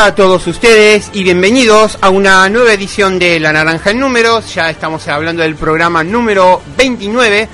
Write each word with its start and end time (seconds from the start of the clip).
A 0.06 0.14
todos 0.14 0.46
ustedes 0.46 1.10
y 1.14 1.24
bienvenidos 1.24 1.98
a 2.00 2.12
una 2.12 2.48
nueva 2.48 2.74
edición 2.74 3.18
de 3.18 3.40
La 3.40 3.52
Naranja 3.52 3.90
en 3.90 4.00
Números. 4.00 4.54
Ya 4.54 4.70
estamos 4.70 5.08
hablando 5.08 5.42
del 5.42 5.56
programa 5.56 6.04
número 6.04 6.62
29. 6.78 7.50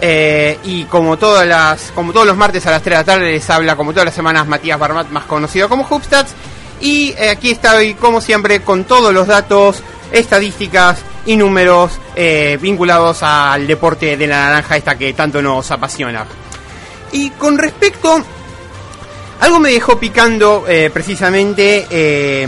eh, 0.00 0.58
y 0.64 0.86
como 0.86 1.16
todas 1.18 1.46
las, 1.46 1.92
como 1.94 2.12
todos 2.12 2.26
los 2.26 2.36
martes 2.36 2.66
a 2.66 2.72
las 2.72 2.82
3 2.82 2.90
de 2.90 3.00
la 3.00 3.04
tarde 3.04 3.30
les 3.30 3.48
habla 3.48 3.76
como 3.76 3.92
todas 3.92 4.06
las 4.06 4.14
semanas 4.16 4.44
Matías 4.48 4.76
Barmat, 4.76 5.08
más 5.10 5.22
conocido 5.26 5.68
como 5.68 5.86
Hubstats. 5.88 6.34
Y 6.80 7.14
eh, 7.16 7.30
aquí 7.30 7.52
estoy 7.52 7.94
como 7.94 8.20
siempre 8.20 8.62
con 8.62 8.82
todos 8.82 9.14
los 9.14 9.28
datos, 9.28 9.80
estadísticas 10.10 10.98
y 11.26 11.36
números 11.36 11.92
eh, 12.16 12.58
vinculados 12.60 13.22
al 13.22 13.68
deporte 13.68 14.16
de 14.16 14.26
la 14.26 14.46
naranja 14.46 14.76
esta 14.76 14.98
que 14.98 15.12
tanto 15.12 15.40
nos 15.40 15.70
apasiona. 15.70 16.26
Y 17.12 17.30
con 17.30 17.56
respecto 17.56 18.20
algo 19.40 19.58
me 19.58 19.70
dejó 19.70 19.98
picando 19.98 20.64
eh, 20.68 20.90
precisamente 20.92 21.86
eh, 21.90 22.46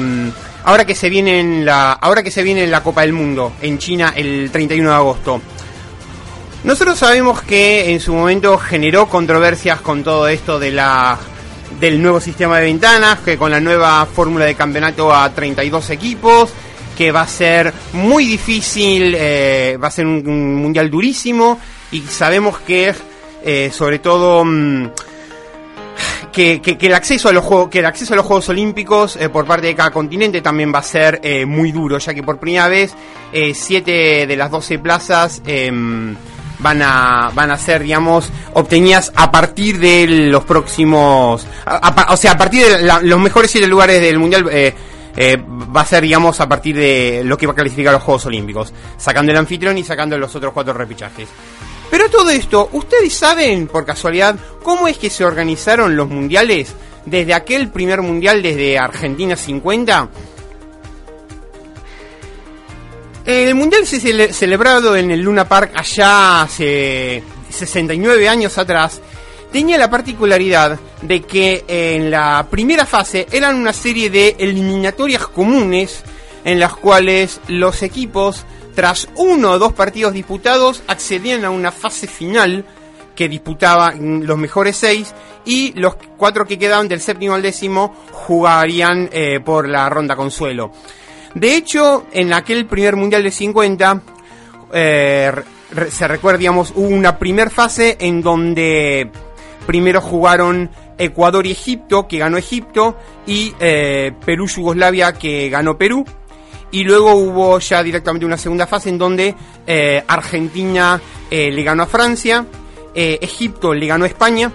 ahora 0.65 0.85
que 0.85 0.95
se 0.95 1.09
viene 1.09 1.41
en 1.41 1.65
la 1.65 1.93
ahora 1.93 2.23
que 2.23 2.31
se 2.31 2.43
viene 2.43 2.65
en 2.65 2.71
la 2.71 2.83
Copa 2.83 3.03
del 3.03 3.13
Mundo 3.13 3.53
en 3.61 3.79
China 3.79 4.13
el 4.17 4.51
31 4.51 4.89
de 4.89 4.95
agosto. 4.95 5.41
Nosotros 6.65 6.99
sabemos 6.99 7.43
que 7.43 7.93
en 7.93 8.01
su 8.01 8.13
momento 8.15 8.59
generó 8.59 9.07
controversias 9.07 9.81
con 9.81 10.03
todo 10.03 10.27
esto 10.29 10.59
de 10.59 10.73
la 10.73 11.19
del 11.81 12.01
nuevo 12.01 12.21
sistema 12.21 12.59
de 12.59 12.65
ventanas, 12.65 13.21
que 13.21 13.37
con 13.37 13.51
la 13.51 13.61
nueva 13.61 14.07
fórmula 14.07 14.45
de 14.45 14.55
campeonato 14.55 15.15
a 15.15 15.33
32 15.33 15.91
equipos, 15.91 16.51
que 16.97 17.13
va 17.13 17.23
a 17.23 17.29
ser 17.29 17.73
muy 17.93 18.25
difícil, 18.25 19.15
eh, 19.17 19.79
va 19.83 19.89
a 19.89 19.91
ser 19.91 20.07
un, 20.07 20.27
un 20.27 20.55
mundial 20.57 20.91
durísimo 20.91 21.61
y 21.93 22.01
sabemos 22.03 22.59
que 22.61 22.95
sobre 23.71 24.01
todo 24.01 24.45
mm, 24.45 24.89
que, 26.37 26.61
que- 26.61 26.77
que 26.77 26.87
el 26.89 26.95
acceso 26.95 27.31
a 27.31 27.33
los 27.33 27.43
juegos 27.43 27.71
que 27.71 27.79
el 27.79 27.87
acceso 27.87 28.13
a 28.13 28.17
los 28.17 28.27
Juegos 28.27 28.49
Olímpicos 28.51 29.17
eh, 29.17 29.31
por 29.31 29.47
parte 29.47 29.69
de 29.69 29.75
cada 29.75 29.91
continente 29.91 30.43
también 30.43 30.71
va 30.73 30.81
a 30.81 30.83
ser 30.83 31.19
eh, 31.23 31.47
muy 31.47 31.73
duro 31.73 31.97
ya 31.97 32.13
que 32.13 32.23
por 32.23 32.39
primera 32.39 32.69
vez 32.69 32.95
eh, 33.33 33.55
siete 33.55 34.27
de 34.27 34.37
las 34.37 34.51
12 34.51 34.79
plazas 34.79 35.41
em, 35.47 36.15
van 36.59 36.83
a 36.83 37.31
van 37.35 37.51
a 37.51 37.57
ser 37.57 37.83
digamos 37.83 38.31
obtenidas 38.53 39.13
a 39.17 39.31
partir 39.31 39.79
de 39.79 40.07
los 40.31 40.45
próximos 40.45 41.47
o 42.11 42.17
sea 42.19 42.33
a 42.33 42.37
partir 42.39 42.67
de 42.67 42.83
los 43.03 43.19
mejores 43.21 43.51
siete 43.51 43.67
lugares 43.67 44.01
del 44.01 44.19
mundial 44.19 44.47
eh, 44.53 44.75
eh, 45.19 45.39
va 45.75 45.81
a 45.81 45.87
ser 45.87 46.03
digamos 46.03 46.39
a 46.41 46.47
partir 46.49 46.77
de 46.77 47.23
lo 47.25 47.39
que 47.39 47.47
va 47.47 47.53
a 47.53 47.57
clasificar 47.57 47.95
los 47.95 48.03
Juegos 48.03 48.27
Olímpicos 48.27 48.73
sacando 48.99 49.33
el 49.33 49.39
anfitrión 49.39 49.79
y 49.79 49.85
sacando 49.85 50.19
los 50.19 50.35
otros 50.37 50.53
cuatro 50.53 50.75
repichajes 50.75 51.29
pero 51.91 52.11
todo 52.11 52.31
esto, 52.31 52.69
¿ustedes 52.73 53.15
saben 53.15 53.69
por 53.69 53.85
casualidad 53.85 54.37
cómo 54.63 54.89
es 54.89 54.99
que 54.99 55.11
se 55.11 55.25
organizaron 55.25 55.97
los 55.97 56.09
mundiales 56.09 56.75
desde 57.05 57.35
aquel 57.35 57.69
primer 57.71 58.03
mundial 58.03 58.43
desde 58.43 58.79
Argentina 58.79 59.37
50? 59.37 60.09
El 63.25 63.55
mundial 63.57 63.87
celebrado 63.87 64.95
en 64.95 65.11
el 65.11 65.21
Luna 65.21 65.49
Park 65.49 65.73
allá 65.75 66.43
hace 66.43 67.23
69 67.51 68.29
años 68.29 68.57
atrás 68.57 69.01
tenía 69.51 69.79
la 69.79 69.91
particularidad 69.91 70.79
de 71.03 71.23
que 71.23 71.65
en 71.67 72.11
la 72.11 72.47
primera 72.49 72.87
fase 72.87 73.27
eran 73.33 73.57
una 73.57 73.73
serie 73.73 74.11
de 74.11 74.37
eliminatorias 74.39 75.27
comunes 75.27 76.03
en 76.45 76.61
las 76.61 76.77
cuales 76.77 77.41
los 77.49 77.83
equipos, 77.83 78.45
tras 78.77 79.09
uno 79.17 79.53
o 79.53 79.59
dos 79.59 79.73
partidos 79.73 80.13
disputados, 80.13 80.83
accedían 80.87 81.47
a 81.47 81.51
una 81.51 81.73
fase 81.73 82.07
final 82.07 82.67
que 83.15 83.27
disputaban 83.27 84.27
los 84.27 84.37
mejores 84.37 84.77
seis 84.77 85.15
y 85.47 85.73
los 85.73 85.97
cuatro 86.19 86.45
que 86.45 86.59
quedaban 86.59 86.87
del 86.87 87.01
séptimo 87.01 87.35
al 87.35 87.41
décimo 87.41 87.97
jugarían 88.13 89.09
eh, 89.11 89.41
por 89.43 89.67
la 89.67 89.89
ronda 89.89 90.15
consuelo. 90.15 90.73
De 91.35 91.57
hecho, 91.57 92.07
en 92.13 92.35
aquel 92.35 92.67
primer 92.67 92.97
mundial 92.97 93.23
de 93.23 93.31
50, 93.31 94.03
eh, 94.75 95.33
se 95.89 96.09
recuerda, 96.09 96.39
digamos, 96.39 96.73
hubo 96.77 96.89
una 96.89 97.19
primer 97.19 97.49
fase 97.49 97.97
en 97.99 98.21
donde 98.21 99.11
primero 99.67 100.03
jugaron 100.03 100.71
Ecuador 100.99 101.47
y 101.47 101.53
Egipto, 101.53 102.07
que 102.07 102.19
ganó 102.19 102.37
Egipto, 102.37 102.99
y 103.27 103.55
eh, 103.59 104.13
Perú-Yugoslavia, 104.25 105.15
que 105.15 105.49
ganó 105.49 105.79
Perú. 105.79 106.05
Y 106.71 106.85
luego 106.85 107.15
hubo 107.15 107.59
ya 107.59 107.83
directamente 107.83 108.27
una 108.27 108.37
segunda 108.37 108.67
fase 108.67 108.89
en 108.89 108.99
donde 108.99 109.35
eh, 109.67 110.03
Argentina 110.07 111.01
eh, 111.31 111.51
le 111.51 111.63
ganó 111.63 111.85
a 111.85 111.87
Francia, 111.87 112.47
Egipto 112.95 113.75
le 113.75 113.87
ganó 113.87 114.05
a 114.05 114.09
España, 114.09 114.51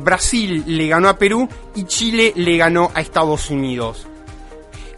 Brasil 0.00 0.64
le 0.66 0.86
ganó 0.86 1.08
a 1.08 1.16
Perú 1.16 1.48
y 1.74 1.84
Chile 1.84 2.34
le 2.36 2.58
ganó 2.58 2.90
a 2.94 3.00
Estados 3.00 3.48
Unidos. 3.48 4.06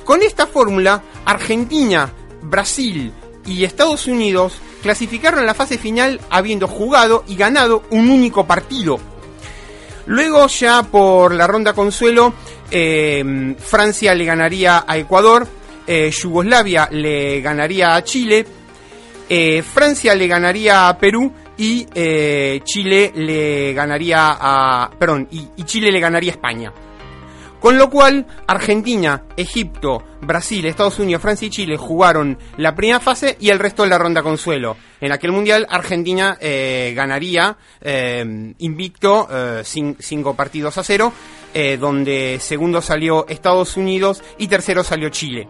Con 0.04 0.20
esta 0.20 0.48
fórmula, 0.48 1.00
Argentina, 1.24 2.12
Brasil 2.42 3.12
y 3.46 3.62
Estados 3.62 4.08
Unidos 4.08 4.54
clasificaron 4.82 5.38
a 5.38 5.44
la 5.44 5.54
fase 5.54 5.78
final 5.78 6.20
habiendo 6.28 6.66
jugado 6.66 7.22
y 7.28 7.36
ganado 7.36 7.84
un 7.90 8.10
único 8.10 8.48
partido 8.48 8.98
Luego 10.06 10.46
ya 10.48 10.82
por 10.82 11.34
la 11.34 11.46
ronda 11.46 11.72
consuelo, 11.72 12.34
eh, 12.70 13.54
Francia 13.58 14.14
le 14.14 14.24
ganaría 14.24 14.84
a 14.86 14.98
Ecuador, 14.98 15.46
eh, 15.86 16.10
Yugoslavia 16.10 16.88
le 16.90 17.40
ganaría 17.40 17.94
a 17.94 18.02
Chile, 18.02 18.44
eh, 19.28 19.62
Francia 19.62 20.14
le 20.14 20.26
ganaría 20.26 20.88
a 20.88 20.98
Perú 20.98 21.32
y 21.56 21.86
Chile 22.64 23.12
le 23.14 23.72
ganaría 23.72 24.36
a... 24.40 24.90
Perdón, 24.98 25.28
y 25.30 25.62
Chile 25.64 25.92
le 25.92 26.00
ganaría 26.00 26.32
a 26.32 26.34
España. 26.34 26.72
Con 27.64 27.78
lo 27.78 27.88
cual, 27.88 28.26
Argentina, 28.46 29.22
Egipto, 29.38 30.04
Brasil, 30.20 30.66
Estados 30.66 30.98
Unidos, 30.98 31.22
Francia 31.22 31.46
y 31.46 31.50
Chile 31.50 31.78
jugaron 31.78 32.36
la 32.58 32.74
primera 32.74 33.00
fase 33.00 33.38
y 33.40 33.48
el 33.48 33.58
resto 33.58 33.84
de 33.84 33.88
la 33.88 33.96
ronda 33.96 34.22
consuelo. 34.22 34.76
En 35.00 35.12
aquel 35.12 35.32
mundial, 35.32 35.66
Argentina 35.70 36.36
eh, 36.42 36.92
ganaría 36.94 37.56
eh, 37.80 38.52
invicto 38.58 39.26
eh, 39.32 39.62
cinco 39.64 40.36
partidos 40.36 40.76
a 40.76 40.84
cero, 40.84 41.10
donde 41.80 42.36
segundo 42.38 42.82
salió 42.82 43.26
Estados 43.28 43.78
Unidos 43.78 44.22
y 44.36 44.48
tercero 44.48 44.84
salió 44.84 45.08
Chile. 45.08 45.48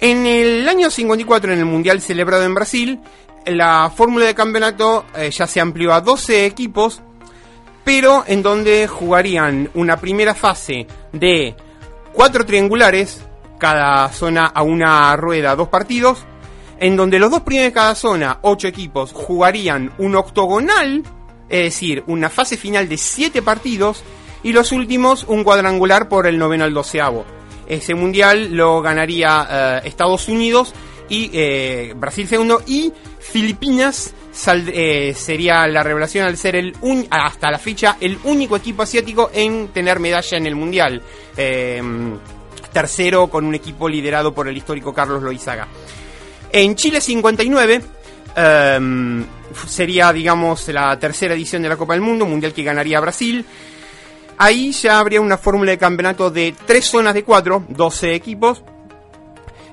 En 0.00 0.26
el 0.26 0.68
año 0.68 0.90
54, 0.90 1.52
en 1.52 1.58
el 1.58 1.66
mundial 1.66 2.00
celebrado 2.00 2.44
en 2.44 2.54
Brasil, 2.54 3.00
la 3.46 3.92
fórmula 3.94 4.26
de 4.26 4.34
campeonato 4.34 5.04
ya 5.30 5.46
se 5.46 5.60
amplió 5.60 5.92
a 5.92 6.00
12 6.00 6.46
equipos 6.46 7.02
pero 7.84 8.24
en 8.26 8.42
donde 8.42 8.86
jugarían 8.86 9.70
una 9.74 9.96
primera 9.96 10.34
fase 10.34 10.86
de 11.12 11.54
cuatro 12.12 12.44
triangulares, 12.44 13.20
cada 13.58 14.08
zona 14.12 14.46
a 14.46 14.62
una 14.62 15.16
rueda, 15.16 15.56
dos 15.56 15.68
partidos, 15.68 16.24
en 16.78 16.96
donde 16.96 17.18
los 17.18 17.30
dos 17.30 17.40
primeros 17.40 17.70
de 17.70 17.74
cada 17.74 17.94
zona, 17.94 18.38
ocho 18.42 18.68
equipos, 18.68 19.12
jugarían 19.12 19.92
un 19.98 20.14
octogonal, 20.14 21.02
es 21.48 21.64
decir, 21.64 22.04
una 22.06 22.30
fase 22.30 22.56
final 22.56 22.88
de 22.88 22.96
siete 22.96 23.42
partidos, 23.42 24.02
y 24.42 24.52
los 24.52 24.72
últimos 24.72 25.24
un 25.28 25.44
cuadrangular 25.44 26.08
por 26.08 26.26
el 26.26 26.38
noveno 26.38 26.64
al 26.64 26.72
doceavo. 26.72 27.24
Ese 27.70 27.94
mundial 27.94 28.52
lo 28.52 28.82
ganaría 28.82 29.46
eh, 29.48 29.80
Estados 29.84 30.26
Unidos 30.26 30.74
y 31.08 31.30
eh, 31.32 31.92
Brasil 31.94 32.26
segundo 32.26 32.60
y 32.66 32.92
Filipinas 33.20 34.12
eh, 34.74 35.14
sería 35.16 35.68
la 35.68 35.84
revelación 35.84 36.26
al 36.26 36.36
ser 36.36 36.56
el 36.56 36.74
hasta 37.10 37.48
la 37.48 37.58
fecha 37.58 37.96
el 38.00 38.18
único 38.24 38.56
equipo 38.56 38.82
asiático 38.82 39.30
en 39.32 39.68
tener 39.68 40.00
medalla 40.00 40.36
en 40.36 40.46
el 40.46 40.56
mundial. 40.56 41.00
Em, 41.36 42.18
tercero 42.72 43.28
con 43.28 43.46
un 43.46 43.54
equipo 43.54 43.88
liderado 43.88 44.34
por 44.34 44.48
el 44.48 44.56
histórico 44.56 44.92
Carlos 44.92 45.22
Loizaga. 45.22 45.68
En 46.50 46.74
Chile 46.74 47.00
59 47.00 47.82
em, 48.34 49.24
sería, 49.68 50.12
digamos, 50.12 50.66
la 50.70 50.98
tercera 50.98 51.34
edición 51.34 51.62
de 51.62 51.68
la 51.68 51.76
Copa 51.76 51.92
del 51.92 52.02
Mundo, 52.02 52.26
mundial 52.26 52.52
que 52.52 52.64
ganaría 52.64 52.98
Brasil. 52.98 53.46
Ahí 54.42 54.72
ya 54.72 54.98
habría 54.98 55.20
una 55.20 55.36
fórmula 55.36 55.72
de 55.72 55.76
campeonato 55.76 56.30
de 56.30 56.54
tres 56.64 56.86
zonas 56.86 57.12
de 57.12 57.24
cuatro, 57.24 57.62
12 57.68 58.14
equipos, 58.14 58.62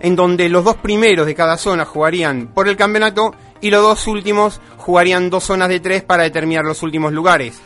en 0.02 0.14
donde 0.18 0.50
los 0.50 0.66
dos 0.66 0.76
primeros 0.76 1.26
de 1.26 1.36
cada 1.36 1.56
zona 1.56 1.86
jugarían 1.86 2.48
por 2.48 2.68
el 2.68 2.76
campeonato 2.76 3.34
y 3.62 3.70
los 3.72 3.82
dos 3.82 4.06
últimos 4.08 4.60
jugarían 4.76 5.30
dos 5.30 5.46
zonas 5.46 5.70
de 5.70 5.80
tres 5.80 6.04
para 6.04 6.24
determinar 6.24 6.66
los 6.66 6.84
últimos 6.84 7.14
lugares. 7.14 7.62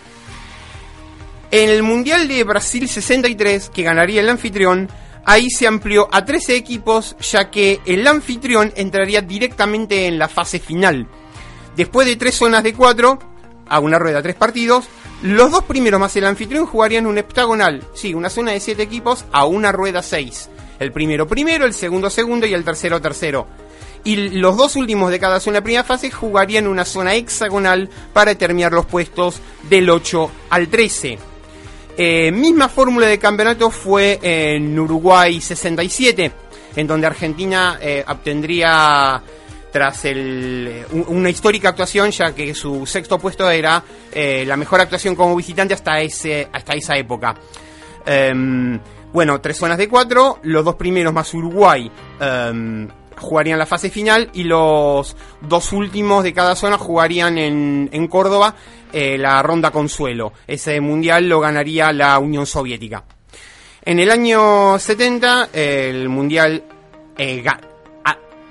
En 1.49 1.71
el 1.71 1.81
Mundial 1.81 2.27
de 2.27 2.43
Brasil 2.43 2.87
63, 2.87 3.71
que 3.71 3.81
ganaría 3.81 4.21
el 4.21 4.29
anfitrión, 4.29 4.87
ahí 5.25 5.49
se 5.49 5.65
amplió 5.65 6.07
a 6.11 6.23
13 6.23 6.55
equipos, 6.55 7.15
ya 7.19 7.49
que 7.49 7.81
el 7.87 8.07
anfitrión 8.07 8.71
entraría 8.75 9.23
directamente 9.23 10.05
en 10.05 10.19
la 10.19 10.27
fase 10.27 10.59
final. 10.59 11.07
Después 11.75 12.05
de 12.05 12.15
tres 12.15 12.35
zonas 12.35 12.61
de 12.61 12.75
cuatro, 12.75 13.17
a 13.67 13.79
una 13.79 13.97
rueda 13.97 14.21
tres 14.21 14.35
partidos, 14.35 14.85
los 15.21 15.51
dos 15.51 15.63
primeros 15.63 15.99
más 15.99 16.15
el 16.15 16.25
anfitrión 16.25 16.65
jugarían 16.65 17.05
un 17.05 17.17
heptagonal, 17.17 17.83
sí, 17.93 18.13
una 18.13 18.29
zona 18.29 18.51
de 18.51 18.59
siete 18.59 18.83
equipos 18.83 19.25
a 19.31 19.45
una 19.45 19.71
rueda 19.71 20.01
seis. 20.01 20.49
El 20.79 20.91
primero 20.91 21.27
primero, 21.27 21.65
el 21.65 21.73
segundo 21.73 22.09
segundo 22.09 22.47
y 22.47 22.53
el 22.53 22.63
tercero 22.63 22.99
tercero 22.99 23.47
y 24.03 24.15
los 24.15 24.57
dos 24.57 24.75
últimos 24.75 25.11
de 25.11 25.19
cada 25.19 25.39
zona 25.39 25.57
de 25.57 25.61
primera 25.63 25.83
fase 25.83 26.09
jugarían 26.09 26.67
una 26.67 26.85
zona 26.85 27.13
hexagonal 27.15 27.89
para 28.13 28.31
determinar 28.31 28.71
los 28.71 28.85
puestos 28.85 29.39
del 29.69 29.89
8 29.89 30.31
al 30.49 30.67
13. 30.67 31.17
Eh, 31.97 32.31
misma 32.31 32.69
fórmula 32.69 33.07
de 33.07 33.19
campeonato 33.19 33.69
fue 33.69 34.19
en 34.21 34.77
Uruguay 34.79 35.39
67, 35.39 36.31
en 36.75 36.87
donde 36.87 37.07
Argentina 37.07 37.77
eh, 37.81 38.03
obtendría 38.07 39.21
tras 39.71 40.05
el, 40.05 40.85
una 41.07 41.29
histórica 41.29 41.69
actuación, 41.69 42.11
ya 42.11 42.33
que 42.35 42.53
su 42.53 42.85
sexto 42.85 43.17
puesto 43.17 43.49
era 43.49 43.83
eh, 44.11 44.43
la 44.45 44.57
mejor 44.57 44.81
actuación 44.81 45.15
como 45.15 45.35
visitante 45.35 45.73
hasta, 45.73 45.99
ese, 46.01 46.47
hasta 46.51 46.73
esa 46.73 46.95
época. 46.97 47.35
Em, 48.05 48.79
bueno, 49.13 49.39
tres 49.41 49.57
zonas 49.57 49.77
de 49.77 49.87
cuatro, 49.87 50.39
los 50.43 50.63
dos 50.65 50.75
primeros 50.75 51.13
más 51.13 51.33
Uruguay 51.33 51.91
em, 52.19 52.87
jugarían 53.17 53.59
la 53.59 53.65
fase 53.65 53.89
final 53.89 54.29
y 54.33 54.43
los 54.43 55.15
dos 55.41 55.73
últimos 55.73 56.23
de 56.23 56.33
cada 56.33 56.55
zona 56.55 56.77
jugarían 56.77 57.37
en, 57.37 57.89
en 57.91 58.07
Córdoba 58.07 58.55
eh, 58.93 59.17
la 59.17 59.41
ronda 59.41 59.71
consuelo. 59.71 60.33
Ese 60.47 60.81
mundial 60.81 61.29
lo 61.29 61.39
ganaría 61.39 61.93
la 61.93 62.19
Unión 62.19 62.45
Soviética. 62.45 63.03
En 63.83 63.99
el 63.99 64.11
año 64.11 64.77
70, 64.77 65.49
el 65.53 66.09
mundial 66.09 66.63
eh, 67.17 67.41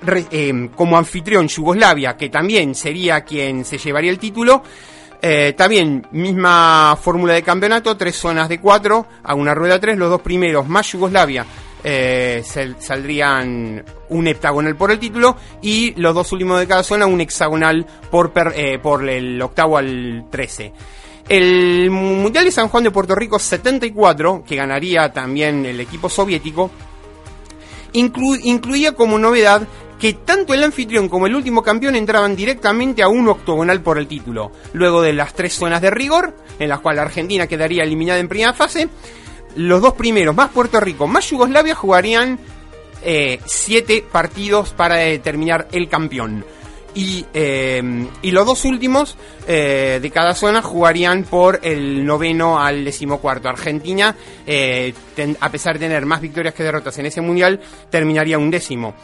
eh, 0.06 0.70
como 0.74 0.96
anfitrión 0.96 1.48
Yugoslavia, 1.48 2.16
que 2.16 2.28
también 2.28 2.74
sería 2.74 3.22
quien 3.22 3.64
se 3.64 3.78
llevaría 3.78 4.10
el 4.10 4.18
título, 4.18 4.62
también 5.54 6.06
misma 6.12 6.96
fórmula 6.98 7.34
de 7.34 7.42
campeonato, 7.42 7.94
tres 7.94 8.16
zonas 8.16 8.48
de 8.48 8.58
cuatro, 8.58 9.06
a 9.22 9.34
una 9.34 9.54
rueda 9.54 9.78
tres, 9.78 9.98
los 9.98 10.08
dos 10.08 10.22
primeros 10.22 10.66
más 10.66 10.90
Yugoslavia 10.92 11.44
eh, 11.82 12.42
saldrían 12.78 13.82
un 14.10 14.26
heptagonal 14.26 14.76
por 14.76 14.90
el 14.90 14.98
título 14.98 15.36
y 15.62 15.94
los 15.94 16.14
dos 16.14 16.30
últimos 16.32 16.60
de 16.60 16.66
cada 16.66 16.82
zona 16.82 17.06
un 17.06 17.20
hexagonal 17.20 17.86
por, 18.10 18.32
eh, 18.54 18.78
por 18.78 19.08
el 19.08 19.40
octavo 19.40 19.78
al 19.78 20.26
13. 20.30 20.72
El 21.28 21.90
Mundial 21.90 22.44
de 22.44 22.50
San 22.50 22.68
Juan 22.68 22.84
de 22.84 22.90
Puerto 22.90 23.14
Rico 23.14 23.38
74, 23.38 24.42
que 24.46 24.56
ganaría 24.56 25.12
también 25.12 25.64
el 25.64 25.80
equipo 25.80 26.08
soviético, 26.08 26.70
incluía 27.92 28.92
como 28.92 29.18
novedad 29.18 29.62
que 30.00 30.14
tanto 30.14 30.54
el 30.54 30.64
anfitrión 30.64 31.08
como 31.08 31.26
el 31.26 31.34
último 31.34 31.62
campeón 31.62 31.94
entraban 31.94 32.34
directamente 32.34 33.02
a 33.02 33.08
un 33.08 33.28
octogonal 33.28 33.82
por 33.82 33.98
el 33.98 34.08
título, 34.08 34.50
luego 34.72 35.02
de 35.02 35.12
las 35.12 35.34
tres 35.34 35.52
zonas 35.54 35.82
de 35.82 35.90
rigor, 35.90 36.34
en 36.58 36.70
las 36.70 36.80
cuales 36.80 37.02
Argentina 37.02 37.46
quedaría 37.46 37.84
eliminada 37.84 38.18
en 38.18 38.28
primera 38.28 38.54
fase, 38.54 38.88
los 39.56 39.82
dos 39.82 39.92
primeros, 39.94 40.34
más 40.34 40.50
Puerto 40.50 40.80
Rico, 40.80 41.06
más 41.06 41.28
Yugoslavia, 41.28 41.74
jugarían 41.74 42.38
eh, 43.02 43.40
siete 43.44 44.02
partidos 44.10 44.70
para 44.70 44.96
determinar 44.96 45.68
el 45.70 45.88
campeón. 45.88 46.46
Y, 46.92 47.24
eh, 47.34 48.08
y 48.22 48.32
los 48.32 48.46
dos 48.46 48.64
últimos 48.64 49.16
eh, 49.46 50.00
de 50.02 50.10
cada 50.10 50.34
zona 50.34 50.60
jugarían 50.60 51.22
por 51.22 51.60
el 51.62 52.04
noveno 52.04 52.58
al 52.58 52.84
decimocuarto. 52.84 53.48
Argentina, 53.48 54.16
a 55.40 55.50
pesar 55.50 55.74
de 55.74 55.86
tener 55.86 56.06
más 56.06 56.20
victorias 56.20 56.54
que 56.54 56.64
derrotas 56.64 56.98
en 56.98 57.06
ese 57.06 57.20
mundial, 57.20 57.60
terminaría 57.90 58.38
un 58.38 58.50
décimo. 58.50 58.94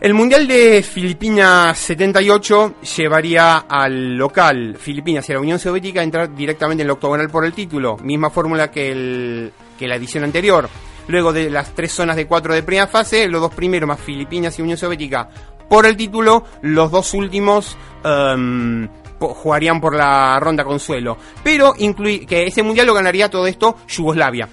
El 0.00 0.14
Mundial 0.14 0.48
de 0.48 0.82
Filipinas 0.82 1.76
78 1.78 2.76
llevaría 2.96 3.58
al 3.68 4.16
local 4.16 4.78
Filipinas 4.78 5.28
y 5.28 5.32
a 5.32 5.34
la 5.34 5.42
Unión 5.42 5.58
Soviética 5.58 6.00
a 6.00 6.04
entrar 6.04 6.34
directamente 6.34 6.82
en 6.82 6.86
el 6.86 6.92
octogonal 6.92 7.28
por 7.28 7.44
el 7.44 7.52
título, 7.52 7.98
misma 7.98 8.30
fórmula 8.30 8.70
que, 8.70 9.52
la 9.78 9.96
edición 9.96 10.24
anterior. 10.24 10.70
Luego 11.08 11.34
de 11.34 11.50
las 11.50 11.74
tres 11.74 11.92
zonas 11.92 12.16
de 12.16 12.26
cuatro 12.26 12.54
de 12.54 12.62
primera 12.62 12.86
fase, 12.86 13.28
los 13.28 13.42
dos 13.42 13.52
primeros 13.52 13.88
más 13.88 14.00
Filipinas 14.00 14.58
y 14.58 14.62
Unión 14.62 14.78
Soviética 14.78 15.28
por 15.68 15.84
el 15.84 15.98
título, 15.98 16.44
los 16.62 16.90
dos 16.90 17.12
últimos 17.12 17.76
um, 18.02 18.88
jugarían 19.18 19.82
por 19.82 19.94
la 19.94 20.40
ronda 20.40 20.64
consuelo. 20.64 21.18
Pero 21.44 21.74
que 21.74 22.46
ese 22.46 22.62
mundial 22.62 22.86
lo 22.86 22.94
ganaría 22.94 23.28
todo 23.28 23.46
esto 23.46 23.76
Yugoslavia. 23.86 24.48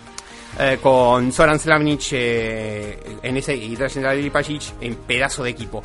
Eh, 0.59 0.79
con 0.81 1.31
Soran 1.31 1.59
Slavnic 1.59 2.07
eh, 2.13 3.19
en 3.21 3.37
ese 3.37 3.55
y 3.55 3.75
Drazen 3.75 4.31
Pajic 4.31 4.63
en 4.81 4.95
pedazo 4.95 5.43
de 5.43 5.51
equipo. 5.51 5.83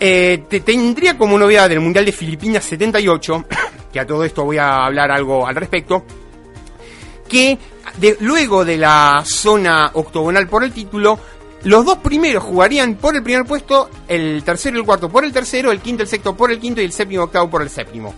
Eh, 0.00 0.44
tendría 0.64 1.18
como 1.18 1.36
novedad 1.36 1.68
del 1.68 1.80
Mundial 1.80 2.06
de 2.06 2.12
Filipinas 2.12 2.64
78 2.64 3.44
que 3.92 4.00
a 4.00 4.06
todo 4.06 4.24
esto 4.24 4.44
voy 4.44 4.56
a 4.56 4.86
hablar 4.86 5.10
algo 5.10 5.46
al 5.46 5.54
respecto, 5.54 6.02
que 7.28 7.58
luego 8.20 8.64
de 8.64 8.78
la 8.78 9.22
zona 9.26 9.90
octogonal 9.92 10.48
por 10.48 10.64
el 10.64 10.72
título, 10.72 11.18
los 11.64 11.84
dos 11.84 11.98
primeros 11.98 12.44
jugarían 12.44 12.94
por 12.94 13.16
el 13.16 13.22
primer 13.22 13.44
puesto, 13.44 13.90
el 14.06 14.42
tercero 14.44 14.76
y 14.76 14.80
el 14.80 14.86
cuarto 14.86 15.10
por 15.10 15.24
el 15.24 15.32
tercero, 15.32 15.72
el 15.72 15.80
quinto 15.80 16.04
el 16.04 16.08
sexto 16.08 16.34
por 16.34 16.50
el 16.50 16.58
quinto 16.58 16.80
y 16.80 16.84
el 16.84 16.92
séptimo 16.92 17.24
octavo 17.24 17.50
por 17.50 17.60
el 17.60 17.68
séptimo. 17.68 18.14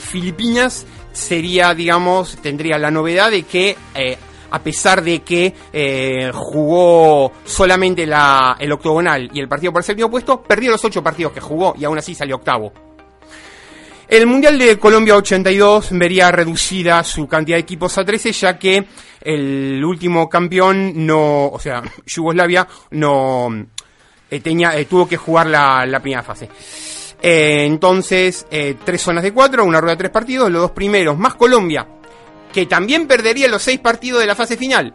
Filipinas 0.00 0.84
sería, 1.16 1.74
digamos, 1.74 2.36
tendría 2.42 2.78
la 2.78 2.90
novedad 2.90 3.30
de 3.30 3.42
que, 3.44 3.76
eh, 3.94 4.16
a 4.50 4.62
pesar 4.62 5.02
de 5.02 5.20
que 5.20 5.54
eh, 5.72 6.30
jugó 6.32 7.32
solamente 7.44 8.04
el 8.04 8.72
octogonal 8.72 9.30
y 9.32 9.40
el 9.40 9.48
partido 9.48 9.72
por 9.72 9.80
el 9.80 9.86
séptimo 9.86 10.10
puesto, 10.10 10.42
perdió 10.42 10.70
los 10.70 10.84
ocho 10.84 11.02
partidos 11.02 11.32
que 11.32 11.40
jugó 11.40 11.74
y 11.78 11.84
aún 11.84 11.98
así 11.98 12.14
salió 12.14 12.36
octavo. 12.36 12.72
El 14.08 14.26
Mundial 14.26 14.56
de 14.56 14.78
Colombia 14.78 15.16
82 15.16 15.88
vería 15.90 16.30
reducida 16.30 17.02
su 17.02 17.26
cantidad 17.26 17.56
de 17.56 17.62
equipos 17.62 17.98
a 17.98 18.04
13, 18.04 18.30
ya 18.30 18.56
que 18.56 18.86
el 19.20 19.84
último 19.84 20.28
campeón 20.28 21.06
no, 21.06 21.48
o 21.48 21.58
sea, 21.58 21.82
Yugoslavia 22.06 22.68
no 22.90 23.48
eh, 24.30 24.40
tenía, 24.40 24.78
eh, 24.78 24.84
tuvo 24.84 25.08
que 25.08 25.16
jugar 25.16 25.48
la, 25.48 25.98
primera 26.00 26.22
fase. 26.22 26.48
Eh, 27.22 27.64
entonces, 27.64 28.46
tres 28.84 29.00
zonas 29.00 29.24
de 29.24 29.32
cuatro, 29.32 29.64
una 29.64 29.80
rueda 29.80 29.94
de 29.94 29.98
tres 29.98 30.10
partidos, 30.10 30.50
los 30.50 30.62
dos 30.62 30.70
primeros, 30.72 31.18
más 31.18 31.34
Colombia, 31.34 31.86
que 32.52 32.66
también 32.66 33.06
perdería 33.06 33.48
los 33.48 33.62
seis 33.62 33.80
partidos 33.80 34.20
de 34.20 34.26
la 34.26 34.34
fase 34.34 34.56
final, 34.56 34.94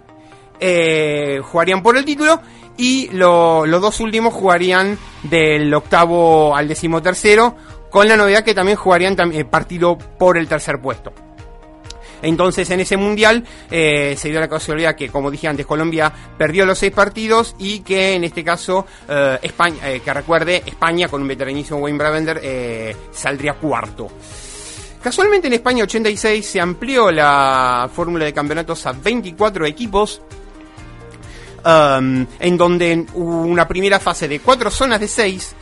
jugarían 1.44 1.82
por 1.82 1.98
el 1.98 2.06
título 2.06 2.40
y 2.78 3.10
los 3.12 3.82
dos 3.82 4.00
últimos 4.00 4.34
jugarían 4.34 4.98
del 5.24 5.74
octavo 5.74 6.56
al 6.56 6.68
decimotercero 6.68 7.56
con 7.92 8.08
la 8.08 8.18
novedad 8.18 8.44
que 8.44 8.56
también 8.56 8.78
jugarían 8.78 9.16
eh, 9.34 9.46
partido 9.46 9.98
por 9.98 10.38
el 10.38 10.48
tercer 10.48 10.82
puesto. 10.82 11.14
Entonces 12.22 12.70
en 12.70 12.80
ese 12.80 12.98
mundial 12.98 13.44
eh, 13.70 14.16
se 14.18 14.30
dio 14.30 14.40
la 14.40 14.48
casualidad 14.48 14.96
que, 14.96 15.10
como 15.10 15.32
dije 15.32 15.48
antes, 15.48 15.66
Colombia 15.66 16.12
perdió 16.38 16.66
los 16.66 16.78
seis 16.78 16.92
partidos 16.92 17.56
y 17.60 17.80
que 17.80 18.14
en 18.16 18.24
este 18.24 18.44
caso 18.44 18.86
eh, 19.08 19.40
España, 19.42 19.80
que 20.04 20.14
recuerde, 20.14 20.64
España 20.66 21.08
con 21.08 21.22
un 21.22 21.28
veteranísimo 21.28 21.80
Wayne 21.80 21.98
Bravender 21.98 22.96
saldría 23.12 23.54
cuarto. 23.54 24.10
Casualmente 25.04 25.48
en 25.48 25.54
España 25.54 25.84
86 25.84 26.46
se 26.46 26.62
amplió 26.62 27.12
la 27.12 27.90
fórmula 27.92 28.26
de 28.26 28.34
campeonatos 28.34 28.86
a 28.86 28.92
24 28.92 29.66
equipos. 29.66 30.22
Um, 31.64 32.26
en 32.40 32.58
donde 32.58 33.06
hubo 33.14 33.44
una 33.44 33.68
primera 33.68 34.00
fase 34.00 34.28
de 34.28 34.40
cuatro 34.40 34.72
zonas 34.72 35.00
de 35.00 35.08
seis 35.08 35.56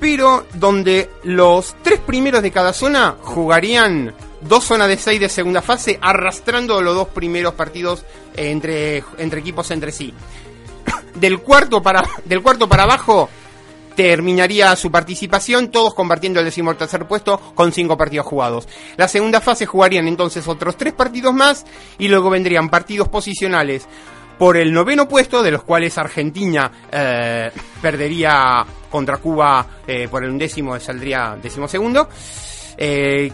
pero 0.00 0.46
donde 0.54 1.10
los 1.24 1.76
tres 1.82 2.00
primeros 2.00 2.42
de 2.42 2.50
cada 2.50 2.72
zona 2.72 3.16
jugarían 3.20 4.14
dos 4.48 4.64
zonas 4.64 4.88
de 4.88 4.96
seis 4.96 5.20
de 5.20 5.28
segunda 5.28 5.62
fase, 5.62 5.98
arrastrando 6.00 6.80
los 6.80 6.94
dos 6.94 7.08
primeros 7.08 7.54
partidos 7.54 8.04
entre, 8.36 9.02
entre 9.18 9.40
equipos 9.40 9.70
entre 9.70 9.92
sí. 9.92 10.12
Del 11.14 11.40
cuarto 11.40 11.82
para, 11.82 12.04
del 12.24 12.42
cuarto 12.42 12.68
para 12.68 12.82
abajo 12.82 13.28
terminaría 13.96 14.76
su 14.76 14.90
participación, 14.90 15.70
todos 15.70 15.94
compartiendo 15.94 16.38
el 16.38 16.44
decimotercer 16.44 17.08
puesto 17.08 17.40
con 17.54 17.72
cinco 17.72 17.96
partidos 17.96 18.26
jugados. 18.26 18.68
La 18.96 19.08
segunda 19.08 19.40
fase 19.40 19.64
jugarían 19.66 20.06
entonces 20.06 20.46
otros 20.46 20.76
tres 20.76 20.92
partidos 20.92 21.32
más 21.32 21.64
y 21.98 22.08
luego 22.08 22.28
vendrían 22.30 22.68
partidos 22.68 23.08
posicionales 23.08 23.88
por 24.38 24.58
el 24.58 24.72
noveno 24.72 25.08
puesto, 25.08 25.42
de 25.42 25.50
los 25.50 25.62
cuales 25.62 25.96
Argentina 25.96 26.70
eh, 26.92 27.50
perdería 27.80 28.64
contra 28.90 29.16
Cuba 29.16 29.66
eh, 29.86 30.08
por 30.08 30.22
el 30.22 30.30
undécimo, 30.30 30.78
saldría 30.78 31.38
decimosegundo. 31.42 32.08
Eh, 32.78 33.32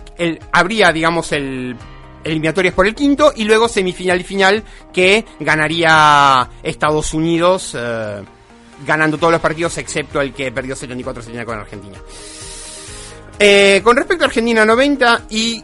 habría, 0.53 0.93
digamos, 0.93 1.33
el 1.33 1.77
eliminatorias 2.25 2.73
por 2.73 2.87
el 2.87 2.95
quinto 2.95 3.33
y 3.35 3.43
luego 3.43 3.69
semifinal 3.69 4.21
y 4.21 4.23
final 4.23 4.63
que 4.93 5.25
ganaría 5.41 6.49
Estados 6.63 7.15
Unidos 7.15 7.77
eh, 7.77 8.23
ganando 8.87 9.19
todos 9.19 9.33
los 9.33 9.41
partidos 9.41 9.77
excepto 9.79 10.21
el 10.21 10.33
que 10.33 10.53
perdió 10.53 10.77
74-79 10.77 11.45
con 11.45 11.59
Argentina. 11.59 11.99
con 13.83 13.97
respecto 13.97 14.23
a 14.23 14.29
Argentina 14.29 14.65
90 14.65 15.27
y 15.31 15.61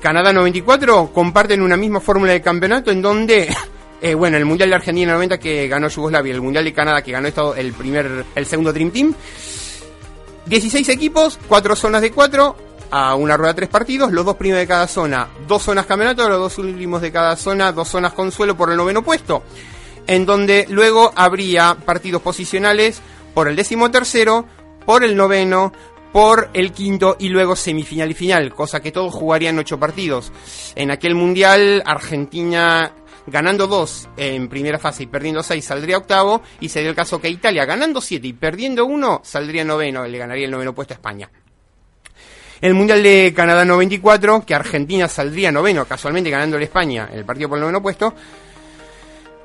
Canadá 0.00 0.32
94, 0.32 1.10
comparten 1.12 1.60
una 1.60 1.76
misma 1.76 2.00
fórmula 2.00 2.32
de 2.32 2.40
campeonato 2.40 2.90
en 2.90 3.02
donde 3.02 3.54
Eh, 4.02 4.14
bueno, 4.14 4.36
el 4.38 4.46
Mundial 4.46 4.70
de 4.70 4.76
Argentina 4.76 5.12
90 5.12 5.38
que 5.38 5.68
ganó 5.68 5.88
Yugoslavia, 5.88 6.32
el 6.32 6.40
Mundial 6.40 6.64
de 6.64 6.72
Canadá 6.72 7.02
que 7.02 7.12
ganó 7.12 7.28
esto, 7.28 7.54
el 7.54 7.72
primer, 7.72 8.24
el 8.34 8.46
segundo 8.46 8.72
Dream 8.72 8.90
Team. 8.90 9.14
16 10.46 10.88
equipos, 10.88 11.38
4 11.46 11.76
zonas 11.76 12.00
de 12.00 12.10
4, 12.10 12.56
a 12.90 13.14
una 13.14 13.36
rueda 13.36 13.52
de 13.52 13.56
3 13.56 13.68
partidos, 13.68 14.12
los 14.12 14.24
dos 14.24 14.36
primeros 14.36 14.60
de 14.60 14.66
cada 14.66 14.86
zona, 14.86 15.28
dos 15.46 15.62
zonas 15.62 15.86
campeonato, 15.86 16.28
los 16.28 16.38
dos 16.38 16.58
últimos 16.58 17.00
de 17.00 17.12
cada 17.12 17.36
zona, 17.36 17.72
dos 17.72 17.88
zonas 17.88 18.12
consuelo 18.12 18.56
por 18.56 18.70
el 18.70 18.76
noveno 18.76 19.02
puesto. 19.02 19.42
En 20.06 20.26
donde 20.26 20.66
luego 20.68 21.12
habría 21.14 21.76
partidos 21.84 22.22
posicionales 22.22 23.00
por 23.34 23.48
el 23.48 23.56
décimo 23.56 23.90
tercero, 23.90 24.46
por 24.84 25.04
el 25.04 25.16
noveno, 25.16 25.72
por 26.12 26.50
el 26.54 26.72
quinto 26.72 27.16
y 27.18 27.28
luego 27.28 27.54
semifinal 27.54 28.10
y 28.10 28.14
final, 28.14 28.54
cosa 28.54 28.80
que 28.80 28.92
todos 28.92 29.14
jugarían 29.14 29.58
ocho 29.58 29.78
partidos. 29.78 30.32
En 30.74 30.90
aquel 30.90 31.14
mundial 31.14 31.82
Argentina 31.86 32.92
ganando 33.26 33.66
2 33.66 34.08
en 34.16 34.48
primera 34.48 34.78
fase 34.78 35.04
y 35.04 35.06
perdiendo 35.06 35.42
6 35.42 35.64
saldría 35.64 35.98
octavo 35.98 36.42
y 36.58 36.68
sería 36.68 36.90
el 36.90 36.96
caso 36.96 37.20
que 37.20 37.28
Italia 37.28 37.64
ganando 37.64 38.00
7 38.00 38.26
y 38.26 38.32
perdiendo 38.32 38.86
1 38.86 39.20
saldría 39.22 39.64
noveno, 39.64 40.06
le 40.06 40.18
ganaría 40.18 40.46
el 40.46 40.50
noveno 40.50 40.74
puesto 40.74 40.94
a 40.94 40.96
España. 40.96 41.30
El 42.60 42.74
Mundial 42.74 43.02
de 43.02 43.32
Canadá 43.34 43.64
94, 43.64 44.44
que 44.44 44.54
Argentina 44.54 45.08
saldría 45.08 45.50
noveno, 45.50 45.86
casualmente 45.86 46.28
ganando 46.28 46.58
a 46.58 46.62
España 46.62 47.08
el 47.12 47.24
partido 47.24 47.48
por 47.48 47.56
el 47.56 47.62
noveno 47.62 47.80
puesto, 47.80 48.14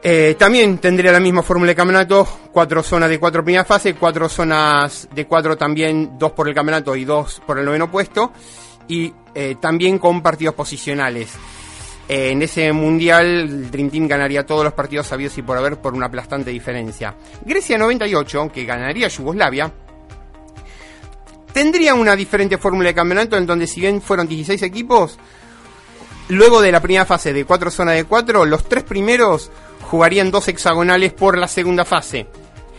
eh, 0.03 0.35
también 0.37 0.77
tendría 0.77 1.11
la 1.11 1.19
misma 1.19 1.41
fórmula 1.41 1.69
de 1.71 1.75
campeonato, 1.75 2.27
cuatro 2.51 2.83
zonas 2.83 3.09
de 3.09 3.17
cuatro 3.17 3.43
primera 3.43 3.63
fase, 3.63 3.95
cuatro 3.95 4.27
zonas 4.27 5.07
de 5.15 5.25
cuatro 5.25 5.57
también, 5.57 6.17
dos 6.19 6.31
por 6.33 6.47
el 6.49 6.53
campeonato 6.53 6.95
y 6.95 7.05
dos 7.05 7.41
por 7.45 7.57
el 7.57 7.65
noveno 7.65 7.89
puesto, 7.89 8.33
y 8.87 9.11
eh, 9.33 9.55
también 9.61 9.97
con 9.97 10.21
partidos 10.21 10.53
posicionales. 10.53 11.33
Eh, 12.07 12.31
en 12.31 12.41
ese 12.41 12.71
mundial, 12.71 13.25
el 13.25 13.71
Dream 13.71 13.89
Team 13.89 14.07
ganaría 14.07 14.45
todos 14.45 14.63
los 14.63 14.73
partidos 14.73 15.07
sabidos 15.07 15.37
y 15.37 15.41
por 15.41 15.57
haber 15.57 15.77
por 15.77 15.93
una 15.93 16.07
aplastante 16.07 16.51
diferencia. 16.51 17.15
Grecia 17.43 17.77
98, 17.77 18.51
que 18.53 18.65
ganaría 18.65 19.07
Yugoslavia, 19.07 19.71
tendría 21.55 21.95
una 21.95 22.17
diferente 22.17 22.57
fórmula 22.57 22.89
de 22.89 22.93
campeonato 22.93 23.37
en 23.37 23.45
donde 23.45 23.65
si 23.65 23.79
bien 23.79 24.01
fueron 24.01 24.27
16 24.27 24.61
equipos, 24.61 25.17
luego 26.27 26.59
de 26.59 26.69
la 26.69 26.81
primera 26.81 27.05
fase 27.05 27.31
de 27.31 27.45
4 27.45 27.71
zonas 27.71 27.95
de 27.95 28.03
4, 28.03 28.43
los 28.43 28.67
tres 28.67 28.83
primeros 28.83 29.51
jugarían 29.83 30.31
dos 30.31 30.49
hexagonales 30.49 31.13
por 31.13 31.37
la 31.37 31.47
segunda 31.47 31.85
fase. 31.85 32.27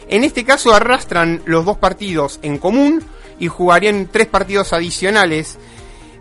En 0.08 0.24
este 0.24 0.44
caso 0.44 0.74
arrastran 0.74 1.40
los 1.46 1.64
dos 1.64 1.78
partidos 1.78 2.38
en 2.42 2.58
común 2.58 3.02
y 3.38 3.48
jugarían 3.48 4.10
tres 4.12 4.26
partidos 4.26 4.74
adicionales 4.74 5.56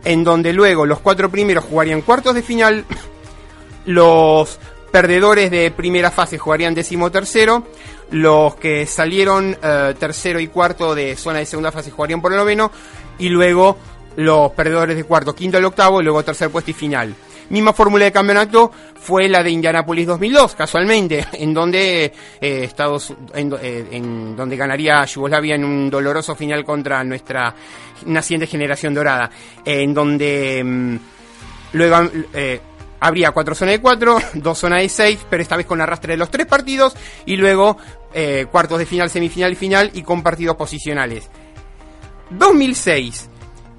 en 0.05 0.23
donde 0.23 0.53
luego 0.53 0.85
los 0.85 1.01
cuatro 1.01 1.29
primeros 1.29 1.65
jugarían 1.65 2.03
cuartos 2.03 2.35
de 2.35 2.41
final, 2.41 2.85
los 3.85 4.59
perdedores 4.95 5.51
de 5.51 5.71
primera 5.71 6.09
fase 6.09 6.37
jugarían 6.37 6.73
décimo 6.73 7.11
tercero, 7.11 7.67
los 8.11 8.55
que 8.55 8.85
salieron 8.85 9.57
eh, 9.61 9.93
tercero 9.99 10.39
y 10.39 10.47
cuarto 10.47 10.95
de 10.95 11.17
zona 11.17 11.39
de 11.39 11.45
segunda 11.45 11.69
fase 11.69 11.91
jugarían 11.91 12.21
por 12.21 12.31
el 12.31 12.37
noveno, 12.37 12.71
y 13.19 13.27
luego 13.27 13.77
los 14.15 14.53
perdedores 14.53 14.95
de 14.95 15.03
cuarto, 15.03 15.35
quinto 15.35 15.59
y 15.59 15.63
octavo, 15.65 15.99
y 15.99 16.05
luego 16.05 16.23
tercer 16.23 16.49
puesto 16.49 16.71
y 16.71 16.73
final. 16.73 17.13
Misma 17.49 17.73
fórmula 17.73 18.05
de 18.05 18.13
campeonato 18.13 18.71
fue 18.95 19.27
la 19.27 19.43
de 19.43 19.49
Indianapolis 19.49 20.07
2002, 20.07 20.55
casualmente, 20.55 21.27
en 21.33 21.53
donde 21.53 22.05
eh, 22.39 22.63
Estados, 22.63 23.13
eh, 23.33 23.87
en, 23.91 24.33
donde 24.33 24.55
ganaría 24.55 25.03
Yugoslavia 25.03 25.55
en 25.55 25.65
un 25.65 25.89
doloroso 25.89 26.35
final 26.35 26.63
contra 26.63 27.03
nuestra 27.03 27.53
naciente 28.05 28.47
generación 28.47 28.93
dorada, 28.93 29.29
en 29.65 29.93
donde 29.93 30.63
mm, 30.63 30.97
luego 31.73 32.09
habría 33.05 33.31
cuatro 33.31 33.55
zonas 33.55 33.75
de 33.75 33.81
cuatro, 33.81 34.17
dos 34.33 34.57
zonas 34.57 34.81
de 34.81 34.89
seis, 34.89 35.19
pero 35.29 35.43
esta 35.43 35.57
vez 35.57 35.65
con 35.65 35.81
arrastre 35.81 36.13
de 36.13 36.17
los 36.17 36.31
tres 36.31 36.45
partidos 36.45 36.95
y 37.25 37.35
luego 37.35 37.77
cuartos 38.49 38.79
de 38.79 38.85
final, 38.85 39.09
semifinal 39.09 39.51
y 39.51 39.55
final 39.55 39.91
y 39.93 40.01
con 40.01 40.23
partidos 40.23 40.55
posicionales. 40.55 41.29
2006 42.29 43.29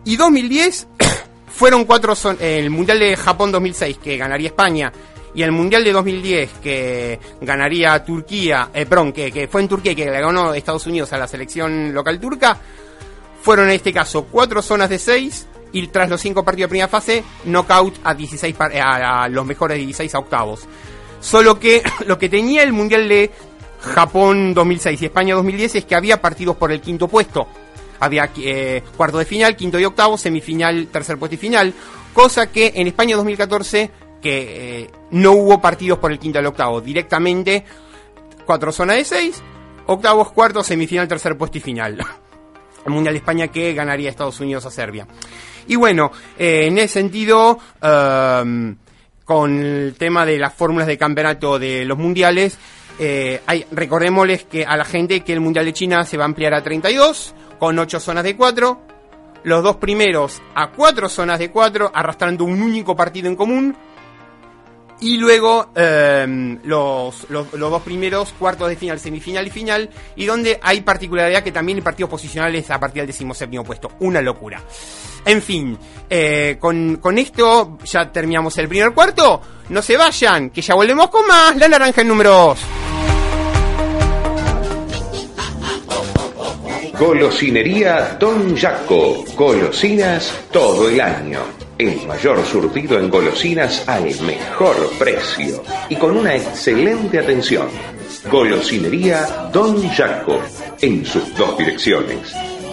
y 0.04 0.16
2010 0.16 0.88
fueron 1.48 1.84
cuatro 1.84 2.14
son 2.14 2.36
el 2.40 2.70
Mundial 2.70 2.98
de 2.98 3.16
Japón 3.16 3.52
2006 3.52 3.98
que 3.98 4.16
ganaría 4.16 4.48
España 4.48 4.92
y 5.34 5.42
el 5.42 5.52
Mundial 5.52 5.84
de 5.84 5.92
2010 5.92 6.50
que 6.62 7.20
ganaría 7.40 8.02
Turquía, 8.04 8.70
eh, 8.72 8.86
perdón, 8.86 9.12
que, 9.12 9.30
que 9.30 9.48
fue 9.48 9.60
en 9.60 9.68
Turquía 9.68 9.92
y 9.92 9.96
que 9.96 10.06
le 10.06 10.20
ganó 10.20 10.54
Estados 10.54 10.86
Unidos 10.86 11.12
a 11.12 11.18
la 11.18 11.28
selección 11.28 11.92
local 11.92 12.18
turca, 12.18 12.58
fueron 13.42 13.66
en 13.66 13.72
este 13.72 13.92
caso 13.92 14.24
cuatro 14.24 14.62
zonas 14.62 14.88
de 14.88 14.98
seis 14.98 15.46
y 15.76 15.88
tras 15.88 16.08
los 16.08 16.22
cinco 16.22 16.42
partidos 16.42 16.68
de 16.68 16.70
primera 16.70 16.88
fase, 16.88 17.22
knockout 17.44 17.98
a 18.02 18.14
16 18.14 18.56
a, 18.82 19.28
los 19.28 19.44
mejores 19.44 19.76
16 19.76 20.14
a 20.14 20.18
octavos. 20.18 20.66
Solo 21.20 21.60
que 21.60 21.82
lo 22.06 22.18
que 22.18 22.30
tenía 22.30 22.62
el 22.62 22.72
Mundial 22.72 23.06
de 23.06 23.30
Japón 23.80 24.54
2006 24.54 25.02
y 25.02 25.04
España 25.04 25.34
2010 25.34 25.74
es 25.74 25.84
que 25.84 25.94
había 25.94 26.22
partidos 26.22 26.56
por 26.56 26.72
el 26.72 26.80
quinto 26.80 27.08
puesto. 27.08 27.46
había 28.00 28.30
eh, 28.38 28.82
cuarto 28.96 29.18
de 29.18 29.26
final, 29.26 29.54
quinto 29.54 29.78
y 29.78 29.84
octavo, 29.84 30.16
semifinal, 30.16 30.86
tercer 30.86 31.18
puesto 31.18 31.34
y 31.34 31.38
final, 31.38 31.74
cosa 32.14 32.50
que 32.50 32.72
en 32.74 32.86
España 32.86 33.14
2014 33.16 33.90
que 34.22 34.80
eh, 34.80 34.90
no 35.10 35.32
hubo 35.32 35.60
partidos 35.60 35.98
por 35.98 36.10
el 36.10 36.18
quinto 36.18 36.38
al 36.38 36.46
octavo, 36.46 36.80
directamente 36.80 37.64
cuatro 38.46 38.72
zonas 38.72 38.96
de 38.96 39.04
seis, 39.04 39.42
octavos, 39.84 40.32
cuartos, 40.32 40.66
semifinal, 40.66 41.06
tercer 41.06 41.36
puesto 41.36 41.58
y 41.58 41.60
final. 41.60 41.98
El 42.86 42.92
Mundial 42.92 43.14
de 43.14 43.18
España 43.18 43.48
que 43.48 43.74
ganaría 43.74 44.08
Estados 44.08 44.38
Unidos 44.38 44.64
a 44.64 44.70
Serbia. 44.70 45.08
Y 45.66 45.76
bueno, 45.76 46.12
eh, 46.38 46.66
en 46.66 46.78
ese 46.78 46.94
sentido, 46.94 47.58
em, 47.82 48.76
con 49.24 49.58
el 49.58 49.94
tema 49.98 50.24
de 50.24 50.38
las 50.38 50.54
fórmulas 50.54 50.86
de 50.86 50.96
campeonato 50.96 51.58
de 51.58 51.84
los 51.84 51.98
mundiales, 51.98 52.58
eh, 52.98 53.40
recordémosles 53.72 54.44
que 54.44 54.64
a 54.64 54.76
la 54.76 54.84
gente 54.84 55.20
que 55.20 55.32
el 55.32 55.40
Mundial 55.40 55.64
de 55.64 55.72
China 55.72 56.04
se 56.04 56.16
va 56.16 56.24
a 56.24 56.26
ampliar 56.26 56.54
a 56.54 56.62
32, 56.62 57.34
con 57.58 57.78
8 57.78 58.00
zonas 58.00 58.24
de 58.24 58.36
4, 58.36 58.80
los 59.44 59.62
dos 59.62 59.76
primeros 59.76 60.40
a 60.54 60.70
4 60.70 61.08
zonas 61.08 61.38
de 61.38 61.50
4, 61.50 61.90
arrastrando 61.94 62.44
un 62.44 62.62
único 62.62 62.96
partido 62.96 63.28
en 63.28 63.36
común, 63.36 63.76
y 65.00 65.18
luego 65.18 65.68
em, 65.74 66.58
los, 66.64 67.28
los, 67.28 67.50
dos 67.50 67.82
primeros 67.82 68.32
cuartos 68.38 68.68
de 68.68 68.76
final, 68.76 68.98
semifinal 68.98 69.46
y 69.46 69.50
final, 69.50 69.90
y 70.16 70.24
donde 70.24 70.58
hay 70.62 70.80
particularidad 70.80 71.42
que 71.42 71.52
también 71.52 71.78
el 71.78 71.84
partido 71.84 72.08
posicionales 72.08 72.70
a 72.70 72.80
partir 72.80 73.02
del 73.02 73.08
decimoséptimo 73.08 73.64
puesto. 73.64 73.92
Una 74.00 74.20
locura. 74.22 74.62
En 75.24 75.42
fin, 75.42 75.76
eh, 76.08 76.56
con, 76.58 76.96
con, 76.96 77.18
esto 77.18 77.78
ya 77.84 78.10
terminamos 78.10 78.56
el 78.58 78.68
primer 78.68 78.92
cuarto. 78.92 79.40
No 79.68 79.82
se 79.82 79.96
vayan, 79.96 80.50
que 80.50 80.62
ya 80.62 80.74
volvemos 80.74 81.10
con 81.10 81.26
más. 81.26 81.56
La 81.56 81.68
naranja 81.68 82.02
en 82.02 82.08
números. 82.08 82.60
Golosinería 86.98 88.16
Don 88.18 88.56
Jaco. 88.56 89.24
Golosinas 89.36 90.32
todo 90.50 90.88
el 90.88 91.00
año. 91.00 91.65
El 91.78 92.06
mayor 92.06 92.42
surtido 92.46 92.98
en 92.98 93.10
golosinas 93.10 93.86
al 93.86 94.04
mejor 94.22 94.90
precio 94.98 95.62
y 95.90 95.96
con 95.96 96.16
una 96.16 96.34
excelente 96.34 97.18
atención. 97.18 97.68
Golosinería 98.30 99.50
Don 99.52 99.86
Jaco. 99.90 100.40
En 100.80 101.04
sus 101.04 101.36
dos 101.36 101.58
direcciones. 101.58 102.34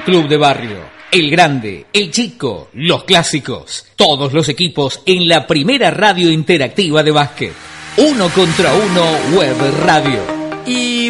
Club 0.00 0.28
de 0.28 0.36
barrio, 0.38 0.78
el 1.10 1.30
grande, 1.30 1.86
el 1.92 2.10
chico, 2.10 2.70
los 2.72 3.04
clásicos, 3.04 3.86
todos 3.96 4.32
los 4.32 4.48
equipos 4.48 5.02
en 5.04 5.28
la 5.28 5.46
primera 5.46 5.90
radio 5.90 6.30
interactiva 6.30 7.02
de 7.02 7.10
básquet. 7.10 7.52
Uno 7.98 8.30
contra 8.30 8.72
uno 8.72 9.36
web 9.36 9.56
radio. 9.84 10.31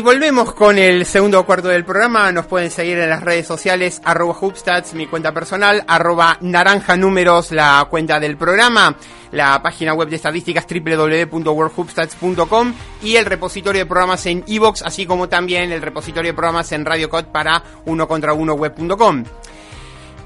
Volvemos 0.02 0.52
con 0.52 0.78
el 0.78 1.06
segundo 1.06 1.46
cuarto 1.46 1.68
del 1.68 1.84
programa. 1.84 2.32
Nos 2.32 2.46
pueden 2.46 2.72
seguir 2.72 2.98
en 2.98 3.08
las 3.08 3.22
redes 3.22 3.46
sociales, 3.46 4.02
arroba 4.04 4.36
Hubstats, 4.40 4.94
mi 4.94 5.06
cuenta 5.06 5.32
personal, 5.32 5.84
arroba 5.86 6.38
naranja 6.40 6.96
números, 6.96 7.52
la 7.52 7.86
cuenta 7.88 8.18
del 8.18 8.36
programa, 8.36 8.96
la 9.30 9.62
página 9.62 9.94
web 9.94 10.08
de 10.08 10.16
estadísticas 10.16 10.66
www.worldhubstats.com 10.68 12.74
y 13.04 13.14
el 13.14 13.26
repositorio 13.26 13.82
de 13.82 13.86
programas 13.86 14.26
en 14.26 14.42
iVoox, 14.44 14.82
así 14.82 15.06
como 15.06 15.28
también 15.28 15.70
el 15.70 15.80
repositorio 15.80 16.32
de 16.32 16.36
programas 16.36 16.72
en 16.72 16.84
Radio 16.84 17.08
Code 17.08 17.28
para 17.30 17.62
uno 17.84 18.08
contra 18.08 18.32
uno 18.32 18.54
web.com. 18.54 19.22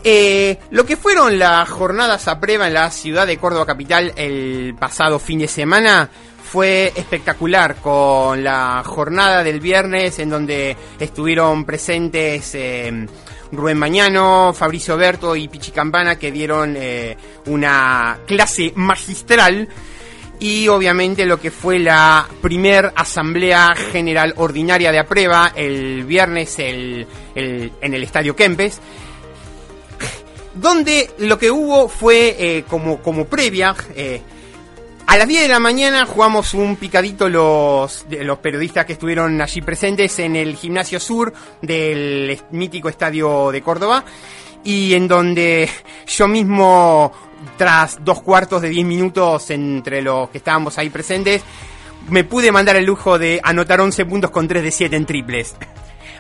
Eh, 0.09 0.59
lo 0.71 0.87
que 0.87 0.97
fueron 0.97 1.37
las 1.37 1.69
jornadas 1.69 2.29
a 2.29 2.39
prueba 2.39 2.69
en 2.69 2.75
la 2.75 2.93
ciudad 2.93 3.27
de 3.27 3.39
Córdoba 3.39 3.67
Capital 3.67 4.13
el 4.15 4.77
pasado 4.79 5.19
fin 5.19 5.41
de 5.41 5.49
semana 5.49 6.09
fue 6.45 6.93
espectacular 6.95 7.75
con 7.83 8.45
la 8.45 8.85
jornada 8.87 9.43
del 9.43 9.59
viernes 9.59 10.21
en 10.21 10.31
donde 10.31 10.77
estuvieron 11.01 11.65
presentes 11.65 12.55
eh, 12.55 13.05
Rubén 13.51 13.79
Mañano, 13.79 14.53
Fabricio 14.55 14.97
Berto 14.97 15.35
y 15.35 15.49
Pichi 15.49 15.73
Campana 15.73 16.17
que 16.17 16.31
dieron 16.31 16.77
eh, 16.77 17.17
una 17.47 18.19
clase 18.29 18.73
magistral. 18.77 19.69
Y 20.39 20.69
obviamente 20.69 21.27
lo 21.27 21.41
que 21.41 21.51
fue 21.51 21.81
la 21.81 22.29
primer 22.43 22.93
asamblea 22.95 23.75
general 23.75 24.35
ordinaria 24.37 24.93
de 24.93 25.01
aprueba 25.01 25.51
el 25.57 26.05
viernes 26.05 26.61
en 26.61 27.07
el 27.35 28.03
estadio 28.05 28.37
Kempes 28.37 28.81
donde 30.57 31.11
lo 31.19 31.39
que 31.39 31.51
hubo 31.51 31.89
fue 31.89 32.37
eh, 32.39 32.65
como, 32.69 33.03
como 33.03 33.27
previa 33.27 33.75
a 35.07 35.17
las 35.17 35.29
10 35.29 35.43
de 35.43 35.49
la 35.49 35.61
mañana 35.61 36.05
jugamos 36.05 36.53
un 36.53 36.75
picadito 36.75 37.29
los, 37.29 38.07
los 38.11 38.39
periodistas 38.39 38.85
que 38.85 38.95
estuvieron 38.95 39.41
allí 39.41 39.61
presentes 39.61 40.19
en 40.19 40.35
el 40.35 40.57
gimnasio 40.57 40.99
sur 40.99 41.33
del 41.63 42.37
mítico 42.51 42.89
estadio 42.89 43.53
de 43.53 43.63
Córdoba. 43.63 44.05
y 44.65 44.95
en 44.95 45.07
donde 45.07 45.71
yo 46.09 46.27
mismo, 46.27 47.13
tras 47.57 48.05
dos 48.05 48.21
cuartos 48.21 48.61
de 48.63 48.69
diez 48.69 48.85
minutos 48.85 49.49
entre 49.51 50.03
los 50.03 50.29
que 50.31 50.39
estábamos 50.39 50.77
ahí 50.77 50.91
presentes, 50.91 51.41
me 52.09 52.25
pude 52.25 52.51
mandar 52.51 52.75
el 52.75 52.85
lujo 52.85 53.17
de 53.17 53.41
anotar 53.45 53.81
11 53.81 54.07
puntos 54.07 54.31
con 54.33 54.49
3 54.49 54.63
de 54.65 54.71
7 54.73 54.97
en 54.97 55.07
triples. 55.07 55.55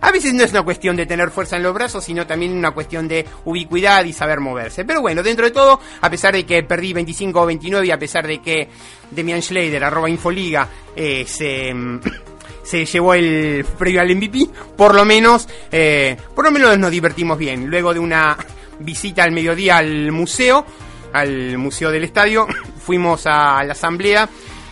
A 0.01 0.11
veces 0.11 0.35
no 0.35 0.45
es 0.45 0.51
una 0.51 0.63
cuestión 0.63 0.97
de 0.97 1.07
tener 1.07 1.31
fuerza 1.31 1.57
en 1.57 1.63
los 1.63 1.75
brazos, 1.75 2.05
sino 2.05 2.27
también 2.27 2.53
una 2.53 2.71
cuestión 2.73 3.09
de 3.09 3.27
ubicuidad 3.45 4.05
y 4.05 4.13
saber 4.13 4.41
moverse. 4.41 4.85
Pero 4.85 5.01
bueno, 5.01 5.23
dentro 5.23 5.45
de 5.45 5.51
todo, 5.51 5.81
a 6.01 6.11
pesar 6.11 6.35
de 6.35 6.45
que 6.45 6.63
perdí 6.63 6.93
25 6.93 7.41
o 7.41 7.47
29 7.47 7.87
y 7.87 7.91
a 7.91 7.99
pesar 7.99 8.27
de 8.27 8.39
que 8.39 8.69
Demian 9.11 9.43
Schleider, 9.43 9.85
arroba 9.85 10.11
Infoliga, 10.11 10.69
eh, 10.95 11.25
se, 11.27 11.75
se 12.63 12.85
llevó 12.85 13.15
el 13.15 13.65
premio 13.79 14.01
al 14.01 14.15
MVP, 14.15 14.49
por 14.77 14.95
lo 14.95 15.05
menos, 15.05 15.49
eh, 15.71 16.17
por 16.35 16.45
lo 16.45 16.51
menos 16.51 16.79
nos 16.79 16.91
divertimos 16.91 17.39
bien. 17.39 17.69
Luego 17.69 17.95
de 17.95 18.01
una 18.01 18.37
visita 18.81 19.25
al 19.25 19.33
mediodía 19.33 19.79
al 19.79 20.13
museo, 20.13 20.67
al 21.13 21.57
museo 21.59 21.91
del 21.91 22.05
estadio, 22.05 22.47
fuimos 22.85 23.27
a 23.27 23.63
la 23.65 23.73
asamblea 23.73 24.29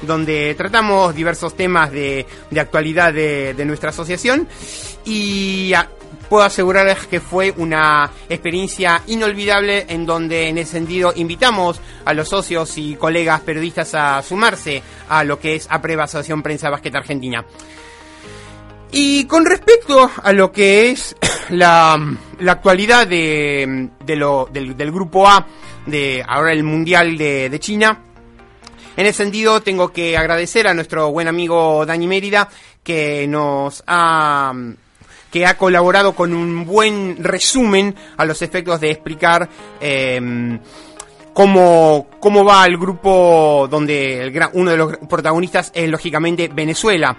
donde 0.06 0.54
tratamos 0.54 1.14
diversos 1.14 1.56
temas 1.56 1.90
de, 1.90 2.26
de 2.50 2.60
actualidad 2.60 3.12
de, 3.12 3.54
de, 3.54 3.64
nuestra 3.64 3.90
asociación 3.90 4.48
y 5.04 5.72
a, 5.74 5.88
puedo 6.28 6.44
asegurarles 6.44 7.06
que 7.06 7.20
fue 7.20 7.52
una 7.56 8.10
experiencia 8.28 9.02
inolvidable 9.06 9.86
en 9.88 10.06
donde 10.06 10.48
en 10.48 10.58
ese 10.58 10.72
sentido 10.72 11.12
invitamos 11.14 11.80
a 12.04 12.14
los 12.14 12.28
socios 12.28 12.76
y 12.78 12.96
colegas 12.96 13.40
periodistas 13.42 13.94
a 13.94 14.22
sumarse 14.22 14.82
a 15.08 15.24
lo 15.24 15.38
que 15.38 15.56
es 15.56 15.66
APREVA 15.70 16.04
Asociación 16.04 16.42
Prensa 16.42 16.70
Básquet 16.70 16.94
Argentina. 16.94 17.44
Y 18.96 19.24
con 19.26 19.44
respecto 19.44 20.08
a 20.22 20.32
lo 20.32 20.52
que 20.52 20.90
es 20.90 21.16
la, 21.50 21.98
la 22.38 22.52
actualidad 22.52 23.06
de, 23.06 23.90
de 24.04 24.16
lo, 24.16 24.48
del, 24.52 24.76
del, 24.76 24.92
grupo 24.92 25.28
A, 25.28 25.46
de 25.86 26.24
ahora 26.26 26.52
el 26.52 26.62
Mundial 26.62 27.16
de, 27.16 27.50
de 27.50 27.60
China, 27.60 28.13
en 28.96 29.06
ese 29.06 29.18
sentido, 29.24 29.60
tengo 29.60 29.92
que 29.92 30.16
agradecer 30.16 30.68
a 30.68 30.74
nuestro 30.74 31.10
buen 31.10 31.28
amigo 31.28 31.84
Dani 31.86 32.06
Mérida, 32.06 32.48
que 32.82 33.26
nos 33.26 33.82
ha 33.86 34.52
que 35.30 35.46
ha 35.46 35.58
colaborado 35.58 36.14
con 36.14 36.32
un 36.32 36.64
buen 36.64 37.16
resumen 37.18 37.92
a 38.16 38.24
los 38.24 38.40
efectos 38.40 38.80
de 38.80 38.92
explicar 38.92 39.48
eh, 39.80 40.20
cómo, 41.32 42.06
cómo 42.20 42.44
va 42.44 42.64
el 42.64 42.78
grupo 42.78 43.66
donde 43.68 44.22
el, 44.22 44.48
uno 44.52 44.70
de 44.70 44.76
los 44.76 44.96
protagonistas 45.08 45.72
es 45.74 45.90
lógicamente 45.90 46.48
Venezuela. 46.48 47.16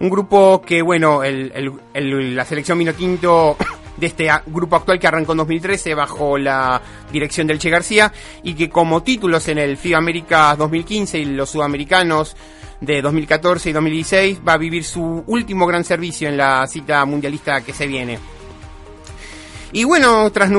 Un 0.00 0.10
grupo 0.10 0.60
que, 0.60 0.82
bueno, 0.82 1.22
el, 1.22 2.34
la 2.34 2.44
selección 2.44 2.76
Minotinto 2.76 3.56
de 3.96 4.06
este 4.06 4.28
grupo 4.46 4.76
actual 4.76 4.98
que 4.98 5.06
arrancó 5.06 5.32
en 5.32 5.38
2013 5.38 5.94
bajo 5.94 6.38
la 6.38 6.80
dirección 7.12 7.46
del 7.46 7.58
Che 7.58 7.70
García 7.70 8.12
y 8.42 8.54
que 8.54 8.68
como 8.68 9.02
títulos 9.02 9.48
en 9.48 9.58
el 9.58 9.76
FIBA 9.76 9.98
América 9.98 10.56
2015 10.56 11.18
y 11.18 11.24
los 11.26 11.50
sudamericanos 11.50 12.36
de 12.80 13.00
2014 13.00 13.70
y 13.70 13.72
2016 13.72 14.40
va 14.46 14.54
a 14.54 14.58
vivir 14.58 14.84
su 14.84 15.22
último 15.26 15.66
gran 15.66 15.84
servicio 15.84 16.28
en 16.28 16.36
la 16.36 16.66
cita 16.66 17.04
mundialista 17.04 17.60
que 17.60 17.72
se 17.72 17.86
viene. 17.86 18.18
Y 19.74 19.84
bueno, 19.84 20.30
tras, 20.30 20.50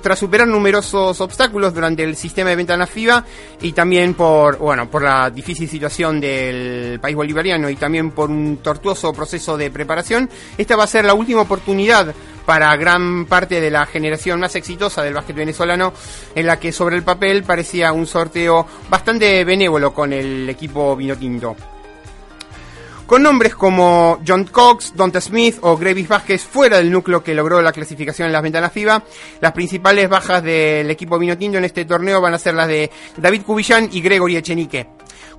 tras, 0.00 0.18
superar 0.18 0.46
numerosos 0.46 1.20
obstáculos 1.20 1.74
durante 1.74 2.04
el 2.04 2.14
sistema 2.14 2.50
de 2.50 2.56
ventana 2.56 2.86
FIBA 2.86 3.24
y 3.60 3.72
también 3.72 4.14
por, 4.14 4.58
bueno, 4.58 4.88
por 4.88 5.02
la 5.02 5.28
difícil 5.28 5.68
situación 5.68 6.20
del 6.20 7.00
país 7.00 7.16
bolivariano 7.16 7.68
y 7.68 7.74
también 7.74 8.12
por 8.12 8.30
un 8.30 8.58
tortuoso 8.58 9.12
proceso 9.12 9.56
de 9.56 9.72
preparación, 9.72 10.30
esta 10.56 10.76
va 10.76 10.84
a 10.84 10.86
ser 10.86 11.04
la 11.04 11.14
última 11.14 11.42
oportunidad 11.42 12.14
para 12.46 12.76
gran 12.76 13.26
parte 13.26 13.60
de 13.60 13.70
la 13.70 13.86
generación 13.86 14.38
más 14.38 14.54
exitosa 14.54 15.02
del 15.02 15.14
básquet 15.14 15.36
venezolano, 15.36 15.92
en 16.34 16.46
la 16.46 16.60
que 16.60 16.70
sobre 16.70 16.96
el 16.96 17.02
papel 17.02 17.42
parecía 17.42 17.92
un 17.92 18.06
sorteo 18.06 18.66
bastante 18.88 19.44
benévolo 19.44 19.92
con 19.92 20.12
el 20.12 20.48
equipo 20.48 20.94
vinotinto. 20.94 21.56
Con 23.10 23.24
nombres 23.24 23.56
como 23.56 24.20
John 24.24 24.44
Cox, 24.44 24.94
Dante 24.94 25.20
Smith 25.20 25.56
o 25.62 25.76
Gravis 25.76 26.06
Vázquez 26.06 26.44
fuera 26.44 26.76
del 26.76 26.92
núcleo 26.92 27.24
que 27.24 27.34
logró 27.34 27.60
la 27.60 27.72
clasificación 27.72 28.26
en 28.26 28.32
las 28.32 28.40
ventanas 28.40 28.70
FIBA, 28.70 29.02
las 29.40 29.50
principales 29.50 30.08
bajas 30.08 30.40
del 30.44 30.88
equipo 30.88 31.18
vinotinto 31.18 31.58
en 31.58 31.64
este 31.64 31.84
torneo 31.84 32.20
van 32.20 32.34
a 32.34 32.38
ser 32.38 32.54
las 32.54 32.68
de 32.68 32.88
David 33.16 33.42
Cubillán 33.42 33.88
y 33.90 34.00
Gregory 34.00 34.36
Echenique. 34.36 34.90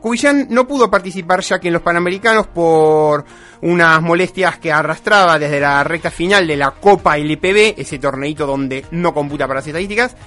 Cubillán 0.01 0.47
no 0.49 0.67
pudo 0.67 0.91
participar 0.91 1.39
ya 1.39 1.59
que 1.59 1.69
en 1.69 1.75
los 1.75 1.81
Panamericanos 1.81 2.47
por 2.47 3.23
unas 3.61 4.01
molestias 4.01 4.59
que 4.59 4.69
arrastraba 4.69 5.39
desde 5.39 5.61
la 5.61 5.81
recta 5.85 6.11
final 6.11 6.45
de 6.45 6.57
la 6.57 6.71
Copa 6.71 7.17
LPB, 7.17 7.75
ese 7.77 7.99
torneito 7.99 8.45
donde 8.45 8.83
no 8.91 9.13
computa 9.13 9.47
para 9.47 9.61
las 9.61 9.67
estadísticas, 9.67 10.17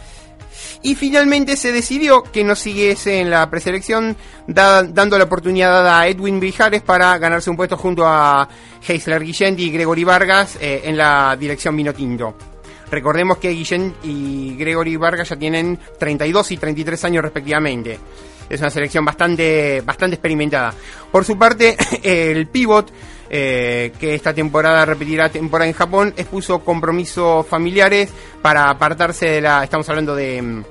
y 0.82 0.94
finalmente 0.94 1.56
se 1.56 1.72
decidió 1.72 2.22
que 2.22 2.44
no 2.44 2.54
siguiese 2.54 3.20
en 3.20 3.30
la 3.30 3.48
preselección, 3.50 4.16
da, 4.46 4.82
dando 4.82 5.18
la 5.18 5.24
oportunidad 5.24 5.86
a 5.86 6.06
Edwin 6.06 6.40
Bijares 6.40 6.82
para 6.82 7.16
ganarse 7.18 7.50
un 7.50 7.56
puesto 7.56 7.76
junto 7.76 8.06
a 8.06 8.48
Heisler 8.86 9.22
Guillén 9.22 9.58
y 9.58 9.70
Gregory 9.70 10.04
Vargas 10.04 10.56
eh, 10.60 10.82
en 10.84 10.96
la 10.96 11.36
dirección 11.38 11.76
Vinotinto. 11.76 12.34
Recordemos 12.90 13.38
que 13.38 13.50
Guillén 13.50 13.94
y 14.04 14.56
Gregory 14.56 14.96
Vargas 14.96 15.30
ya 15.30 15.36
tienen 15.36 15.78
32 15.98 16.52
y 16.52 16.56
33 16.58 17.04
años 17.04 17.22
respectivamente. 17.22 17.98
Es 18.48 18.60
una 18.60 18.70
selección 18.70 19.04
bastante, 19.04 19.80
bastante 19.80 20.16
experimentada. 20.16 20.74
Por 21.10 21.24
su 21.24 21.38
parte, 21.38 21.76
el 22.02 22.46
pivot 22.48 22.92
eh, 23.36 23.90
que 23.98 24.14
esta 24.14 24.32
temporada 24.32 24.84
repetirá 24.84 25.28
temporada 25.28 25.66
en 25.68 25.74
Japón, 25.74 26.14
expuso 26.16 26.60
compromisos 26.60 27.44
familiares 27.44 28.08
para 28.40 28.70
apartarse 28.70 29.26
de 29.26 29.40
la. 29.40 29.64
Estamos 29.64 29.88
hablando 29.88 30.14
de. 30.14 30.62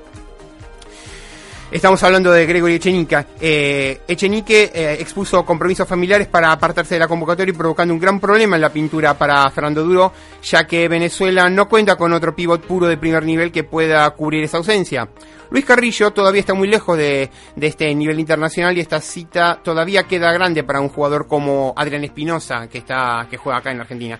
Estamos 1.73 2.03
hablando 2.03 2.31
de 2.31 2.45
Gregory 2.45 2.75
Echenique. 2.75 3.25
Eh, 3.41 4.01
Echenique 4.07 4.71
eh, 4.75 4.97
expuso 4.99 5.43
compromisos 5.43 5.87
familiares 5.87 6.27
para 6.27 6.51
apartarse 6.51 6.93
de 6.93 6.99
la 6.99 7.07
convocatoria 7.07 7.51
provocando 7.51 7.95
un 7.95 7.99
gran 7.99 8.19
problema 8.19 8.55
en 8.55 8.61
la 8.61 8.71
pintura 8.71 9.17
para 9.17 9.49
Fernando 9.49 9.83
Duro, 9.83 10.13
ya 10.43 10.67
que 10.67 10.87
Venezuela 10.87 11.49
no 11.49 11.67
cuenta 11.67 11.95
con 11.95 12.13
otro 12.13 12.35
pivot 12.35 12.61
puro 12.61 12.85
de 12.85 12.97
primer 12.97 13.25
nivel 13.25 13.51
que 13.51 13.63
pueda 13.63 14.07
cubrir 14.11 14.43
esa 14.43 14.57
ausencia. 14.57 15.09
Luis 15.49 15.65
Carrillo 15.65 16.11
todavía 16.11 16.41
está 16.41 16.53
muy 16.53 16.67
lejos 16.67 16.95
de, 16.95 17.31
de, 17.55 17.67
este 17.67 17.93
nivel 17.95 18.19
internacional 18.19 18.77
y 18.77 18.81
esta 18.81 19.01
cita 19.01 19.59
todavía 19.63 20.03
queda 20.03 20.31
grande 20.31 20.63
para 20.63 20.79
un 20.79 20.89
jugador 20.89 21.27
como 21.27 21.73
Adrián 21.75 22.03
Espinosa, 22.03 22.67
que, 22.67 22.77
está, 22.77 23.25
que 23.27 23.37
juega 23.37 23.57
acá 23.57 23.71
en 23.71 23.81
Argentina. 23.81 24.19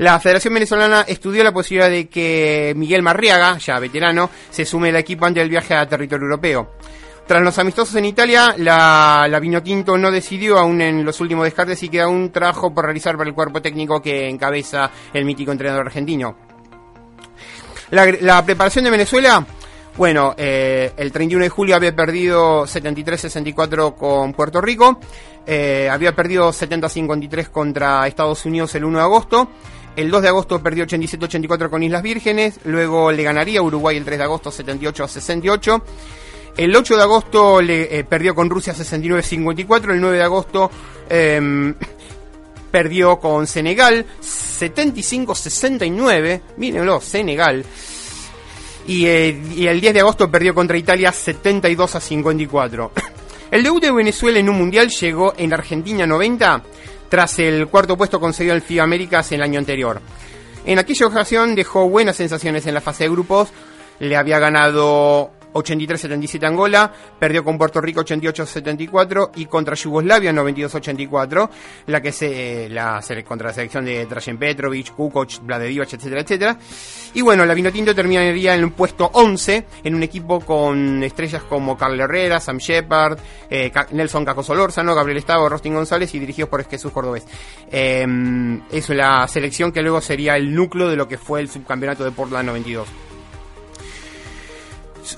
La 0.00 0.18
Federación 0.18 0.54
Venezolana 0.54 1.04
estudió 1.06 1.44
la 1.44 1.52
posibilidad 1.52 1.90
de 1.90 2.08
que 2.08 2.72
Miguel 2.74 3.02
Marriaga, 3.02 3.58
ya 3.58 3.78
veterano, 3.78 4.30
se 4.48 4.64
sume 4.64 4.88
al 4.88 4.96
equipo 4.96 5.26
antes 5.26 5.42
del 5.42 5.50
viaje 5.50 5.74
a 5.74 5.86
territorio 5.86 6.24
europeo. 6.24 6.70
Tras 7.26 7.42
los 7.42 7.58
amistosos 7.58 7.94
en 7.96 8.06
Italia, 8.06 8.54
la, 8.56 9.26
la 9.28 9.38
Vinotinto 9.38 9.98
no 9.98 10.10
decidió 10.10 10.58
aún 10.58 10.80
en 10.80 11.04
los 11.04 11.20
últimos 11.20 11.44
descartes 11.44 11.82
y 11.82 11.90
queda 11.90 12.08
un 12.08 12.32
trabajo 12.32 12.72
por 12.72 12.86
realizar 12.86 13.18
para 13.18 13.28
el 13.28 13.34
cuerpo 13.34 13.60
técnico 13.60 14.00
que 14.00 14.26
encabeza 14.26 14.90
el 15.12 15.26
mítico 15.26 15.52
entrenador 15.52 15.88
argentino. 15.88 16.34
La, 17.90 18.42
preparación 18.42 18.86
de 18.86 18.90
Venezuela 18.92 19.44
bueno, 19.98 20.34
eh, 20.38 20.92
el 20.96 21.12
31 21.12 21.44
de 21.44 21.50
julio 21.50 21.76
había 21.76 21.94
perdido 21.94 22.64
73-64 22.64 23.96
con 23.96 24.32
Puerto 24.32 24.62
Rico, 24.62 24.98
eh, 25.46 25.90
había 25.90 26.14
perdido 26.16 26.50
70-53 26.50 27.50
contra 27.50 28.06
Estados 28.06 28.46
Unidos 28.46 28.74
el 28.76 28.84
1 28.84 28.96
de 28.96 29.04
agosto, 29.04 29.50
el 29.96 30.10
2 30.10 30.22
de 30.22 30.28
agosto 30.28 30.62
perdió 30.62 30.86
87-84 30.86 31.70
con 31.70 31.82
Islas 31.82 32.02
Vírgenes, 32.02 32.60
luego 32.64 33.10
le 33.12 33.22
ganaría 33.22 33.62
Uruguay 33.62 33.96
el 33.96 34.04
3 34.04 34.18
de 34.18 34.24
agosto 34.24 34.50
78-68. 34.50 35.82
El 36.56 36.74
8 36.74 36.96
de 36.96 37.02
agosto 37.02 37.62
le 37.62 37.98
eh, 37.98 38.04
perdió 38.04 38.34
con 38.34 38.50
Rusia 38.50 38.74
69-54, 38.74 39.92
el 39.92 40.00
9 40.00 40.16
de 40.16 40.22
agosto 40.22 40.70
eh, 41.08 41.74
perdió 42.70 43.18
con 43.18 43.46
Senegal 43.46 44.04
75-69, 44.22 46.40
mírenlo, 46.56 47.00
Senegal. 47.00 47.64
Y, 48.86 49.06
eh, 49.06 49.70
el 49.70 49.80
10 49.80 49.94
de 49.94 50.00
agosto 50.00 50.30
perdió 50.30 50.54
contra 50.54 50.76
Italia 50.76 51.10
72 51.12 51.94
a 51.94 52.00
54. 52.00 52.92
El 53.50 53.64
debut 53.64 53.82
de 53.82 53.90
Venezuela 53.90 54.38
en 54.38 54.48
un 54.48 54.58
mundial 54.58 54.90
llegó 54.90 55.34
en 55.36 55.52
Argentina 55.52 56.06
90 56.06 56.62
tras 57.10 57.38
el 57.40 57.66
cuarto 57.66 57.98
puesto 57.98 58.20
conseguido 58.20 58.54
en 58.54 58.62
FIBA 58.62 58.84
Américas 58.84 59.30
el 59.32 59.42
año 59.42 59.58
anterior. 59.58 60.00
En 60.64 60.78
aquella 60.78 61.06
ocasión 61.06 61.54
dejó 61.54 61.90
buenas 61.90 62.16
sensaciones 62.16 62.66
en 62.66 62.74
la 62.74 62.80
fase 62.80 63.04
de 63.04 63.10
grupos, 63.10 63.50
le 63.98 64.16
había 64.16 64.38
ganado 64.38 65.32
83-77 65.52 66.46
Angola, 66.46 66.92
perdió 67.18 67.44
con 67.44 67.58
Puerto 67.58 67.80
Rico 67.80 68.02
88-74 68.02 69.30
y 69.36 69.46
contra 69.46 69.74
Yugoslavia 69.74 70.32
92-84, 70.32 71.50
la 71.86 72.00
que 72.00 72.12
se 72.12 72.68
la 72.68 73.02
contra 73.24 73.48
la 73.48 73.54
selección 73.54 73.84
de 73.84 74.06
Dražen 74.06 74.38
Petrovic, 74.38 74.94
Kukoc, 74.94 75.40
Vladedivac, 75.42 75.92
etcétera, 75.92 76.20
etcétera. 76.20 76.58
Y 77.14 77.22
bueno, 77.22 77.44
la 77.44 77.54
Vinotinto 77.54 77.94
terminaría 77.94 78.54
en 78.54 78.62
el 78.62 78.72
puesto 78.72 79.10
11 79.12 79.66
en 79.84 79.94
un 79.94 80.02
equipo 80.02 80.40
con 80.40 81.02
estrellas 81.02 81.42
como 81.42 81.76
Carl 81.76 82.00
Herrera, 82.00 82.40
Sam 82.40 82.58
Shepard, 82.58 83.18
eh, 83.48 83.72
Nelson 83.92 84.24
Caco 84.24 84.42
Solórzano, 84.42 84.94
Gabriel 84.94 85.18
Estado, 85.18 85.48
Rostin 85.48 85.74
González 85.74 86.14
y 86.14 86.18
dirigidos 86.18 86.48
por 86.48 86.64
Jesús 86.64 86.92
Cordobés. 86.92 87.26
Eh, 87.70 88.06
es 88.70 88.88
la 88.90 89.26
selección 89.28 89.72
que 89.72 89.82
luego 89.82 90.00
sería 90.00 90.36
el 90.36 90.54
núcleo 90.54 90.88
de 90.88 90.96
lo 90.96 91.08
que 91.08 91.18
fue 91.18 91.40
el 91.40 91.48
subcampeonato 91.48 92.04
de 92.04 92.12
Portland 92.12 92.46
92. 92.46 93.09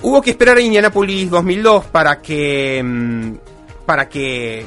Hubo 0.00 0.22
que 0.22 0.30
esperar 0.30 0.56
a 0.56 0.60
Indianapolis 0.60 1.30
2002 1.30 1.86
para 1.86 2.20
que 2.20 2.82
mm, 2.82 3.32
para 3.84 4.08
que 4.08 4.66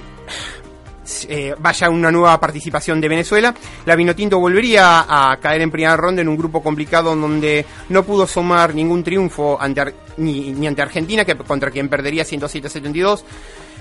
eh, 1.27 1.53
vaya 1.59 1.89
una 1.89 2.11
nueva 2.11 2.39
participación 2.39 2.99
de 2.99 3.07
Venezuela. 3.07 3.53
La 3.85 3.95
Vinotinto 3.95 4.39
volvería 4.39 5.05
a 5.07 5.37
caer 5.37 5.61
en 5.61 5.71
primera 5.71 5.95
ronda 5.95 6.21
en 6.21 6.27
un 6.27 6.37
grupo 6.37 6.63
complicado 6.63 7.15
donde 7.15 7.65
no 7.89 8.03
pudo 8.03 8.25
sumar 8.25 8.73
ningún 8.73 9.03
triunfo 9.03 9.57
ante 9.59 9.93
ni, 10.17 10.65
ante 10.65 10.81
Argentina, 10.81 11.23
que, 11.23 11.35
contra 11.35 11.69
quien 11.69 11.89
perdería 11.89 12.23
107-72. 12.23 13.23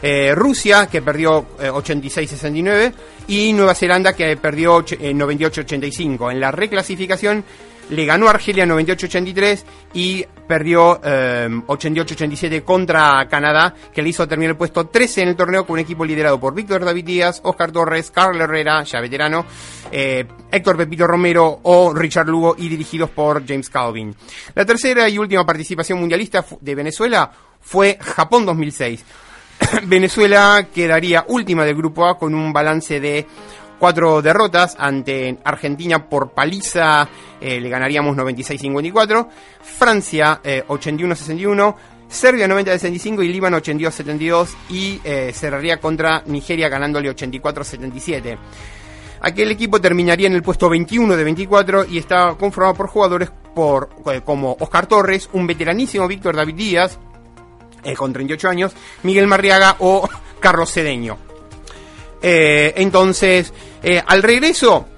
Eh, 0.03 0.35
Rusia, 0.35 0.87
que 0.87 1.01
perdió 1.01 1.47
86-69, 1.59 2.69
eh, 2.69 2.93
y 3.29 3.53
Nueva 3.55 3.75
Zelanda, 3.75 4.13
que 4.13 4.37
perdió 4.37 4.85
98-85. 4.85 6.31
En 6.31 6.41
la 6.41 6.51
reclasificación 6.51 7.43
le 7.91 8.05
ganó 8.05 8.29
Argelia 8.29 8.67
98-83 8.67 9.63
y 9.95 10.25
perdió 10.47 11.01
88-87 11.01 12.53
eh, 12.53 12.63
contra 12.63 13.27
Canadá, 13.29 13.75
que 13.93 14.03
le 14.03 14.11
hizo 14.11 14.29
terminar 14.29 14.53
el 14.53 14.57
puesto 14.57 14.87
13 14.87 15.23
en 15.23 15.29
el 15.29 15.37
torneo 15.37 15.67
con 15.67 15.75
un 15.75 15.81
equipo 15.81 16.05
liderado 16.05 16.39
por 16.39 16.55
Víctor 16.55 16.85
David 16.85 17.05
Díaz, 17.05 17.41
Oscar 17.45 17.73
Torres, 17.73 18.11
Carl 18.11 18.41
Herrera, 18.41 18.83
ya 18.85 19.01
veterano, 19.01 19.47
eh, 19.91 20.27
Héctor 20.51 20.77
Pepito 20.77 21.07
Romero 21.07 21.61
o 21.63 21.93
Richard 21.95 22.29
Lugo 22.29 22.55
y 22.59 22.69
dirigidos 22.69 23.11
por 23.11 23.47
James 23.47 23.71
Calvin. 23.71 24.15
La 24.55 24.65
tercera 24.65 25.09
y 25.09 25.19
última 25.19 25.45
participación 25.47 25.99
mundialista 25.99 26.45
de 26.61 26.75
Venezuela 26.75 27.31
fue 27.61 27.99
Japón 28.01 28.45
2006. 28.47 29.05
Venezuela 29.85 30.67
quedaría 30.75 31.25
última 31.29 31.65
del 31.65 31.77
grupo 31.77 32.07
A 32.07 32.19
con 32.19 32.35
un 32.35 32.53
balance 32.53 33.01
de 33.01 33.27
cuatro 33.79 34.23
derrotas 34.23 34.77
ante 34.79 35.39
Argentina 35.45 36.09
por 36.09 36.31
paliza, 36.31 37.09
eh, 37.41 37.61
le 37.61 37.69
ganaríamos 37.69 38.17
96-54, 38.17 39.29
Francia 39.61 40.41
81-61, 40.43 41.71
eh, 41.71 41.95
Serbia 42.09 42.47
90-65 42.47 43.25
y 43.25 43.29
Líbano 43.29 43.59
82-72 43.59 44.49
y 44.71 45.01
eh, 45.05 45.33
cerraría 45.35 45.79
contra 45.79 46.23
Nigeria 46.27 46.69
ganándole 46.69 47.15
84-77. 47.15 48.39
Aquel 49.21 49.51
equipo 49.51 49.81
terminaría 49.81 50.27
en 50.27 50.35
el 50.35 50.43
puesto 50.43 50.69
21 50.69 51.17
de 51.17 51.25
24 51.25 51.87
y 51.87 51.99
está 51.99 52.35
conformado 52.35 52.75
por 52.75 52.89
jugadores 52.89 53.31
por, 53.55 53.89
como 54.25 54.57
Oscar 54.61 54.87
Torres, 54.87 55.31
un 55.33 55.47
veteranísimo 55.47 56.07
Víctor 56.07 56.37
David 56.37 56.55
Díaz, 56.55 56.99
con 57.97 58.13
38 58.13 58.49
años, 58.49 58.73
Miguel 59.03 59.27
Marriaga 59.27 59.77
o 59.79 60.09
Carlos 60.41 60.73
Cedeño. 60.73 61.34
Eh, 62.27 62.73
entonces, 62.77 63.53
eh, 63.83 64.03
al 64.07 64.23
regreso 64.23 64.89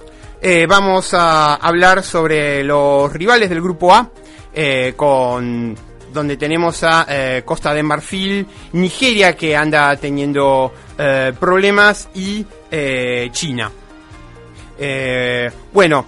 eh, 0.40 0.64
vamos 0.68 1.12
a 1.12 1.56
hablar 1.56 2.04
sobre 2.04 2.62
los 2.62 3.12
rivales 3.12 3.50
del 3.50 3.60
grupo 3.60 3.92
A, 3.92 4.08
con 4.94 5.76
donde 6.12 6.36
tenemos 6.36 6.84
a 6.84 7.42
Costa 7.44 7.74
de 7.74 7.82
Marfil, 7.82 8.46
Nigeria 8.72 9.34
que 9.34 9.54
anda 9.56 9.96
teniendo 9.96 10.72
problemas 11.38 12.08
y 12.14 12.46
China. 13.32 13.70
bueno, 15.72 16.06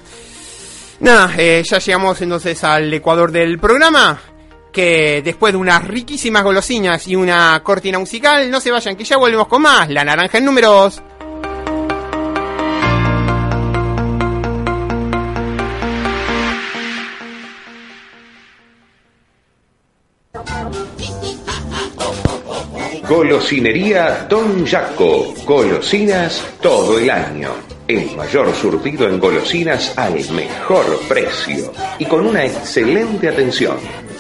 nada, 1.00 1.37
ya 1.37 1.78
llegamos 1.78 2.22
entonces 2.22 2.64
al 2.64 2.94
Ecuador 2.94 3.31
del 3.33 3.59
programa 3.59 4.18
que 4.72 5.22
después 5.22 5.52
de 5.52 5.59
unas 5.59 5.87
riquísimas 5.87 6.42
golosinas 6.42 7.07
y 7.09 7.16
una 7.16 7.61
cortina 7.62 7.98
musical, 7.98 8.50
no 8.50 8.61
se 8.61 8.70
vayan, 8.70 8.96
que 8.96 9.04
ya 9.04 9.16
volvemos 9.16 9.48
con 9.48 9.62
más. 9.62 9.88
La 9.90 10.04
naranja 10.04 10.38
en 10.38 10.44
números. 10.44 11.02
Golosinería 23.09 24.26
Don 24.28 24.66
Jaco. 24.66 25.33
Golosinas 25.46 26.44
todo 26.61 26.98
el 26.98 27.09
año. 27.09 27.48
El 27.87 28.14
mayor 28.14 28.54
surtido 28.54 29.09
en 29.09 29.18
golosinas 29.18 29.96
al 29.96 30.12
mejor 30.33 31.00
precio 31.09 31.72
y 31.98 32.04
con 32.04 32.26
una 32.26 32.44
excelente 32.44 33.28
atención. 33.28 33.78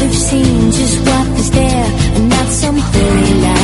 have 0.00 0.14
seen 0.14 0.70
just 0.70 0.98
what 1.06 1.26
is 1.38 1.50
there 1.50 1.86
and 2.16 2.28
not 2.30 2.48
some 2.48 2.78
holy 2.78 3.34
light. 3.42 3.59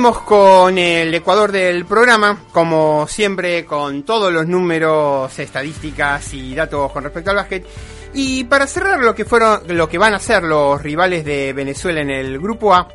Volvemos 0.00 0.22
con 0.22 0.78
el 0.78 1.14
Ecuador 1.14 1.52
del 1.52 1.84
programa, 1.84 2.44
como 2.52 3.06
siempre 3.06 3.66
con 3.66 4.02
todos 4.02 4.32
los 4.32 4.46
números, 4.46 5.38
estadísticas 5.38 6.32
y 6.32 6.54
datos 6.54 6.90
con 6.90 7.04
respecto 7.04 7.28
al 7.28 7.36
básquet. 7.36 7.66
Y 8.14 8.44
para 8.44 8.66
cerrar 8.66 9.00
lo 9.00 9.14
que 9.14 9.26
fueron, 9.26 9.60
lo 9.68 9.90
que 9.90 9.98
van 9.98 10.14
a 10.14 10.18
ser 10.18 10.42
los 10.42 10.82
rivales 10.82 11.22
de 11.26 11.52
Venezuela 11.52 12.00
en 12.00 12.08
el 12.08 12.38
grupo 12.38 12.72
A, 12.72 12.88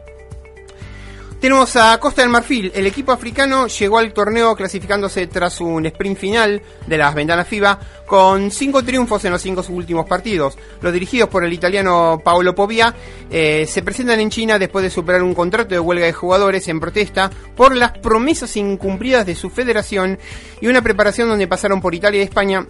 tenemos 1.40 1.76
a 1.76 1.98
Costa 2.00 2.22
del 2.22 2.32
Marfil. 2.32 2.72
El 2.74 2.88
equipo 2.88 3.12
africano 3.12 3.68
llegó 3.68 3.98
al 3.98 4.14
torneo 4.14 4.56
clasificándose 4.56 5.28
tras 5.28 5.62
un 5.62 5.86
sprint 5.86 6.18
final 6.18 6.62
de 6.88 6.98
las 6.98 7.14
ventanas 7.14 7.48
FIBA 7.48 7.80
con 8.06 8.52
cinco 8.52 8.84
triunfos 8.84 9.24
en 9.26 9.32
los 9.32 9.42
cinco 9.42 9.64
últimos 9.70 10.06
partidos. 10.08 10.58
Los 10.82 10.94
dirigidos 10.94 11.30
por 11.30 11.44
el 11.44 11.54
italiano 11.54 12.22
Paolo 12.24 12.56
Povia 12.56 12.94
eh, 13.30 13.66
se 13.68 13.82
presentan 13.84 14.20
en 14.20 14.30
China 14.30 14.58
después 14.58 14.84
de 14.84 14.90
superar 14.90 15.24
un 15.24 15.34
contrato 15.34 15.76
de 15.76 15.80
huelga 15.80 16.06
de 16.06 16.14
jugadores 16.14 16.68
en 16.68 16.80
protesta 16.80 17.30
por 17.56 17.76
las 17.76 17.98
promesas 17.98 18.56
incumplidas 18.58 19.26
de 19.26 19.36
su 19.36 19.50
federación 19.50 20.18
y 20.62 20.68
una 20.68 20.82
preparación 20.82 21.30
donde 21.30 21.48
pasaron 21.48 21.82
por 21.82 21.96
Italia 21.96 22.22
y 22.22 22.24
España 22.24 22.66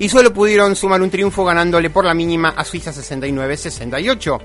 y 0.00 0.08
solo 0.08 0.32
pudieron 0.32 0.74
sumar 0.74 1.00
un 1.02 1.10
triunfo 1.10 1.44
ganándole 1.44 1.90
por 1.90 2.06
la 2.06 2.14
mínima 2.14 2.54
a 2.56 2.64
Suiza 2.64 2.90
69-68. 2.90 4.40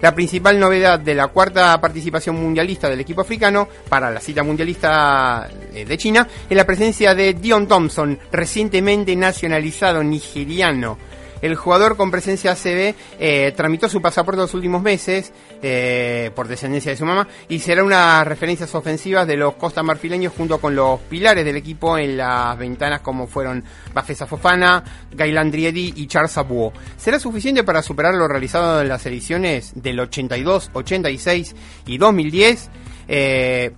La 0.00 0.14
principal 0.14 0.58
novedad 0.58 1.00
de 1.00 1.14
la 1.14 1.26
cuarta 1.26 1.78
participación 1.80 2.36
mundialista 2.36 2.88
del 2.88 3.00
equipo 3.00 3.20
africano 3.20 3.68
para 3.88 4.10
la 4.10 4.20
cita 4.20 4.44
mundialista 4.44 5.50
eh, 5.74 5.84
de 5.84 5.98
China 5.98 6.26
es 6.48 6.56
la 6.56 6.64
presencia 6.64 7.12
de 7.14 7.34
Dion 7.34 7.66
Thompson, 7.66 8.18
recientemente 8.30 9.14
nacionalizado 9.16 10.02
nigeriano. 10.04 10.96
El 11.42 11.54
jugador 11.56 11.96
con 11.96 12.10
presencia 12.10 12.52
ACB 12.52 12.94
eh, 13.18 13.52
tramitó 13.56 13.88
su 13.88 14.02
pasaporte 14.02 14.40
los 14.40 14.54
últimos 14.54 14.82
meses 14.82 15.32
eh, 15.62 16.30
por 16.34 16.48
descendencia 16.48 16.90
de 16.90 16.96
su 16.96 17.04
mamá 17.04 17.26
y 17.48 17.58
será 17.60 17.82
una 17.82 18.24
referencias 18.24 18.74
ofensivas 18.74 19.26
de 19.26 19.36
los 19.36 19.54
Costa 19.54 19.82
Marfileños 19.82 20.32
junto 20.36 20.58
con 20.58 20.74
los 20.74 21.00
pilares 21.00 21.44
del 21.44 21.56
equipo 21.56 21.96
en 21.98 22.16
las 22.16 22.56
ventanas 22.58 23.00
como 23.00 23.26
fueron 23.26 23.64
Bafesa 23.94 24.26
Fofana, 24.26 24.84
Gailan 25.12 25.50
Driedi 25.50 25.94
y 25.96 26.06
Charles 26.06 26.36
Abuo. 26.36 26.72
¿Será 26.96 27.18
suficiente 27.18 27.64
para 27.64 27.82
superar 27.82 28.14
lo 28.14 28.28
realizado 28.28 28.80
en 28.80 28.88
las 28.88 29.04
ediciones 29.06 29.72
del 29.74 30.00
82, 30.00 30.70
86 30.72 31.56
y 31.86 31.98
2010? 31.98 32.70
Eh, 33.08 33.72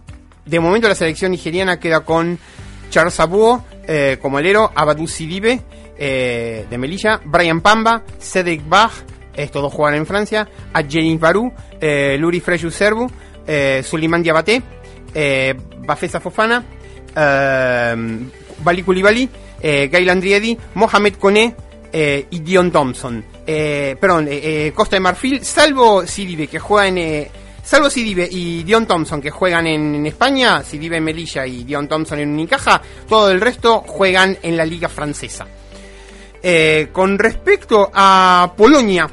de 0.44 0.60
momento 0.60 0.88
la 0.88 0.94
selección 0.94 1.30
nigeriana 1.30 1.78
queda 1.78 2.00
con 2.00 2.38
Charles 2.90 3.18
Abuo 3.20 3.64
eh, 3.86 4.18
como 4.20 4.38
alero, 4.38 4.70
Abadou 4.74 5.06
Sidibe 5.06 5.62
eh, 6.04 6.66
de 6.68 6.78
Melilla, 6.78 7.20
Brian 7.24 7.60
Pamba, 7.60 8.02
Cedric 8.18 8.68
Bach, 8.68 8.90
estos 9.36 9.62
dos 9.62 9.72
juegan 9.72 9.94
en 9.94 10.04
Francia, 10.04 10.48
a 10.72 10.82
Jenis 10.82 11.20
Barou, 11.20 11.52
eh, 11.80 12.16
Luri 12.18 12.40
Freyu 12.40 12.72
Serbu, 12.72 13.08
eh, 13.46 13.84
Suleiman 13.84 14.24
eh, 15.14 15.54
Bafesa 15.78 16.18
Fofana, 16.18 16.64
eh, 17.14 17.94
Bali 18.64 18.82
Koulibaly, 18.82 19.28
Gail 19.62 20.10
Andriedi, 20.10 20.58
Mohamed 20.74 21.14
Kone 21.14 21.54
y 21.92 22.40
Dion 22.40 22.72
Thompson. 22.72 23.24
Perdón, 23.46 24.28
Costa 24.74 24.96
de 24.96 25.00
Marfil, 25.00 25.44
salvo 25.44 26.04
Sidibe 26.04 26.48
que 26.48 26.58
juega 26.58 26.88
en... 26.88 27.28
Salvo 27.62 27.88
Sidibe 27.88 28.28
y 28.28 28.64
Dion 28.64 28.86
Thompson 28.86 29.20
que 29.20 29.30
juegan 29.30 29.68
en, 29.68 29.94
en 29.94 30.06
España, 30.06 30.64
Sidibe 30.64 30.96
en 30.96 31.04
Melilla 31.04 31.46
y 31.46 31.62
Dion 31.62 31.86
Thompson 31.86 32.18
en 32.18 32.30
Unicaja, 32.30 32.82
todo 33.08 33.30
el 33.30 33.40
resto 33.40 33.84
juegan 33.86 34.36
en 34.42 34.56
la 34.56 34.64
liga 34.64 34.88
francesa. 34.88 35.46
Eh, 36.42 36.88
con 36.92 37.18
respecto 37.18 37.90
a 37.94 38.52
Polonia, 38.56 39.08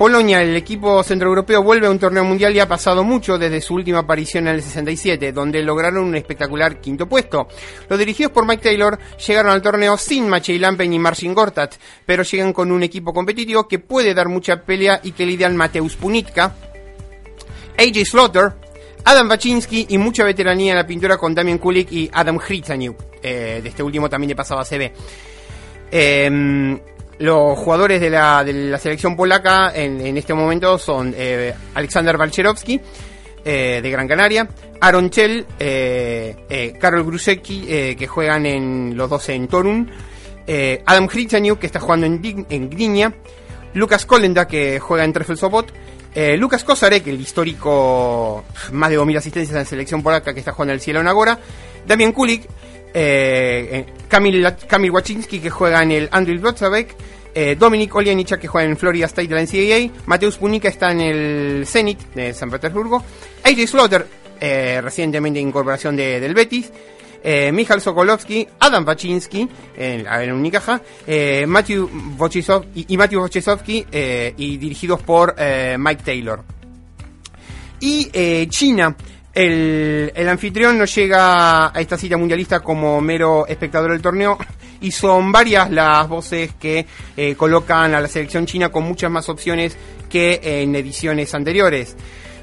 Polonia, 0.00 0.40
el 0.40 0.56
equipo 0.56 1.02
centroeuropeo, 1.02 1.62
vuelve 1.62 1.86
a 1.86 1.90
un 1.90 1.98
torneo 1.98 2.24
mundial 2.24 2.56
y 2.56 2.58
ha 2.58 2.66
pasado 2.66 3.04
mucho 3.04 3.36
desde 3.36 3.60
su 3.60 3.74
última 3.74 3.98
aparición 3.98 4.48
en 4.48 4.54
el 4.54 4.62
67, 4.62 5.30
donde 5.30 5.62
lograron 5.62 6.04
un 6.04 6.16
espectacular 6.16 6.80
quinto 6.80 7.06
puesto. 7.06 7.48
Los 7.86 7.98
dirigidos 7.98 8.32
por 8.32 8.46
Mike 8.46 8.62
Taylor 8.62 8.98
llegaron 9.26 9.52
al 9.52 9.60
torneo 9.60 9.98
sin 9.98 10.26
Maciej 10.26 10.58
Lampen 10.58 10.90
y 10.94 10.98
Marcin 10.98 11.34
Gortat, 11.34 11.74
pero 12.06 12.22
llegan 12.22 12.54
con 12.54 12.72
un 12.72 12.82
equipo 12.82 13.12
competitivo 13.12 13.68
que 13.68 13.78
puede 13.78 14.14
dar 14.14 14.30
mucha 14.30 14.62
pelea 14.62 15.00
y 15.02 15.12
que 15.12 15.26
lidian 15.26 15.54
Mateusz 15.54 15.96
Punitka, 15.96 16.54
AJ 17.76 18.06
Slaughter, 18.06 18.54
Adam 19.04 19.28
Baczynski 19.28 19.84
y 19.90 19.98
mucha 19.98 20.24
veteranía 20.24 20.72
en 20.72 20.78
la 20.78 20.86
pintura 20.86 21.18
con 21.18 21.34
Damian 21.34 21.58
Kulik 21.58 21.92
y 21.92 22.10
Adam 22.10 22.38
Hrycaniuk. 22.38 22.96
Eh, 23.22 23.60
de 23.62 23.68
este 23.68 23.82
último 23.82 24.08
también 24.08 24.28
de 24.28 24.34
pasado 24.34 24.60
a 24.60 24.64
CB. 24.64 24.92
Eh, 25.90 26.78
los 27.20 27.58
jugadores 27.58 28.00
de 28.00 28.08
la, 28.08 28.78
selección 28.78 29.14
polaca 29.14 29.72
en, 29.74 30.00
en 30.00 30.16
este 30.16 30.32
momento 30.32 30.78
son 30.78 31.14
eh, 31.14 31.54
Alexander 31.74 32.16
Walcherowski, 32.16 32.80
eh, 33.44 33.80
de 33.82 33.90
Gran 33.90 34.08
Canaria, 34.08 34.48
Aaron 34.80 35.10
Chell, 35.10 35.46
eh, 35.58 36.34
eh, 36.48 36.72
Karol 36.80 37.04
Grusecki, 37.04 37.94
que 37.94 38.06
juegan 38.06 38.46
en 38.46 38.96
los 38.96 39.10
dos 39.10 39.28
en 39.28 39.48
Torun, 39.48 39.90
Adam 40.86 41.08
Hrycaniuk, 41.08 41.58
que 41.58 41.66
está 41.66 41.78
jugando 41.78 42.06
en, 42.06 42.46
en 42.48 43.14
Lucas 43.74 44.06
Kolenda, 44.06 44.48
que 44.48 44.80
juega 44.80 45.04
en 45.04 45.12
Trefl 45.12 45.36
Sobot, 45.36 45.72
eh, 46.14 46.36
Lucas 46.36 46.64
Kozarek, 46.64 47.06
el 47.06 47.20
histórico 47.20 48.44
más 48.72 48.90
de 48.90 48.98
2.000 48.98 49.18
asistencias 49.18 49.52
en 49.52 49.58
la 49.58 49.64
selección 49.64 50.02
polaca 50.02 50.34
que 50.34 50.40
está 50.40 50.52
jugando 50.52 50.72
en 50.72 50.78
el 50.78 50.80
Cielo 50.80 51.00
Agora, 51.00 51.38
Damian 51.86 52.12
Kulik, 52.12 52.48
eh, 52.94 53.84
Kamil, 54.08 54.90
Waczynski 54.90 55.40
que 55.40 55.50
juega 55.50 55.82
en 55.82 55.92
el 55.92 56.08
Andriy 56.10 56.38
Wrocławek, 56.38 56.94
eh, 57.34 57.56
Dominik 57.58 57.94
Olianicha 57.94 58.38
que 58.38 58.48
juega 58.48 58.68
en 58.68 58.76
Florida 58.76 59.06
State 59.06 59.28
de 59.28 59.34
la 59.34 59.42
NCAA, 59.42 60.02
Mateusz 60.06 60.36
Punica 60.36 60.68
está 60.68 60.90
en 60.92 61.00
el 61.00 61.66
Zenit 61.66 61.98
de 62.14 62.34
San 62.34 62.50
Petersburgo, 62.50 63.02
AJ 63.44 63.66
Slaughter, 63.68 64.06
eh, 64.40 64.80
recientemente 64.82 65.38
incorporación 65.38 65.94
de- 65.96 66.18
del 66.18 66.34
Betis, 66.34 66.72
eh, 67.22 67.52
Michal 67.52 67.80
Sokolovsky, 67.82 68.48
Adam 68.60 68.84
Baczynski, 68.84 69.46
en, 69.76 70.06
en 70.06 70.32
Unicaja, 70.32 70.80
eh, 71.06 71.44
Matthew 71.46 71.88
y, 72.74 72.86
y 72.94 72.96
Matthew 72.96 73.20
eh, 73.92 74.34
y 74.38 74.56
dirigidos 74.56 75.02
por 75.02 75.34
eh, 75.38 75.76
Mike 75.78 76.02
Taylor. 76.04 76.42
Y 77.80 78.10
China, 78.50 78.94
el, 79.34 80.28
anfitrión 80.28 80.78
no 80.78 80.84
llega 80.84 81.68
a 81.68 81.80
esta 81.80 81.96
cita 81.96 82.16
mundialista 82.16 82.60
como 82.60 83.00
mero 83.00 83.46
espectador 83.46 83.92
del 83.92 84.02
torneo 84.02 84.38
y 84.80 84.90
son 84.90 85.30
varias 85.30 85.70
las 85.70 86.08
voces 86.08 86.52
que 86.58 86.86
eh, 87.16 87.34
colocan 87.36 87.94
a 87.94 88.00
la 88.00 88.08
selección 88.08 88.46
china 88.46 88.70
con 88.70 88.84
muchas 88.84 89.10
más 89.10 89.28
opciones 89.28 89.76
que 90.08 90.40
en 90.42 90.74
ediciones 90.74 91.34
anteriores. 91.34 91.96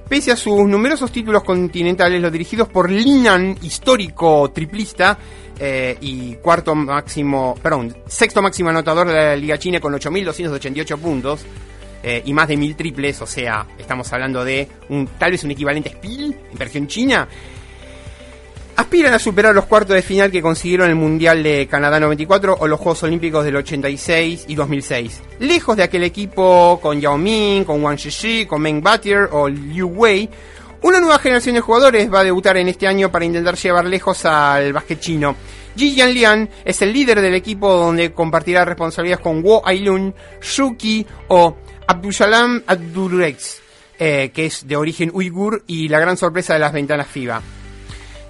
Pese 0.07 0.31
a 0.31 0.37
sus 0.37 0.65
numerosos 0.65 1.11
títulos 1.11 1.43
continentales, 1.43 2.21
los 2.21 2.31
dirigidos 2.31 2.69
por 2.69 2.89
Linan, 2.89 3.57
histórico 3.61 4.49
triplista, 4.51 5.17
eh, 5.59 5.97
y 6.01 6.35
cuarto 6.35 6.75
máximo, 6.75 7.57
perdón, 7.61 7.95
sexto 8.05 8.41
máximo 8.43 8.69
anotador 8.69 9.07
de 9.07 9.13
la 9.13 9.35
Liga 9.35 9.57
China 9.57 9.79
con 9.79 9.91
8.288 9.93 10.97
puntos, 10.99 11.45
eh, 12.03 12.21
y 12.25 12.33
más 12.33 12.47
de 12.47 12.57
mil 12.57 12.75
triples, 12.75 13.21
o 13.21 13.25
sea, 13.25 13.65
estamos 13.77 14.11
hablando 14.13 14.43
de 14.43 14.67
un 14.89 15.07
tal 15.17 15.31
vez 15.31 15.43
un 15.43 15.51
equivalente 15.51 15.89
Spiel 15.89 16.35
en 16.51 16.57
versión 16.57 16.87
china. 16.87 17.27
Aspiran 18.75 19.11
a 19.13 19.17
superar 19.17 19.55
los 19.55 19.65
cuartos 19.65 19.95
de 19.95 20.03
final 20.03 20.29
que 20.29 20.39
consiguieron 20.39 20.87
el 20.87 20.95
Mundial 20.95 21.41
de 21.41 21.67
Canadá 21.67 21.99
94 21.99 22.57
o 22.59 22.67
los 22.67 22.79
Juegos 22.79 23.01
Olímpicos 23.01 23.43
del 23.43 23.55
86 23.55 24.45
y 24.47 24.53
2006. 24.53 25.21
Lejos 25.39 25.75
de 25.75 25.81
aquel 25.81 26.03
equipo 26.03 26.79
con 26.79 27.01
Yao 27.01 27.17
Ming, 27.17 27.63
con 27.63 27.83
Wang 27.83 27.97
Shishi, 27.97 28.45
con 28.45 28.61
Meng 28.61 28.83
Batier 28.83 29.29
o 29.31 29.49
Liu 29.49 29.87
Wei, 29.87 30.29
una 30.83 30.99
nueva 30.99 31.17
generación 31.17 31.55
de 31.55 31.61
jugadores 31.61 32.13
va 32.13 32.19
a 32.19 32.23
debutar 32.23 32.55
en 32.57 32.67
este 32.67 32.87
año 32.87 33.11
para 33.11 33.25
intentar 33.25 33.55
llevar 33.55 33.85
lejos 33.85 34.25
al 34.25 34.73
básquet 34.73 34.99
chino. 34.99 35.35
Ji 35.75 35.95
Yanlian 35.95 36.47
es 36.63 36.81
el 36.81 36.93
líder 36.93 37.21
del 37.21 37.33
equipo 37.33 37.71
donde 37.71 38.13
compartirá 38.13 38.63
responsabilidades 38.63 39.23
con 39.23 39.43
Wo 39.43 39.61
Ailun, 39.65 40.13
Shuki 40.39 41.05
o 41.29 41.57
Abdushalam 41.87 42.63
Abdurex, 42.67 43.61
eh, 43.97 44.31
que 44.33 44.45
es 44.45 44.67
de 44.67 44.75
origen 44.75 45.09
uigur 45.13 45.63
y 45.67 45.87
la 45.87 45.99
gran 45.99 46.17
sorpresa 46.17 46.53
de 46.53 46.59
las 46.59 46.73
ventanas 46.73 47.07
FIBA. 47.07 47.41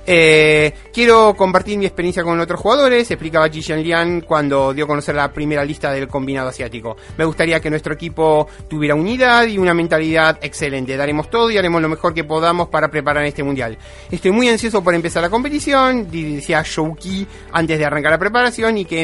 Eh, 0.09 0.73
quiero 0.93 1.35
compartir 1.35 1.77
mi 1.77 1.85
experiencia 1.85 2.23
con 2.23 2.39
otros 2.39 2.61
jugadores, 2.61 3.11
explicaba 3.11 3.49
Ji 3.49 3.61
Lian 3.83 4.21
cuando 4.21 4.73
dio 4.73 4.85
a 4.85 4.87
conocer 4.87 5.13
la 5.15 5.33
primera 5.33 5.65
lista 5.65 5.91
del 5.91 6.07
combinado 6.07 6.47
asiático. 6.47 6.95
Me 7.17 7.25
gustaría 7.25 7.59
que 7.59 7.69
nuestro 7.69 7.93
equipo 7.93 8.47
tuviera 8.69 8.95
unidad 8.95 9.45
y 9.47 9.57
una 9.57 9.73
mentalidad 9.73 10.39
excelente. 10.41 10.95
Daremos 10.95 11.29
todo 11.29 11.51
y 11.51 11.57
haremos 11.57 11.81
lo 11.81 11.89
mejor 11.89 12.13
que 12.13 12.23
podamos 12.23 12.69
para 12.69 12.89
preparar 12.89 13.25
este 13.25 13.43
mundial. 13.43 13.77
Estoy 14.09 14.31
muy 14.31 14.47
ansioso 14.47 14.81
por 14.81 14.95
empezar 14.95 15.23
la 15.23 15.29
competición, 15.29 16.09
decía 16.09 16.63
Shouki 16.65 17.27
antes 17.51 17.77
de 17.77 17.85
arrancar 17.85 18.13
la 18.13 18.17
preparación 18.17 18.77
y 18.77 18.85
que 18.85 19.01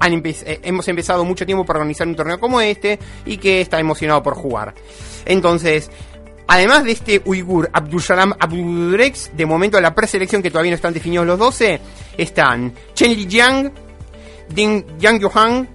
han 0.00 0.12
empe- 0.12 0.42
eh, 0.46 0.60
hemos 0.62 0.86
empezado 0.88 1.24
mucho 1.24 1.44
tiempo 1.46 1.64
para 1.64 1.78
organizar 1.80 2.06
un 2.06 2.14
torneo 2.16 2.38
como 2.38 2.60
este 2.60 2.98
y 3.26 3.36
que 3.38 3.60
está 3.60 3.78
emocionado 3.80 4.22
por 4.22 4.34
jugar. 4.34 4.74
Entonces, 5.24 5.90
además 6.46 6.84
de 6.84 6.92
este 6.92 7.22
uigur 7.24 7.68
Abdushalam 7.72 8.32
Abdurex, 8.38 9.30
de 9.36 9.46
momento 9.46 9.80
la 9.80 9.94
preselección 9.94 10.42
que 10.42 10.50
todavía 10.50 10.70
no 10.70 10.76
están 10.76 10.94
definidos 10.94 11.26
los 11.26 11.38
12, 11.38 11.80
están 12.16 12.72
Chen 12.94 13.14
Lijiang, 13.14 13.72
Ding 14.48 14.84
Yang 14.98 15.20
Yohan, 15.20 15.68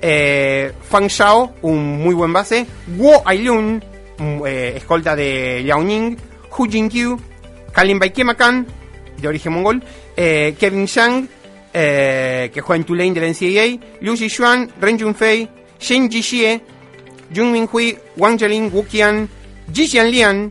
eh, 0.00 0.72
Fang 0.88 1.06
Shao, 1.08 1.54
un 1.62 2.02
muy 2.02 2.14
buen 2.14 2.32
base, 2.32 2.66
Guo 2.96 3.22
Ailun, 3.24 3.82
un, 4.18 4.42
eh, 4.46 4.74
escolta 4.76 5.14
de 5.16 5.60
Liaoning, 5.62 6.16
Hu 6.56 6.66
Jin-kyu, 6.66 7.18
Kalin 7.72 7.98
Baikemakan, 7.98 8.66
de 9.20 9.28
origen 9.28 9.52
mongol, 9.52 9.82
eh, 10.16 10.54
Kevin 10.58 10.86
Shang, 10.86 11.28
eh, 11.78 12.50
que 12.54 12.62
juega 12.62 12.80
en 12.80 12.86
Tulane 12.86 13.12
de 13.12 13.20
la 13.20 13.28
NCAA, 13.28 13.98
Liu 14.00 14.16
Jixuan, 14.16 14.70
Ren 14.80 14.98
Junfei, 14.98 15.46
Shen 15.78 16.10
Jixie, 16.10 16.58
Jung 17.34 17.52
Minhui, 17.52 17.94
Wang 18.16 18.38
Jialin, 18.38 18.70
Wu 18.72 18.86
Qian, 18.86 19.28
Ji 19.70 19.86
Lian, 20.00 20.50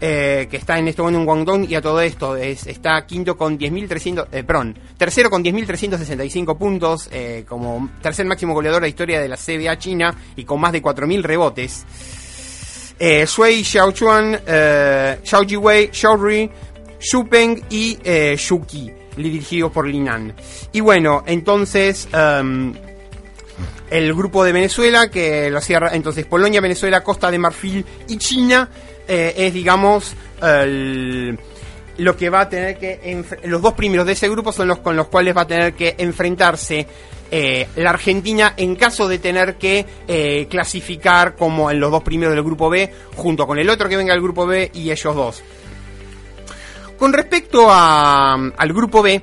eh, 0.00 0.46
que 0.48 0.58
está 0.58 0.78
en 0.78 0.86
este 0.86 1.02
momento 1.02 1.18
en 1.18 1.26
Guangdong 1.26 1.68
y 1.68 1.74
a 1.74 1.82
todo 1.82 2.00
esto 2.00 2.36
es, 2.36 2.68
está 2.68 3.04
quinto 3.04 3.36
con 3.36 3.58
10.300, 3.58 4.28
eh, 4.30 4.44
perdón, 4.44 4.78
tercero 4.96 5.28
con 5.28 5.42
10.365 5.42 6.56
puntos, 6.56 7.10
como 7.48 7.90
tercer 8.00 8.26
máximo 8.26 8.54
goleador 8.54 8.80
de 8.80 8.86
la 8.86 8.90
historia 8.90 9.20
de 9.20 9.28
la 9.28 9.36
CBA 9.36 9.76
China 9.76 10.14
y 10.36 10.44
con 10.44 10.60
más 10.60 10.70
de 10.70 10.80
4.000 10.80 11.20
rebotes. 11.20 11.84
Eh, 12.96 13.26
Shui 13.26 13.64
Xiaochuan, 13.64 14.38
Xiao 15.24 15.44
Jiwei, 15.44 15.90
Xiao 15.92 16.16
Rui, 16.16 16.48
Xu 17.00 17.28
Peng 17.28 17.60
y 17.70 17.98
Xu 18.36 18.64
Qi, 18.64 18.99
dirigidos 19.16 19.72
por 19.72 19.86
Linan. 19.86 20.34
Y 20.72 20.80
bueno, 20.80 21.22
entonces... 21.26 22.08
em, 22.12 22.72
el 23.90 24.14
grupo 24.14 24.44
de 24.44 24.52
Venezuela, 24.52 25.10
que 25.10 25.50
lo 25.50 25.60
cierra 25.60 25.90
entonces 25.94 26.24
Polonia, 26.24 26.60
Venezuela, 26.60 27.02
Costa 27.02 27.28
de 27.28 27.38
Marfil 27.40 27.84
y 28.06 28.18
China, 28.18 28.68
eh, 29.08 29.34
es 29.36 29.52
digamos 29.52 30.14
el- 30.40 31.36
lo 31.98 32.16
que 32.16 32.30
va 32.30 32.42
a 32.42 32.48
tener 32.48 32.78
que 32.78 33.24
los 33.44 33.60
dos 33.60 33.74
primeros 33.74 34.06
de 34.06 34.12
ese 34.12 34.28
grupo 34.28 34.52
son 34.52 34.68
los 34.68 34.78
con 34.78 34.94
los 34.96 35.08
cuales 35.08 35.36
va 35.36 35.40
a 35.42 35.46
tener 35.48 35.72
que 35.74 35.96
enfrentarse 35.98 36.86
eh, 37.32 37.66
la 37.76 37.90
Argentina 37.90 38.54
en 38.56 38.76
caso 38.76 39.08
de 39.08 39.18
tener 39.18 39.56
que 39.56 39.84
eh, 40.06 40.46
clasificar 40.48 41.34
como 41.34 41.68
en 41.70 41.80
los 41.80 41.90
dos 41.90 42.02
primeros 42.04 42.34
del 42.36 42.44
grupo 42.44 42.70
B 42.70 42.90
junto 43.16 43.44
con 43.46 43.58
el 43.58 43.68
otro 43.68 43.88
que 43.88 43.96
venga 43.96 44.12
del 44.12 44.22
grupo 44.22 44.46
B 44.46 44.70
y 44.72 44.92
ellos 44.92 45.14
dos. 45.16 45.42
Con 47.00 47.14
respecto 47.14 47.68
al 47.70 48.72
grupo 48.74 49.02
B, 49.02 49.22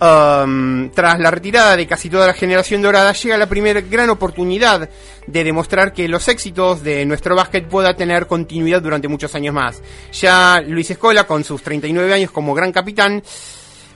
Um, 0.00 0.90
tras 0.90 1.20
la 1.20 1.30
retirada 1.30 1.76
de 1.76 1.86
casi 1.86 2.10
toda 2.10 2.26
la 2.26 2.34
generación 2.34 2.82
dorada, 2.82 3.12
llega 3.12 3.38
la 3.38 3.46
primera 3.46 3.80
gran 3.80 4.10
oportunidad 4.10 4.90
de 5.26 5.44
demostrar 5.44 5.92
que 5.92 6.08
los 6.08 6.26
éxitos 6.26 6.82
de 6.82 7.06
nuestro 7.06 7.36
básquet 7.36 7.66
pueda 7.68 7.94
tener 7.94 8.26
continuidad 8.26 8.82
durante 8.82 9.06
muchos 9.06 9.34
años 9.36 9.54
más. 9.54 9.80
Ya 10.12 10.60
Luis 10.60 10.90
Escola, 10.90 11.24
con 11.28 11.44
sus 11.44 11.62
39 11.62 12.12
años 12.12 12.32
como 12.32 12.54
gran 12.54 12.72
capitán, 12.72 13.22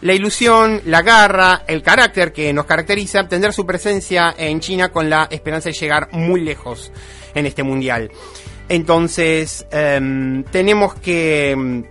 la 0.01 0.15
ilusión, 0.15 0.81
la 0.87 1.03
garra, 1.03 1.65
el 1.67 1.83
carácter 1.83 2.33
que 2.33 2.53
nos 2.53 2.65
caracteriza, 2.65 3.27
tendrá 3.29 3.51
su 3.51 3.67
presencia 3.67 4.35
en 4.39 4.61
China 4.61 4.91
con 4.91 5.11
la 5.11 5.27
esperanza 5.31 5.69
de 5.69 5.75
llegar 5.75 6.11
muy 6.13 6.43
lejos 6.43 6.93
en 7.35 7.45
este 7.45 7.65
mundial. 7.65 8.09
Entonces, 8.69 9.67
em, 9.73 10.45
tenemos 10.45 10.95
que 10.95 11.51
em, 11.51 11.85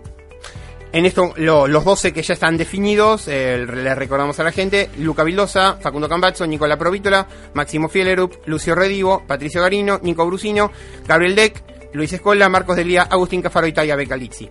en 0.93 1.05
esto, 1.05 1.33
lo- 1.37 1.67
los 1.67 1.83
12 1.83 2.13
que 2.13 2.21
ya 2.23 2.33
están 2.33 2.57
definidos, 2.57 3.27
eh, 3.27 3.65
le 3.71 3.93
recordamos 3.95 4.39
a 4.39 4.43
la 4.43 4.51
gente, 4.51 4.89
Luca 4.99 5.23
Vildosa, 5.23 5.77
Facundo 5.81 6.07
Cambazzo, 6.09 6.47
Nicola 6.47 6.77
Provítola, 6.77 7.27
Máximo 7.53 7.89
Fielerup, 7.89 8.35
Lucio 8.45 8.73
Redivo, 8.75 9.23
Patricio 9.27 9.61
Garino, 9.61 9.99
Nico 10.03 10.25
Brusino, 10.25 10.71
Gabriel 11.07 11.35
Deck, 11.35 11.63
Luis 11.93 12.11
Escola, 12.13 12.49
Marcos 12.49 12.75
Delía, 12.75 13.03
Agustín 13.03 13.41
Cafaro 13.41 13.67
y 13.67 13.73
Taya 13.73 13.95
Becalizzi. 13.95 14.49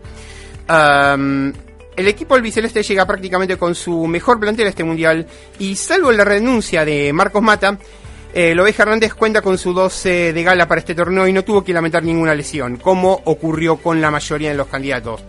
Um, 0.68 1.52
el 1.96 2.08
equipo 2.08 2.34
albiceleste 2.34 2.82
llega 2.82 3.06
prácticamente 3.06 3.56
con 3.56 3.74
su 3.74 4.06
mejor 4.06 4.38
plantel 4.38 4.66
a 4.66 4.70
este 4.70 4.84
mundial 4.84 5.26
y 5.58 5.76
salvo 5.76 6.12
la 6.12 6.24
renuncia 6.24 6.84
de 6.84 7.12
Marcos 7.12 7.42
Mata, 7.42 7.78
eh, 8.34 8.54
Hernández 8.76 9.14
cuenta 9.14 9.40
con 9.40 9.56
su 9.56 9.72
12 9.72 10.32
de 10.34 10.42
gala 10.42 10.68
para 10.68 10.80
este 10.80 10.94
torneo 10.94 11.26
y 11.26 11.32
no 11.32 11.42
tuvo 11.44 11.64
que 11.64 11.72
lamentar 11.72 12.02
ninguna 12.02 12.34
lesión, 12.34 12.76
como 12.76 13.12
ocurrió 13.24 13.76
con 13.78 14.00
la 14.02 14.10
mayoría 14.10 14.50
de 14.50 14.56
los 14.56 14.66
candidatos. 14.66 15.24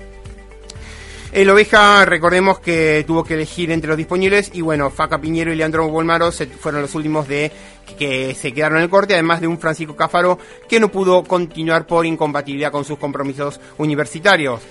El 1.33 1.49
Oveja, 1.49 2.05
recordemos 2.05 2.59
que 2.59 3.03
tuvo 3.05 3.23
que 3.23 3.33
elegir 3.35 3.69
entre 3.71 3.89
los 3.89 3.97
disponibles 3.97 4.49
y 4.53 4.61
bueno, 4.61 4.89
Faca 4.89 5.19
Piñero 5.19 5.51
y 5.51 5.55
Leandro 5.55 5.87
Bolmaro 5.89 6.31
fueron 6.31 6.81
los 6.81 6.95
últimos 6.95 7.27
de 7.27 7.51
que 7.97 8.33
se 8.33 8.53
quedaron 8.53 8.77
en 8.77 8.85
el 8.85 8.89
corte, 8.89 9.13
además 9.13 9.41
de 9.41 9.47
un 9.47 9.59
Francisco 9.59 9.95
Cáfaro 9.95 10.39
que 10.67 10.79
no 10.79 10.89
pudo 10.89 11.23
continuar 11.23 11.85
por 11.85 12.05
incompatibilidad 12.05 12.71
con 12.71 12.85
sus 12.85 12.97
compromisos 12.97 13.59
universitarios. 13.77 14.61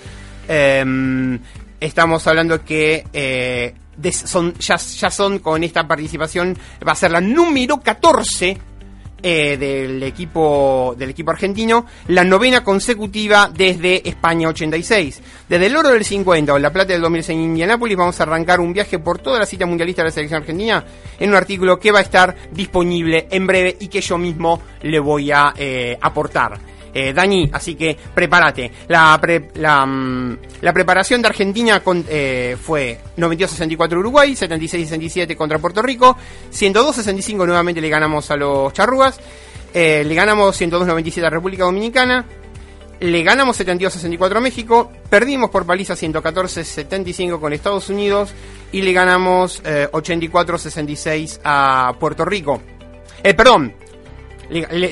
Em, 0.47 1.39
estamos 1.79 2.25
hablando 2.27 2.63
que 2.65 3.05
eh, 3.13 3.73
de- 3.95 4.11
son, 4.11 4.53
ya 4.55 4.77
son 4.79 5.39
con 5.39 5.63
esta 5.63 5.87
participación, 5.87 6.57
va 6.85 6.91
a 6.93 6.95
ser 6.95 7.11
la 7.11 7.21
número 7.21 7.77
14 7.81 8.57
eh, 9.21 9.57
del 9.57 10.01
equipo 10.03 10.95
del 10.97 11.09
equipo 11.09 11.31
argentino, 11.31 11.85
la 12.07 12.23
novena 12.23 12.63
consecutiva 12.63 13.49
desde 13.53 14.07
España 14.07 14.47
86. 14.49 15.21
Desde 15.49 15.65
el 15.65 15.75
oro 15.75 15.89
del 15.89 16.05
50 16.05 16.53
o 16.53 16.59
la 16.59 16.71
plata 16.71 16.93
del 16.93 17.01
2006 17.01 17.37
en 17.37 17.43
Indianápolis 17.43 17.97
vamos 17.97 18.19
a 18.19 18.23
arrancar 18.23 18.59
un 18.59 18.73
viaje 18.73 18.99
por 18.99 19.19
toda 19.19 19.39
la 19.39 19.45
cita 19.45 19.65
mundialista 19.65 20.01
de 20.01 20.07
la 20.07 20.11
selección 20.11 20.41
argentina 20.41 20.85
en 21.19 21.29
un 21.29 21.35
artículo 21.35 21.79
que 21.79 21.91
va 21.91 21.99
a 21.99 22.03
estar 22.03 22.35
disponible 22.51 23.27
en 23.31 23.47
breve 23.47 23.77
y 23.79 23.87
que 23.87 24.01
yo 24.01 24.17
mismo 24.17 24.61
le 24.81 24.99
voy 24.99 25.31
a 25.31 25.53
eh, 25.57 25.97
aportar. 25.99 26.76
Eh, 26.99 27.13
Dani, 27.13 27.47
así 27.53 27.75
que 27.75 27.95
prepárate. 28.15 28.71
La, 28.87 29.19
mm, 29.85 30.37
preparación 30.73 31.21
de 31.21 31.27
Argentina 31.27 31.79
eh, 32.09 32.57
fue 32.59 32.99
92-64 33.15 33.99
Uruguay, 33.99 34.33
76-67 34.33 35.35
contra 35.35 35.59
Puerto 35.59 35.83
Rico, 35.83 36.17
102-65 36.51 37.45
nuevamente 37.45 37.81
le 37.81 37.89
ganamos 37.89 38.31
a 38.31 38.35
los 38.35 38.73
charrúas, 38.73 39.19
eh, 39.75 40.03
le 40.03 40.15
ganamos 40.15 40.59
102-97 40.59 41.23
a 41.23 41.29
República 41.29 41.65
Dominicana, 41.65 42.25
le 42.99 43.21
ganamos 43.21 43.59
72-64 43.59 44.37
a 44.37 44.39
México, 44.39 44.91
perdimos 45.07 45.51
por 45.51 45.67
paliza 45.67 45.93
114-75 45.93 47.39
con 47.39 47.53
Estados 47.53 47.89
Unidos 47.91 48.33
y 48.71 48.81
le 48.81 48.91
ganamos 48.91 49.61
eh, 49.63 49.87
84-66 49.91 51.41
a 51.43 51.93
Puerto 51.99 52.25
Rico. 52.25 52.59
Eh, 53.21 53.35
perdón, 53.35 53.75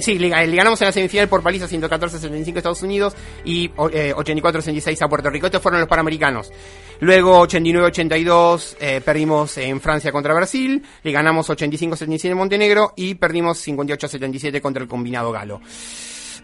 sí, 0.01 0.19
le, 0.19 0.29
ganamos 0.29 0.81
en 0.81 0.85
la 0.87 0.91
semifinal 0.91 1.27
por 1.29 1.41
paliza 1.41 1.67
114-75 1.67 2.55
a 2.55 2.57
Estados 2.57 2.81
Unidos 2.83 3.15
y 3.43 3.71
o- 3.77 3.89
eh, 3.89 4.13
84-66 4.15 5.01
a 5.01 5.07
Puerto 5.09 5.29
Rico. 5.29 5.45
Estos 5.47 5.61
fueron 5.61 5.79
los 5.79 5.89
Panamericanos. 5.89 6.51
Luego 6.99 7.45
89-82 7.47 8.75
eh, 8.79 9.01
perdimos 9.03 9.57
en 9.57 9.81
Francia 9.81 10.11
contra 10.11 10.33
Brasil, 10.33 10.81
le 11.03 11.11
ganamos 11.11 11.49
85-77 11.49 12.25
en 12.31 12.37
Montenegro 12.37 12.93
y 12.95 13.15
perdimos 13.15 13.65
58-77 13.67 14.61
contra 14.61 14.81
el 14.83 14.89
combinado 14.89 15.31
galo. 15.31 15.61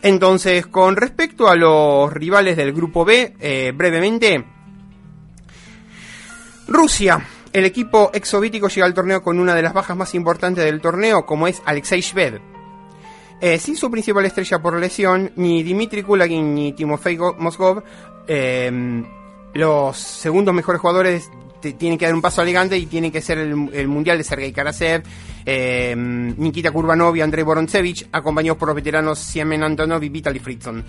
Entonces, 0.03 0.66
con 0.66 0.95
respecto 0.95 1.47
a 1.47 1.55
los 1.55 2.12
rivales 2.12 2.57
del 2.57 2.74
grupo 2.74 3.05
B, 3.05 3.36
eh, 3.39 3.72
brevemente, 3.76 4.43
Rusia. 6.68 7.26
El 7.53 7.66
equipo 7.66 8.12
exsoviético 8.14 8.70
llega 8.70 8.86
al 8.86 8.93
torneo 8.93 9.22
con 9.22 9.38
una 9.39 9.53
de 9.53 9.62
las 9.62 9.74
bajas 9.74 9.97
más 9.97 10.16
importantes 10.16 10.64
del 10.64 10.80
torneo, 10.80 11.26
como 11.26 11.47
es 11.47 11.62
Alexei 11.66 11.99
Shved. 12.01 12.39
Eh, 13.41 13.57
sin 13.57 13.75
su 13.75 13.89
principal 13.89 14.25
estrella 14.25 14.61
por 14.61 14.79
lesión, 14.79 15.31
ni 15.35 15.63
Dmitry 15.63 16.03
Kulagin 16.03 16.53
ni 16.53 16.73
Timofey 16.73 17.17
Moscov, 17.39 17.83
eh, 18.27 19.03
los 19.53 19.97
segundos 19.97 20.53
mejores 20.53 20.79
jugadores 20.79 21.29
tienen 21.61 21.97
que 21.97 22.05
dar 22.05 22.15
un 22.15 22.21
paso 22.21 22.41
elegante 22.41 22.77
y 22.77 22.87
tienen 22.87 23.11
que 23.11 23.21
ser 23.21 23.37
el, 23.37 23.87
mundial 23.87 24.17
de 24.17 24.23
Sergei 24.23 24.51
Karasev, 24.51 25.03
eh, 25.45 25.95
Nikita 25.95 26.71
Kurbanov 26.71 27.15
y 27.15 27.21
Andrei 27.21 27.43
Vorontsevich, 27.43 28.07
acompañados 28.11 28.57
por 28.57 28.69
los 28.69 28.75
veteranos 28.75 29.19
Siemen 29.19 29.63
Antonov 29.63 30.03
y 30.03 30.09
Vitaly 30.09 30.39
Fritson. 30.39 30.83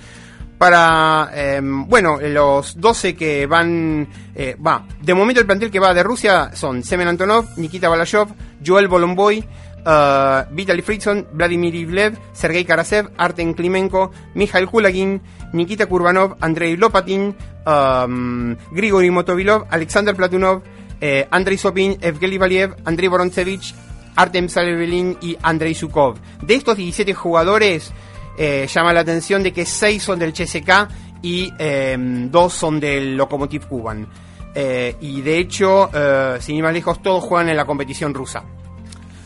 Para, 0.56 1.30
eh, 1.34 1.60
bueno, 1.62 2.18
los 2.20 2.80
12 2.80 3.16
que 3.16 3.46
van, 3.46 4.06
eh, 4.34 4.56
va, 4.64 4.86
de 5.00 5.12
momento 5.12 5.40
el 5.40 5.46
plantel 5.46 5.70
que 5.70 5.80
va 5.80 5.92
de 5.92 6.02
Rusia 6.02 6.52
son 6.54 6.84
Semen 6.84 7.08
Antonov, 7.08 7.46
Nikita 7.56 7.88
Balashov, 7.88 8.28
Joel 8.64 8.86
Bolomboy, 8.86 9.44
uh, 9.86 10.44
Vitaly 10.50 10.82
Fritson, 10.82 11.26
Vladimir 11.32 11.74
Ivlev, 11.74 12.18
Sergei 12.32 12.64
Karasev, 12.64 13.10
Artem 13.16 13.54
Klimenko, 13.54 14.10
Mikhail 14.34 14.66
Kulagin, 14.66 15.20
Nikita 15.52 15.86
Kurbanov, 15.86 16.36
Andrei 16.40 16.76
Lopatin, 16.76 17.34
um, 17.66 18.56
Grigory 18.70 19.10
Motovilov, 19.10 19.66
Alexander 19.70 20.14
Platunov, 20.14 20.62
eh, 21.00 21.26
Andrei 21.30 21.58
Sopin, 21.58 21.96
Evgeny 22.00 22.38
Valiev, 22.38 22.74
Andrei 22.84 23.08
Vorontsevich, 23.08 23.74
Artem 24.16 24.48
Salvelin 24.48 25.16
y 25.20 25.36
Andrei 25.42 25.74
Zukov. 25.74 26.18
De 26.42 26.54
estos 26.54 26.76
17 26.76 27.14
jugadores, 27.14 27.92
eh, 28.38 28.66
llama 28.72 28.92
la 28.92 29.00
atención 29.00 29.42
de 29.42 29.52
que 29.52 29.66
6 29.66 30.02
son 30.02 30.18
del 30.18 30.32
CSK 30.32 30.88
y 31.22 31.50
2 31.56 32.52
son 32.52 32.80
del 32.80 33.16
Lokomotiv 33.16 33.66
Kuban. 33.66 34.06
Eh, 34.54 34.96
y 35.00 35.22
de 35.22 35.38
hecho, 35.38 35.90
eh, 35.92 36.36
sin 36.40 36.56
ir 36.56 36.62
más 36.62 36.74
lejos, 36.74 37.02
todos 37.02 37.24
juegan 37.24 37.48
en 37.48 37.56
la 37.56 37.64
competición 37.64 38.12
rusa, 38.12 38.44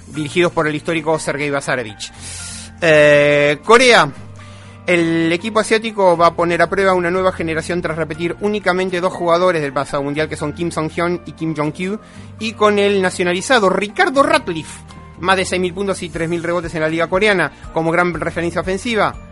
dirigidos 0.08 0.52
por 0.52 0.66
el 0.66 0.74
histórico 0.74 1.18
Sergei 1.18 1.50
Basarevich. 1.50 2.12
Eh, 2.80 3.58
Corea. 3.64 4.10
El 4.86 5.32
equipo 5.32 5.58
asiático 5.58 6.16
va 6.16 6.28
a 6.28 6.36
poner 6.36 6.62
a 6.62 6.70
prueba 6.70 6.94
una 6.94 7.10
nueva 7.10 7.32
generación 7.32 7.82
tras 7.82 7.96
repetir 7.98 8.36
únicamente 8.40 9.00
dos 9.00 9.12
jugadores 9.12 9.60
del 9.60 9.72
pasado 9.72 10.04
mundial 10.04 10.28
que 10.28 10.36
son 10.36 10.52
Kim 10.52 10.70
Song-hyun 10.70 11.22
y 11.26 11.32
Kim 11.32 11.56
Jong-kyu 11.56 11.98
y 12.38 12.52
con 12.52 12.78
el 12.78 13.02
nacionalizado 13.02 13.68
Ricardo 13.68 14.22
Ratcliffe, 14.22 14.82
más 15.18 15.38
de 15.38 15.42
6.000 15.42 15.74
puntos 15.74 16.02
y 16.04 16.08
3.000 16.08 16.40
rebotes 16.40 16.74
en 16.76 16.82
la 16.82 16.88
liga 16.88 17.08
coreana 17.08 17.50
como 17.72 17.90
gran 17.90 18.14
referencia 18.14 18.60
ofensiva. 18.60 19.25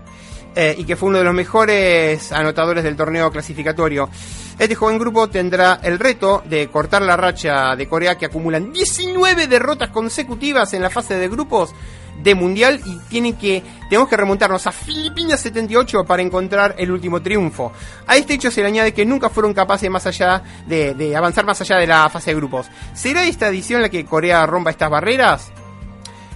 Eh, 0.55 0.75
y 0.79 0.85
que 0.85 0.97
fue 0.97 1.09
uno 1.09 1.19
de 1.19 1.25
los 1.25 1.35
mejores 1.35 2.33
anotadores 2.33 2.85
del 2.85 2.97
torneo 2.97 3.31
clasificatorio. 3.31 4.09
Este 4.59 4.75
joven 4.75 4.99
grupo 4.99 5.29
tendrá 5.29 5.81
el 5.83 5.99
reto 5.99 6.43
de 6.47 6.69
cortar 6.69 7.03
la 7.03 7.17
racha 7.17 7.75
de 7.75 7.89
Corea 7.89 8.17
que 8.17 8.27
acumulan 8.27 8.73
19 8.73 9.49
derrotas 9.49 9.91
consecutivas 9.91 10.73
en 10.75 10.83
la 10.83 10.91
fase 10.91 11.17
de 11.17 11.29
grupos 11.29 11.75
de 12.23 12.35
mundial 12.37 12.81
y 12.85 12.99
tienen 13.09 13.35
que 13.35 13.63
tenemos 13.89 14.09
que 14.09 14.17
remontarnos 14.17 14.67
a 14.67 14.73
Filipinas 14.73 15.41
78 15.41 16.05
para 16.05 16.23
encontrar 16.23 16.77
el 16.79 16.93
último 16.93 17.21
triunfo. 17.21 17.73
A 18.07 18.17
este 18.17 18.35
hecho 18.35 18.51
se 18.51 18.61
le 18.61 18.69
añade 18.69 18.95
que 18.95 19.05
nunca 19.05 19.29
fueron 19.31 19.53
capaces 19.53 19.91
más 19.91 20.07
allá 20.07 20.43
de, 20.67 20.95
de 20.95 21.17
avanzar 21.17 21.45
más 21.45 21.61
allá 21.61 21.79
de 21.79 21.87
la 21.87 22.09
fase 22.09 22.31
de 22.31 22.37
grupos. 22.37 22.69
¿Será 22.95 23.25
esta 23.25 23.49
edición 23.49 23.83
la 23.83 23.89
que 23.89 24.05
Corea 24.05 24.47
rompa 24.47 24.71
estas 24.71 24.91
barreras? 24.91 25.51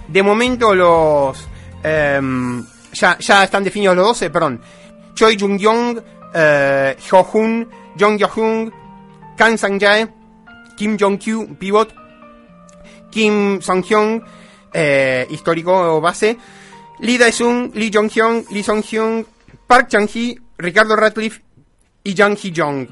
De 0.07 0.23
momento 0.23 0.75
los 0.75 1.47
em, 1.83 2.65
ya, 2.93 3.17
ya 3.19 3.43
están 3.43 3.63
definidos 3.63 3.95
los 3.95 4.07
12, 4.07 4.29
perdón. 4.29 4.61
Choi 5.13 5.37
Jung-yong, 5.37 6.01
eh, 6.33 6.95
Hyo-hun, 7.09 7.67
Jong 7.99 8.17
Yo-hun, 8.17 8.71
Kang 9.37 9.57
Sang-jae, 9.57 10.07
Kim 10.77 10.97
Jong-kyu, 10.97 11.55
pivot, 11.59 11.93
Kim 13.11 13.61
Song-hyun, 13.61 14.23
eh, 14.73 15.27
histórico 15.29 15.99
base, 16.01 16.37
Lee 16.99 17.17
Dae-sung, 17.17 17.71
Lee 17.73 17.91
Jong-hyun, 17.91 18.45
Lee 18.51 18.63
Song-hyun, 18.63 19.25
Park 19.67 19.89
Chang-hee, 19.89 20.39
Ricardo 20.57 20.95
Radcliffe 20.95 21.41
y 22.03 22.13
Jang 22.13 22.35
Hee-jong. 22.35 22.87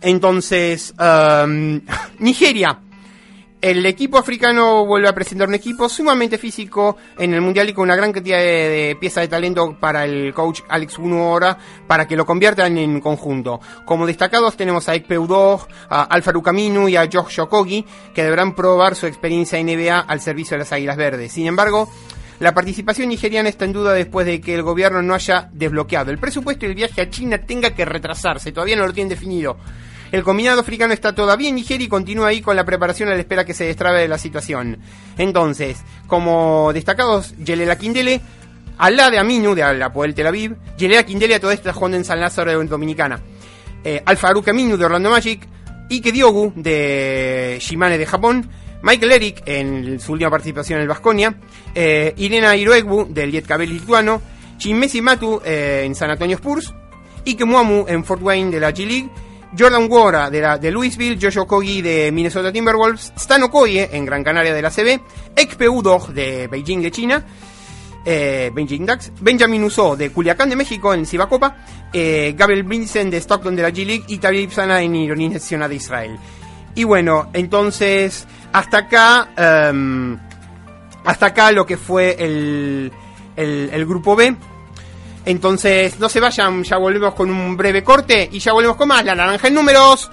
Entonces, 0.00 0.94
em, 0.98 1.80
Nigeria. 2.18 2.78
El 3.62 3.86
equipo 3.86 4.18
africano 4.18 4.84
vuelve 4.84 5.06
a 5.06 5.14
presentar 5.14 5.46
un 5.46 5.54
equipo 5.54 5.88
sumamente 5.88 6.36
físico 6.36 6.96
en 7.16 7.32
el 7.32 7.40
mundial 7.40 7.68
y 7.68 7.72
con 7.72 7.84
una 7.84 7.94
gran 7.94 8.10
cantidad 8.10 8.38
de, 8.38 8.96
piezas 8.98 9.22
de 9.22 9.28
talento 9.28 9.76
para 9.78 10.04
el 10.04 10.34
coach 10.34 10.62
Alex 10.68 10.98
Unuora 10.98 11.56
para 11.86 12.08
que 12.08 12.16
lo 12.16 12.26
conviertan 12.26 12.76
en 12.76 13.00
conjunto. 13.00 13.60
Como 13.84 14.04
destacados 14.04 14.56
tenemos 14.56 14.88
a 14.88 14.96
Ekpe 14.96 15.16
Udoh, 15.16 15.64
a 15.88 16.02
Alfaru 16.02 16.42
y 16.88 16.96
a 16.96 17.08
Josh 17.10 17.36
Shokogi 17.36 17.86
que 18.12 18.24
deberán 18.24 18.56
probar 18.56 18.96
su 18.96 19.06
experiencia 19.06 19.60
en 19.60 19.66
NBA 19.66 20.00
al 20.00 20.20
servicio 20.20 20.56
de 20.56 20.64
las 20.64 20.72
Águilas 20.72 20.96
Verdes. 20.96 21.30
Sin 21.30 21.46
embargo, 21.46 21.88
la 22.40 22.54
participación 22.54 23.10
nigeriana 23.10 23.48
está 23.48 23.64
en 23.64 23.74
duda 23.74 23.92
después 23.92 24.26
de 24.26 24.40
que 24.40 24.56
el 24.56 24.64
gobierno 24.64 25.02
no 25.02 25.14
haya 25.14 25.48
desbloqueado 25.52 26.10
el 26.10 26.18
presupuesto 26.18 26.66
y 26.66 26.70
el 26.70 26.74
viaje 26.74 27.00
a 27.00 27.08
China 27.08 27.38
tenga 27.38 27.70
que 27.70 27.84
retrasarse. 27.84 28.50
Todavía 28.50 28.74
no 28.74 28.88
lo 28.88 28.92
tienen 28.92 29.10
definido. 29.10 29.56
El 30.12 30.22
combinado 30.22 30.60
africano 30.60 30.92
está 30.92 31.14
todavía 31.14 31.48
en 31.48 31.54
Nigeria 31.54 31.86
y 31.86 31.88
continúa 31.88 32.28
ahí 32.28 32.42
con 32.42 32.54
la 32.54 32.66
preparación 32.66 33.08
a 33.08 33.14
la 33.14 33.20
espera 33.20 33.46
que 33.46 33.54
se 33.54 33.64
destrabe 33.64 34.06
la 34.06 34.18
situación. 34.18 34.78
Entonces, 35.16 35.82
como 36.06 36.70
destacados, 36.74 37.34
Yelela 37.38 37.78
Kindele, 37.78 38.20
Alá 38.76 39.10
de 39.10 39.18
Aminu 39.18 39.54
de 39.54 39.62
Apoel 39.62 40.14
Tel 40.14 40.26
Aviv, 40.26 40.56
Yelela 40.76 41.04
Kindele 41.04 41.36
a 41.36 41.40
toda 41.40 41.54
esta 41.54 41.72
jugando 41.72 41.96
en 41.96 42.04
San 42.04 42.20
Lázaro 42.20 42.50
de 42.50 42.66
Dominicana, 42.66 43.20
eh, 43.84 44.02
Alfa 44.04 44.28
Aruka 44.28 44.50
Aminu 44.50 44.76
de 44.76 44.84
Orlando 44.84 45.08
Magic, 45.08 45.48
Ike 45.88 46.12
Diogu 46.12 46.52
de 46.56 47.56
Shimane 47.58 47.96
de 47.96 48.04
Japón, 48.04 48.50
Michael 48.82 49.12
Eric 49.12 49.42
en 49.46 49.98
su 49.98 50.12
última 50.12 50.30
participación 50.30 50.78
en 50.78 50.82
el 50.82 50.88
Vasconia, 50.88 51.34
eh, 51.74 52.12
Irena 52.18 52.54
Hiroegbu 52.54 53.06
del 53.08 53.30
Lietkabel 53.30 53.70
lituano, 53.70 54.20
Chinmesi 54.58 55.00
Matu 55.00 55.40
eh, 55.44 55.84
en 55.86 55.94
San 55.94 56.10
Antonio 56.10 56.36
Spurs, 56.36 56.74
Ike 57.24 57.46
Muamu 57.46 57.86
en 57.88 58.04
Fort 58.04 58.22
Wayne 58.22 58.50
de 58.50 58.60
la 58.60 58.72
G-League, 58.72 59.08
Jordan 59.56 59.86
Wara 59.90 60.30
de, 60.30 60.40
la, 60.40 60.58
de 60.58 60.70
Louisville, 60.70 61.18
Joshua 61.20 61.46
Kogi 61.46 61.82
de 61.82 62.10
Minnesota 62.12 62.52
Timberwolves, 62.52 63.12
Stan 63.16 63.42
Okoye 63.42 63.90
en 63.92 64.04
Gran 64.04 64.24
Canaria 64.24 64.54
de 64.54 64.62
la 64.62 64.70
CB, 64.70 65.00
Ekpe 65.36 65.68
Udoh 65.68 66.08
de 66.08 66.48
Beijing 66.48 66.80
de 66.80 66.90
China, 66.90 67.24
eh, 68.04 68.50
Beijing 68.52 68.86
Ducks, 68.86 69.12
Benjamin 69.20 69.64
Uso 69.64 69.96
de 69.96 70.10
Culiacán 70.10 70.50
de 70.50 70.56
México 70.56 70.94
en 70.94 71.06
Cibacopa, 71.06 71.56
eh, 71.92 72.34
Gabriel 72.36 72.64
Vincent 72.64 73.10
de 73.10 73.18
Stockton 73.18 73.54
de 73.54 73.62
la 73.62 73.70
G-League 73.70 74.04
y 74.08 74.18
Tabib 74.18 74.50
Sana 74.50 74.82
en 74.82 74.96
Ironía 74.96 75.30
Nacional 75.30 75.68
de 75.68 75.76
Israel. 75.76 76.18
Y 76.74 76.84
bueno, 76.84 77.28
entonces, 77.34 78.26
hasta 78.52 78.78
acá, 78.78 79.70
um, 79.70 80.16
hasta 81.04 81.26
acá 81.26 81.52
lo 81.52 81.66
que 81.66 81.76
fue 81.76 82.16
el, 82.18 82.90
el 83.36 83.86
grupo 83.86 84.16
B. 84.16 84.34
Entonces, 85.24 85.98
no 85.98 86.08
se 86.08 86.20
vayan, 86.20 86.64
ya 86.64 86.76
volvemos 86.78 87.14
con 87.14 87.30
un 87.30 87.56
breve 87.56 87.84
corte 87.84 88.28
y 88.30 88.38
ya 88.38 88.52
volvemos 88.52 88.76
con 88.76 88.88
más 88.88 89.04
La 89.04 89.14
Naranja 89.14 89.48
en 89.48 89.54
Números. 89.54 90.10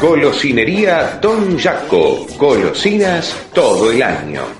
Golosinería 0.00 1.18
Don 1.20 1.58
Jaco. 1.58 2.26
Golosinas 2.38 3.36
todo 3.52 3.92
el 3.92 4.02
año. 4.02 4.59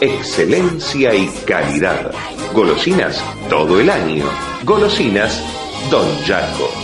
excelencia 0.00 1.14
y 1.14 1.28
calidad. 1.46 2.12
Golosinas 2.54 3.22
todo 3.48 3.80
el 3.80 3.90
año. 3.90 4.24
Golosinas 4.64 5.42
Don 5.90 6.06
Jaco. 6.24 6.79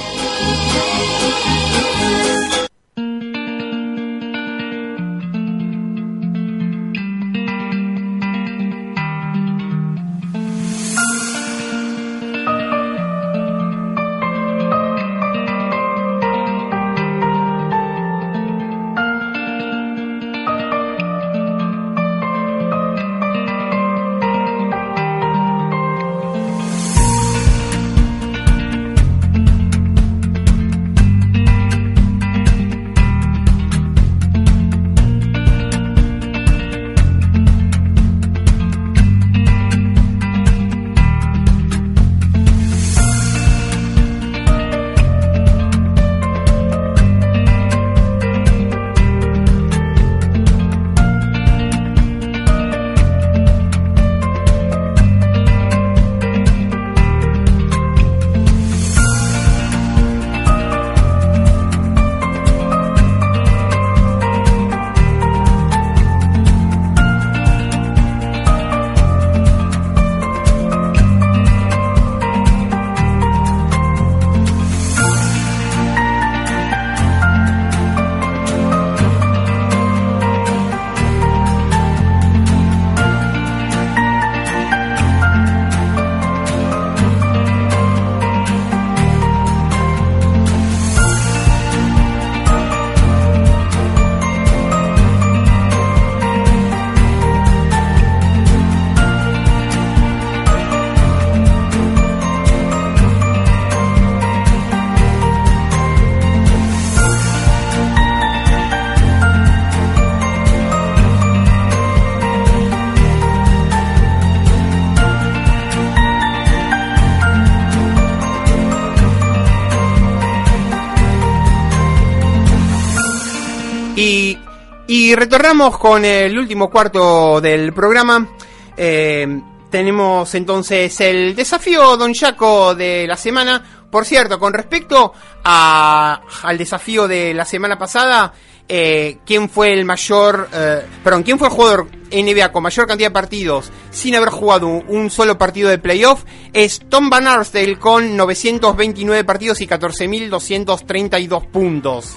Retornamos 125.26 125.76
con 125.76 126.04
el 126.04 126.38
último 126.38 126.70
cuarto 126.70 127.40
del 127.40 127.72
programa. 127.72 128.28
Eh, 128.76 129.26
tenemos 129.68 130.32
entonces 130.36 131.00
el 131.00 131.34
desafío 131.34 131.96
Don 131.96 132.14
Jaco 132.14 132.76
de 132.76 133.08
la 133.08 133.16
semana. 133.16 133.60
Por 133.90 134.04
cierto, 134.04 134.38
con 134.38 134.52
respecto 134.52 135.12
al 135.42 136.56
desafío 136.56 137.08
de 137.08 137.34
la 137.34 137.44
semana 137.44 137.76
pasada, 137.76 138.32
eh, 138.68 139.18
quién 139.26 139.50
fue 139.50 139.72
el 139.72 139.84
mayor, 139.84 140.48
eh, 140.52 140.86
perdón, 141.02 141.24
quién 141.24 141.40
fue 141.40 141.48
el 141.48 141.54
jugador 141.54 141.88
NBA 142.12 142.52
con 142.52 142.62
mayor 142.62 142.86
cantidad 142.86 143.08
de 143.08 143.14
partidos 143.14 143.72
sin 143.90 144.14
haber 144.14 144.28
jugado 144.28 144.68
un 144.68 145.10
solo 145.10 145.36
partido 145.36 145.70
de 145.70 145.78
playoff 145.78 146.22
es 146.52 146.82
Tom 146.88 147.10
Van 147.10 147.26
Arsdale 147.26 147.80
con 147.80 148.16
929 148.16 149.24
partidos 149.24 149.60
y 149.60 149.66
14.232 149.66 151.46
puntos. 151.48 152.16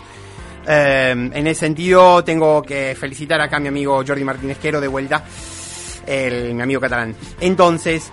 Eh, 0.71 1.09
en 1.11 1.47
ese 1.47 1.61
sentido 1.61 2.23
tengo 2.23 2.61
que 2.61 2.95
felicitar 2.99 3.41
acá 3.41 3.57
a 3.57 3.59
mi 3.59 3.69
amigo 3.69 4.03
Jordi 4.05 4.23
Martínez 4.23 4.59
Quero 4.59 4.79
de 4.79 4.87
vuelta, 4.87 5.23
el, 6.05 6.53
mi 6.53 6.61
amigo 6.61 6.79
catalán. 6.79 7.15
Entonces, 7.39 8.11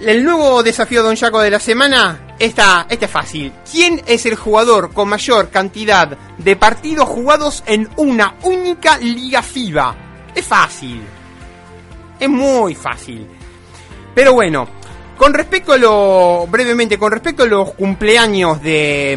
el 0.00 0.24
nuevo 0.24 0.64
desafío 0.64 1.04
Don 1.04 1.14
Jaco 1.14 1.40
de 1.40 1.50
la 1.50 1.60
semana, 1.60 2.34
este 2.36 2.62
es 3.04 3.10
fácil. 3.10 3.52
¿Quién 3.70 4.02
es 4.06 4.26
el 4.26 4.34
jugador 4.34 4.92
con 4.92 5.08
mayor 5.08 5.50
cantidad 5.50 6.18
de 6.38 6.56
partidos 6.56 7.08
jugados 7.08 7.62
en 7.66 7.88
una 7.96 8.34
única 8.42 8.98
liga 8.98 9.42
FIBA? 9.42 9.94
Es 10.34 10.44
fácil. 10.44 11.02
Es 12.18 12.28
muy 12.28 12.74
fácil. 12.74 13.28
Pero 14.12 14.32
bueno, 14.32 14.66
con 15.16 15.32
respecto 15.32 15.72
a 15.72 15.78
lo. 15.78 16.48
brevemente, 16.48 16.98
con 16.98 17.12
respecto 17.12 17.44
a 17.44 17.46
los 17.46 17.74
cumpleaños 17.74 18.60
de. 18.60 19.16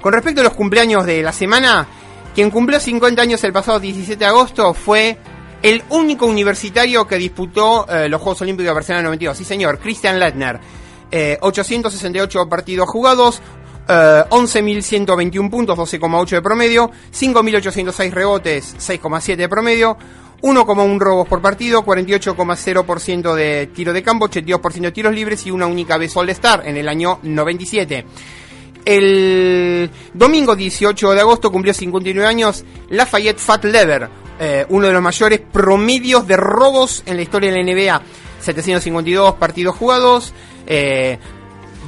Con 0.00 0.12
respecto 0.12 0.40
a 0.40 0.44
los 0.44 0.54
cumpleaños 0.54 1.04
de 1.06 1.22
la 1.22 1.32
semana, 1.32 1.86
quien 2.34 2.50
cumplió 2.50 2.78
50 2.78 3.22
años 3.22 3.42
el 3.44 3.52
pasado 3.52 3.80
17 3.80 4.18
de 4.18 4.26
agosto 4.26 4.74
fue 4.74 5.18
el 5.62 5.82
único 5.90 6.26
universitario 6.26 7.06
que 7.06 7.16
disputó 7.16 7.86
eh, 7.88 8.08
los 8.08 8.20
Juegos 8.20 8.42
Olímpicos 8.42 8.68
de 8.68 8.74
Barcelona 8.74 9.04
92. 9.04 9.36
Sí, 9.38 9.44
señor, 9.44 9.78
Christian 9.78 10.18
Lettner. 10.18 10.60
Eh, 11.10 11.38
868 11.40 12.48
partidos 12.48 12.88
jugados, 12.88 13.40
eh, 13.88 14.24
11.121 14.28 15.50
puntos, 15.50 15.78
12,8 15.78 16.30
de 16.30 16.42
promedio, 16.42 16.90
5.806 17.12 18.10
rebotes, 18.10 18.76
6,7 18.78 19.36
de 19.36 19.48
promedio, 19.48 19.96
1,1 20.42 20.98
robos 20.98 21.28
por 21.28 21.40
partido, 21.40 21.84
48,0% 21.84 23.34
de 23.34 23.68
tiro 23.68 23.92
de 23.92 24.02
campo, 24.02 24.28
82% 24.28 24.80
de 24.80 24.92
tiros 24.92 25.14
libres 25.14 25.46
y 25.46 25.50
una 25.50 25.66
única 25.66 25.96
vez 25.96 26.16
All-Star 26.16 26.66
en 26.66 26.76
el 26.76 26.88
año 26.88 27.18
97. 27.22 28.04
El 28.86 29.90
domingo 30.14 30.54
18 30.54 31.10
de 31.12 31.20
agosto 31.20 31.50
cumplió 31.52 31.74
59 31.74 32.26
años 32.26 32.64
Lafayette 32.88 33.38
Fat 33.40 33.64
Lever, 33.64 34.08
eh, 34.38 34.64
uno 34.68 34.86
de 34.86 34.92
los 34.92 35.02
mayores 35.02 35.40
promedios 35.40 36.24
de 36.26 36.36
robos 36.36 37.02
en 37.04 37.16
la 37.16 37.22
historia 37.22 37.50
de 37.50 37.56
la 37.56 37.72
NBA. 37.74 38.00
752 38.40 39.34
partidos 39.34 39.74
jugados, 39.74 40.32
eh, 40.68 41.18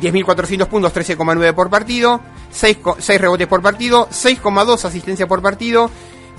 10.400 0.03 0.67
puntos, 0.67 0.93
13,9 0.93 1.53
por 1.55 1.71
partido, 1.71 2.21
6, 2.51 2.79
co- 2.83 2.97
6 2.99 3.21
rebotes 3.21 3.47
por 3.47 3.63
partido, 3.63 4.09
6,2 4.11 4.85
asistencia 4.85 5.29
por 5.29 5.41
partido, 5.41 5.91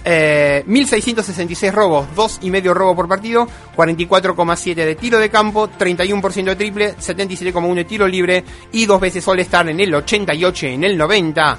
eh, 0.06 0.64
1.666 0.68 1.72
robos, 1.72 2.08
2,5 2.16 2.74
robos 2.74 2.96
por 2.96 3.08
partido, 3.08 3.48
44,7 3.76 4.76
de 4.76 4.96
tiro 4.96 5.20
de 5.20 5.30
campo, 5.30 5.70
31% 5.70 6.44
de 6.44 6.56
triple, 6.56 6.96
77,1 6.96 7.76
de 7.76 7.86
tiro 7.86 8.08
libre 8.08 8.44
y 8.72 8.86
dos 8.86 9.00
veces 9.00 9.28
All-Star 9.28 9.70
en 9.70 9.80
el 9.80 9.94
88 9.94 10.68
y 10.68 10.74
en 10.74 10.84
el 10.84 10.98
90. 10.98 11.58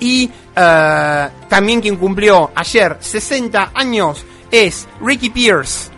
Y 0.00 0.30
eh, 0.56 1.28
también 1.48 1.80
quien 1.80 1.96
cumplió 1.96 2.50
ayer 2.54 2.96
60 3.00 3.72
años 3.74 4.24
es 4.50 4.88
Ricky 5.00 5.30
Pierce. 5.30 5.90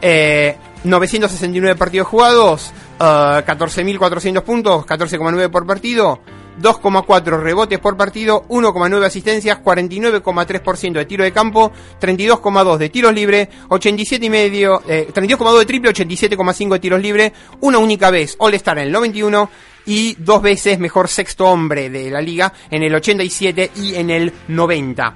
Eh, 0.00 0.56
969 0.84 1.76
partidos 1.76 2.06
jugados, 2.06 2.72
eh, 3.00 3.02
14.400 3.02 4.42
puntos, 4.42 4.86
14,9 4.86 5.50
por 5.50 5.66
partido, 5.66 6.20
2,4 6.60 7.40
rebotes 7.40 7.78
por 7.78 7.96
partido, 7.96 8.44
1,9 8.48 9.04
asistencias, 9.04 9.58
49,3% 9.62 10.92
de 10.92 11.04
tiro 11.06 11.24
de 11.24 11.32
campo, 11.32 11.72
32,2 12.00 12.76
de 12.76 12.88
tiros 12.88 13.14
libres, 13.14 13.48
87 13.68 14.26
y 14.26 14.30
medio, 14.30 14.82
eh, 14.88 15.08
32,2 15.12 15.58
de 15.58 15.66
triple, 15.66 15.90
87,5 15.90 16.72
de 16.74 16.78
tiros 16.78 17.00
libres, 17.00 17.32
una 17.60 17.78
única 17.78 18.10
vez 18.10 18.36
All-Star 18.38 18.78
en 18.78 18.84
el 18.84 18.92
91 18.92 19.50
y 19.86 20.14
dos 20.18 20.42
veces 20.42 20.78
mejor 20.78 21.08
sexto 21.08 21.46
hombre 21.46 21.88
de 21.88 22.10
la 22.10 22.20
liga 22.20 22.52
en 22.70 22.82
el 22.82 22.94
87 22.94 23.70
y 23.76 23.94
en 23.94 24.10
el 24.10 24.32
90. 24.48 25.14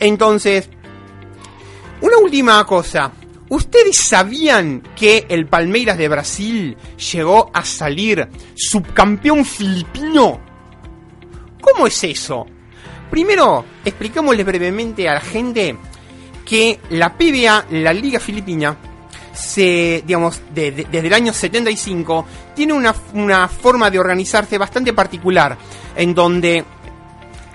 Entonces, 0.00 0.68
una 2.00 2.18
última 2.18 2.64
cosa. 2.66 3.12
¿Ustedes 3.48 3.98
sabían 3.98 4.82
que 4.96 5.26
el 5.28 5.46
Palmeiras 5.46 5.98
de 5.98 6.08
Brasil 6.08 6.76
llegó 7.12 7.50
a 7.52 7.64
salir 7.64 8.26
subcampeón 8.54 9.44
filipino? 9.44 10.53
¿Cómo 11.64 11.86
es 11.86 12.04
eso? 12.04 12.46
Primero, 13.10 13.64
explicámosle 13.84 14.44
brevemente 14.44 15.08
a 15.08 15.14
la 15.14 15.20
gente 15.20 15.76
que 16.44 16.78
la 16.90 17.14
PBA, 17.16 17.66
la 17.70 17.92
Liga 17.92 18.20
Filipina, 18.20 18.76
se, 19.32 20.02
digamos, 20.06 20.40
de- 20.54 20.70
de- 20.72 20.84
desde 20.90 21.06
el 21.08 21.14
año 21.14 21.32
75, 21.32 22.26
tiene 22.54 22.72
una, 22.72 22.94
una 23.14 23.48
forma 23.48 23.90
de 23.90 23.98
organizarse 23.98 24.58
bastante 24.58 24.92
particular, 24.92 25.56
en 25.96 26.14
donde, 26.14 26.64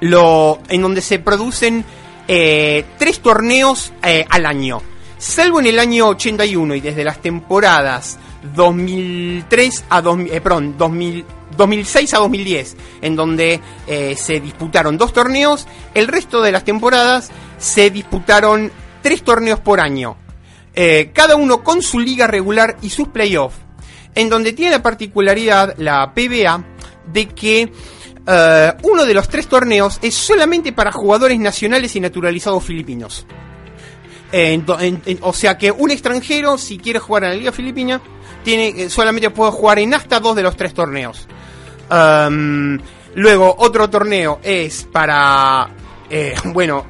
lo, 0.01 0.60
en 0.70 0.82
donde 0.82 1.01
se 1.01 1.20
producen 1.20 1.86
eh, 2.28 2.86
tres 2.97 3.20
torneos 3.20 3.93
eh, 4.03 4.26
al 4.30 4.45
año. 4.45 4.82
Salvo 5.18 5.60
en 5.60 5.68
el 5.68 5.80
año 5.80 6.07
81 6.07 6.76
y 6.76 6.82
desde 6.82 7.03
las 7.03 7.22
temporadas 7.22 8.18
2003 8.55 9.86
a 9.89 10.01
2000, 10.01 10.34
eh, 10.34 10.41
perdón, 10.41 10.76
2000, 10.78 11.26
2006 11.60 12.14
a 12.16 12.18
2010, 12.20 12.78
en 13.01 13.16
donde 13.16 13.60
eh, 13.86 14.16
se 14.16 14.39
disputaron 14.39 14.97
dos 14.97 15.14
torneos, 15.14 15.68
el 15.93 16.07
resto 16.07 16.41
de 16.41 16.51
las 16.51 16.64
temporadas 16.64 17.30
se 17.60 17.91
disputaron 17.91 18.72
tres 19.03 19.24
torneos 19.24 19.60
por 19.60 19.80
año, 19.80 20.18
eh, 20.74 21.12
cada 21.14 21.36
uno 21.36 21.62
con 21.64 21.84
su 21.84 21.99
liga 21.99 22.26
regular 22.28 22.78
y 22.82 22.89
sus 22.89 23.10
playoffs, 23.10 23.57
en 24.16 24.30
donde 24.30 24.53
tiene 24.53 24.72
la 24.72 24.82
particularidad 24.82 25.76
la 25.78 26.14
PBA 26.14 26.64
de 27.12 27.28
que 27.28 27.72
eh, 28.26 28.74
uno 28.84 29.05
de 29.05 29.14
los 29.14 29.28
tres 29.28 29.47
torneos 29.47 29.99
es 30.01 30.16
solamente 30.16 30.72
para 30.72 30.93
jugadores 30.93 31.39
nacionales 31.39 31.95
y 31.95 31.99
naturalizados 31.99 32.64
filipinos. 32.64 33.28
O 35.22 35.34
sea 35.34 35.57
que 35.57 35.72
un 35.72 35.91
extranjero, 35.91 36.57
si 36.57 36.78
quiere 36.78 36.99
jugar 36.99 37.24
en 37.24 37.30
la 37.32 37.36
Liga 37.36 37.51
Filipina, 37.51 37.99
tiene, 38.43 38.89
solamente 38.89 39.32
puede 39.32 39.51
jugar 39.51 39.80
en 39.80 39.93
hasta 39.93 40.20
dos 40.20 40.36
de 40.36 40.43
los 40.43 40.55
tres 40.55 40.74
torneos. 40.74 41.28
Um, 41.91 42.77
luego, 43.15 43.55
otro 43.57 43.89
torneo 43.89 44.39
es 44.43 44.83
para, 44.83 45.69
eh, 46.09 46.35
bueno, 46.45 46.85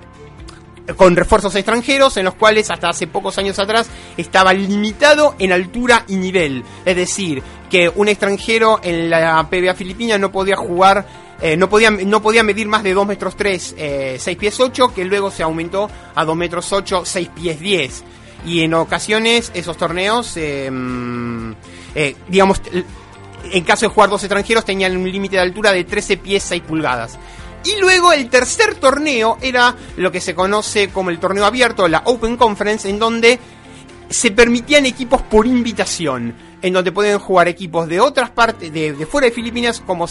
con 0.95 1.15
refuerzos 1.15 1.55
extranjeros, 1.55 2.17
en 2.17 2.25
los 2.25 2.35
cuales 2.35 2.69
hasta 2.71 2.89
hace 2.89 3.07
pocos 3.07 3.37
años 3.37 3.59
atrás 3.59 3.89
estaba 4.17 4.53
limitado 4.53 5.35
en 5.39 5.51
altura 5.51 6.03
y 6.07 6.15
nivel. 6.15 6.63
Es 6.85 6.95
decir, 6.95 7.43
que 7.69 7.89
un 7.89 8.07
extranjero 8.07 8.79
en 8.83 9.09
la 9.09 9.47
PBA 9.49 9.73
filipina 9.75 10.17
no 10.17 10.31
podía 10.31 10.55
jugar, 10.55 11.05
eh, 11.41 11.55
no, 11.55 11.69
podía, 11.69 11.91
no 11.91 12.21
podía 12.21 12.43
medir 12.43 12.67
más 12.67 12.83
de 12.83 12.93
2 12.93 13.07
metros 13.07 13.35
3, 13.35 13.75
eh, 13.77 14.17
6 14.19 14.37
pies 14.37 14.59
8, 14.59 14.93
que 14.93 15.05
luego 15.05 15.31
se 15.31 15.43
aumentó 15.43 15.89
a 16.15 16.25
2 16.25 16.35
metros 16.35 16.71
8, 16.73 17.03
6 17.05 17.29
pies 17.29 17.59
10. 17.59 18.03
Y 18.45 18.61
en 18.61 18.73
ocasiones 18.73 19.51
esos 19.53 19.77
torneos, 19.77 20.35
mm, 20.37 21.51
eh, 21.95 22.15
digamos, 22.27 22.61
en 23.51 23.63
caso 23.63 23.87
de 23.87 23.93
jugar 23.93 24.09
dos 24.09 24.23
extranjeros 24.23 24.65
tenían 24.65 24.95
un 24.95 25.11
límite 25.11 25.35
de 25.37 25.41
altura 25.41 25.71
de 25.71 25.83
13 25.83 26.17
pies 26.17 26.43
6 26.43 26.63
pulgadas. 26.63 27.17
Y 27.65 27.79
luego 27.79 28.13
el 28.13 28.29
tercer 28.29 28.75
torneo 28.75 29.37
era 29.41 29.75
lo 29.97 30.11
que 30.11 30.21
se 30.21 30.33
conoce 30.33 30.89
como 30.89 31.09
el 31.09 31.19
torneo 31.19 31.45
abierto, 31.45 31.87
la 31.87 32.03
Open 32.05 32.37
Conference, 32.37 32.89
en 32.89 32.99
donde 32.99 33.39
se 34.09 34.31
permitían 34.31 34.85
equipos 34.85 35.21
por 35.23 35.45
invitación, 35.45 36.33
en 36.61 36.73
donde 36.73 36.91
pueden 36.91 37.19
jugar 37.19 37.47
equipos 37.47 37.87
de 37.87 37.99
otras 37.99 38.29
partes, 38.29 38.71
de, 38.71 38.93
fuera 39.05 39.25
de 39.27 39.31
Filipinas, 39.31 39.83
como, 39.85 40.05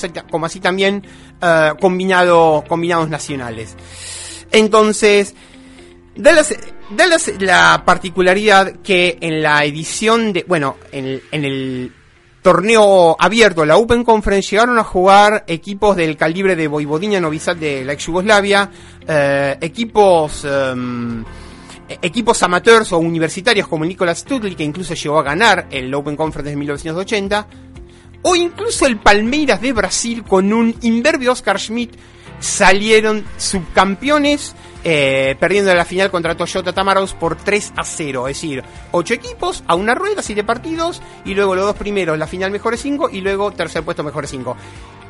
así 0.44 0.60
también 0.60 1.04
eh, 1.40 1.72
combinado, 1.80 2.64
combinados 2.68 3.08
nacionales. 3.08 3.74
Entonces, 4.52 5.34
Dallas, 6.16 6.54
la 7.38 7.82
particularidad 7.84 8.76
que 8.82 9.18
en 9.20 9.42
la 9.42 9.64
edición 9.64 10.32
de, 10.32 10.44
bueno, 10.46 10.76
en 10.92 11.20
el 11.32 11.92
torneo 12.42 13.16
abierto, 13.18 13.64
la 13.64 13.76
Open 13.76 14.04
Conference, 14.04 14.50
llegaron 14.50 14.78
a 14.78 14.84
jugar 14.84 15.44
equipos 15.46 15.96
del 15.96 16.16
calibre 16.16 16.56
de 16.56 16.68
Vojvodina 16.68 17.20
Novi 17.20 17.38
Sad 17.38 17.56
de 17.56 17.84
la 17.84 17.92
ex 17.92 18.06
Yugoslavia, 18.06 18.70
eh, 19.06 19.56
equipos 19.60 20.44
em, 20.44 21.24
equipos 22.02 22.42
amateurs 22.42 22.92
o 22.92 22.98
universitarios 22.98 23.66
como 23.66 23.84
Nicolas 23.84 24.18
Studley, 24.18 24.54
que 24.54 24.64
incluso 24.64 24.94
llegó 24.94 25.18
a 25.18 25.22
ganar 25.22 25.66
el 25.70 25.92
Open 25.94 26.16
Conference 26.16 26.50
de 26.50 26.56
1980, 26.56 27.46
o 28.22 28.36
incluso 28.36 28.86
el 28.86 28.98
Palmeiras 28.98 29.60
de 29.60 29.72
Brasil 29.72 30.22
con 30.24 30.52
un 30.52 30.74
imberbe 30.82 31.28
Oscar 31.28 31.58
Schmidt 31.58 31.96
salieron 32.40 33.24
subcampeones 33.36 34.54
eh, 34.84 35.36
perdiendo 35.40 35.74
la 35.74 35.84
final 35.84 36.10
contra 36.10 36.36
Toyota 36.36 36.72
Tamaros 36.72 37.12
por 37.14 37.36
3 37.36 37.72
a 37.76 37.84
0. 37.84 38.28
Es 38.28 38.36
decir, 38.36 38.62
8 38.92 39.14
equipos 39.14 39.64
a 39.66 39.74
una 39.74 39.94
rueda, 39.94 40.22
7 40.22 40.44
partidos, 40.44 41.02
y 41.24 41.34
luego 41.34 41.54
los 41.54 41.66
dos 41.66 41.76
primeros, 41.76 42.16
la 42.16 42.26
final 42.26 42.50
mejores 42.50 42.80
5, 42.80 43.10
y 43.10 43.20
luego 43.20 43.50
tercer 43.50 43.82
puesto 43.82 44.04
mejores 44.04 44.30
5. 44.30 44.56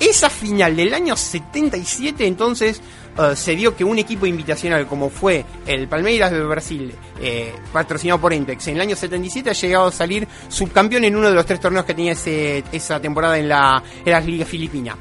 Esa 0.00 0.30
final 0.30 0.74
del 0.74 0.94
año 0.94 1.16
77, 1.16 2.26
entonces, 2.26 2.80
eh, 3.18 3.36
se 3.36 3.56
dio 3.56 3.76
que 3.76 3.84
un 3.84 3.98
equipo 3.98 4.26
invitacional 4.26 4.86
como 4.86 5.10
fue 5.10 5.44
el 5.66 5.86
Palmeiras 5.86 6.30
de 6.30 6.42
Brasil, 6.44 6.94
eh, 7.20 7.52
patrocinado 7.72 8.20
por 8.20 8.32
Entex, 8.32 8.68
en 8.68 8.76
el 8.76 8.80
año 8.80 8.96
77 8.96 9.50
ha 9.50 9.54
llegado 9.54 9.86
a 9.88 9.92
salir 9.92 10.26
subcampeón 10.48 11.04
en 11.04 11.16
uno 11.16 11.28
de 11.28 11.34
los 11.34 11.44
tres 11.44 11.60
torneos 11.60 11.84
que 11.84 11.94
tenía 11.94 12.12
ese, 12.12 12.64
esa 12.72 13.00
temporada 13.00 13.38
en 13.38 13.48
la, 13.48 13.82
en 14.04 14.12
la 14.12 14.20
Liga 14.20 14.46
Filipina. 14.46 14.96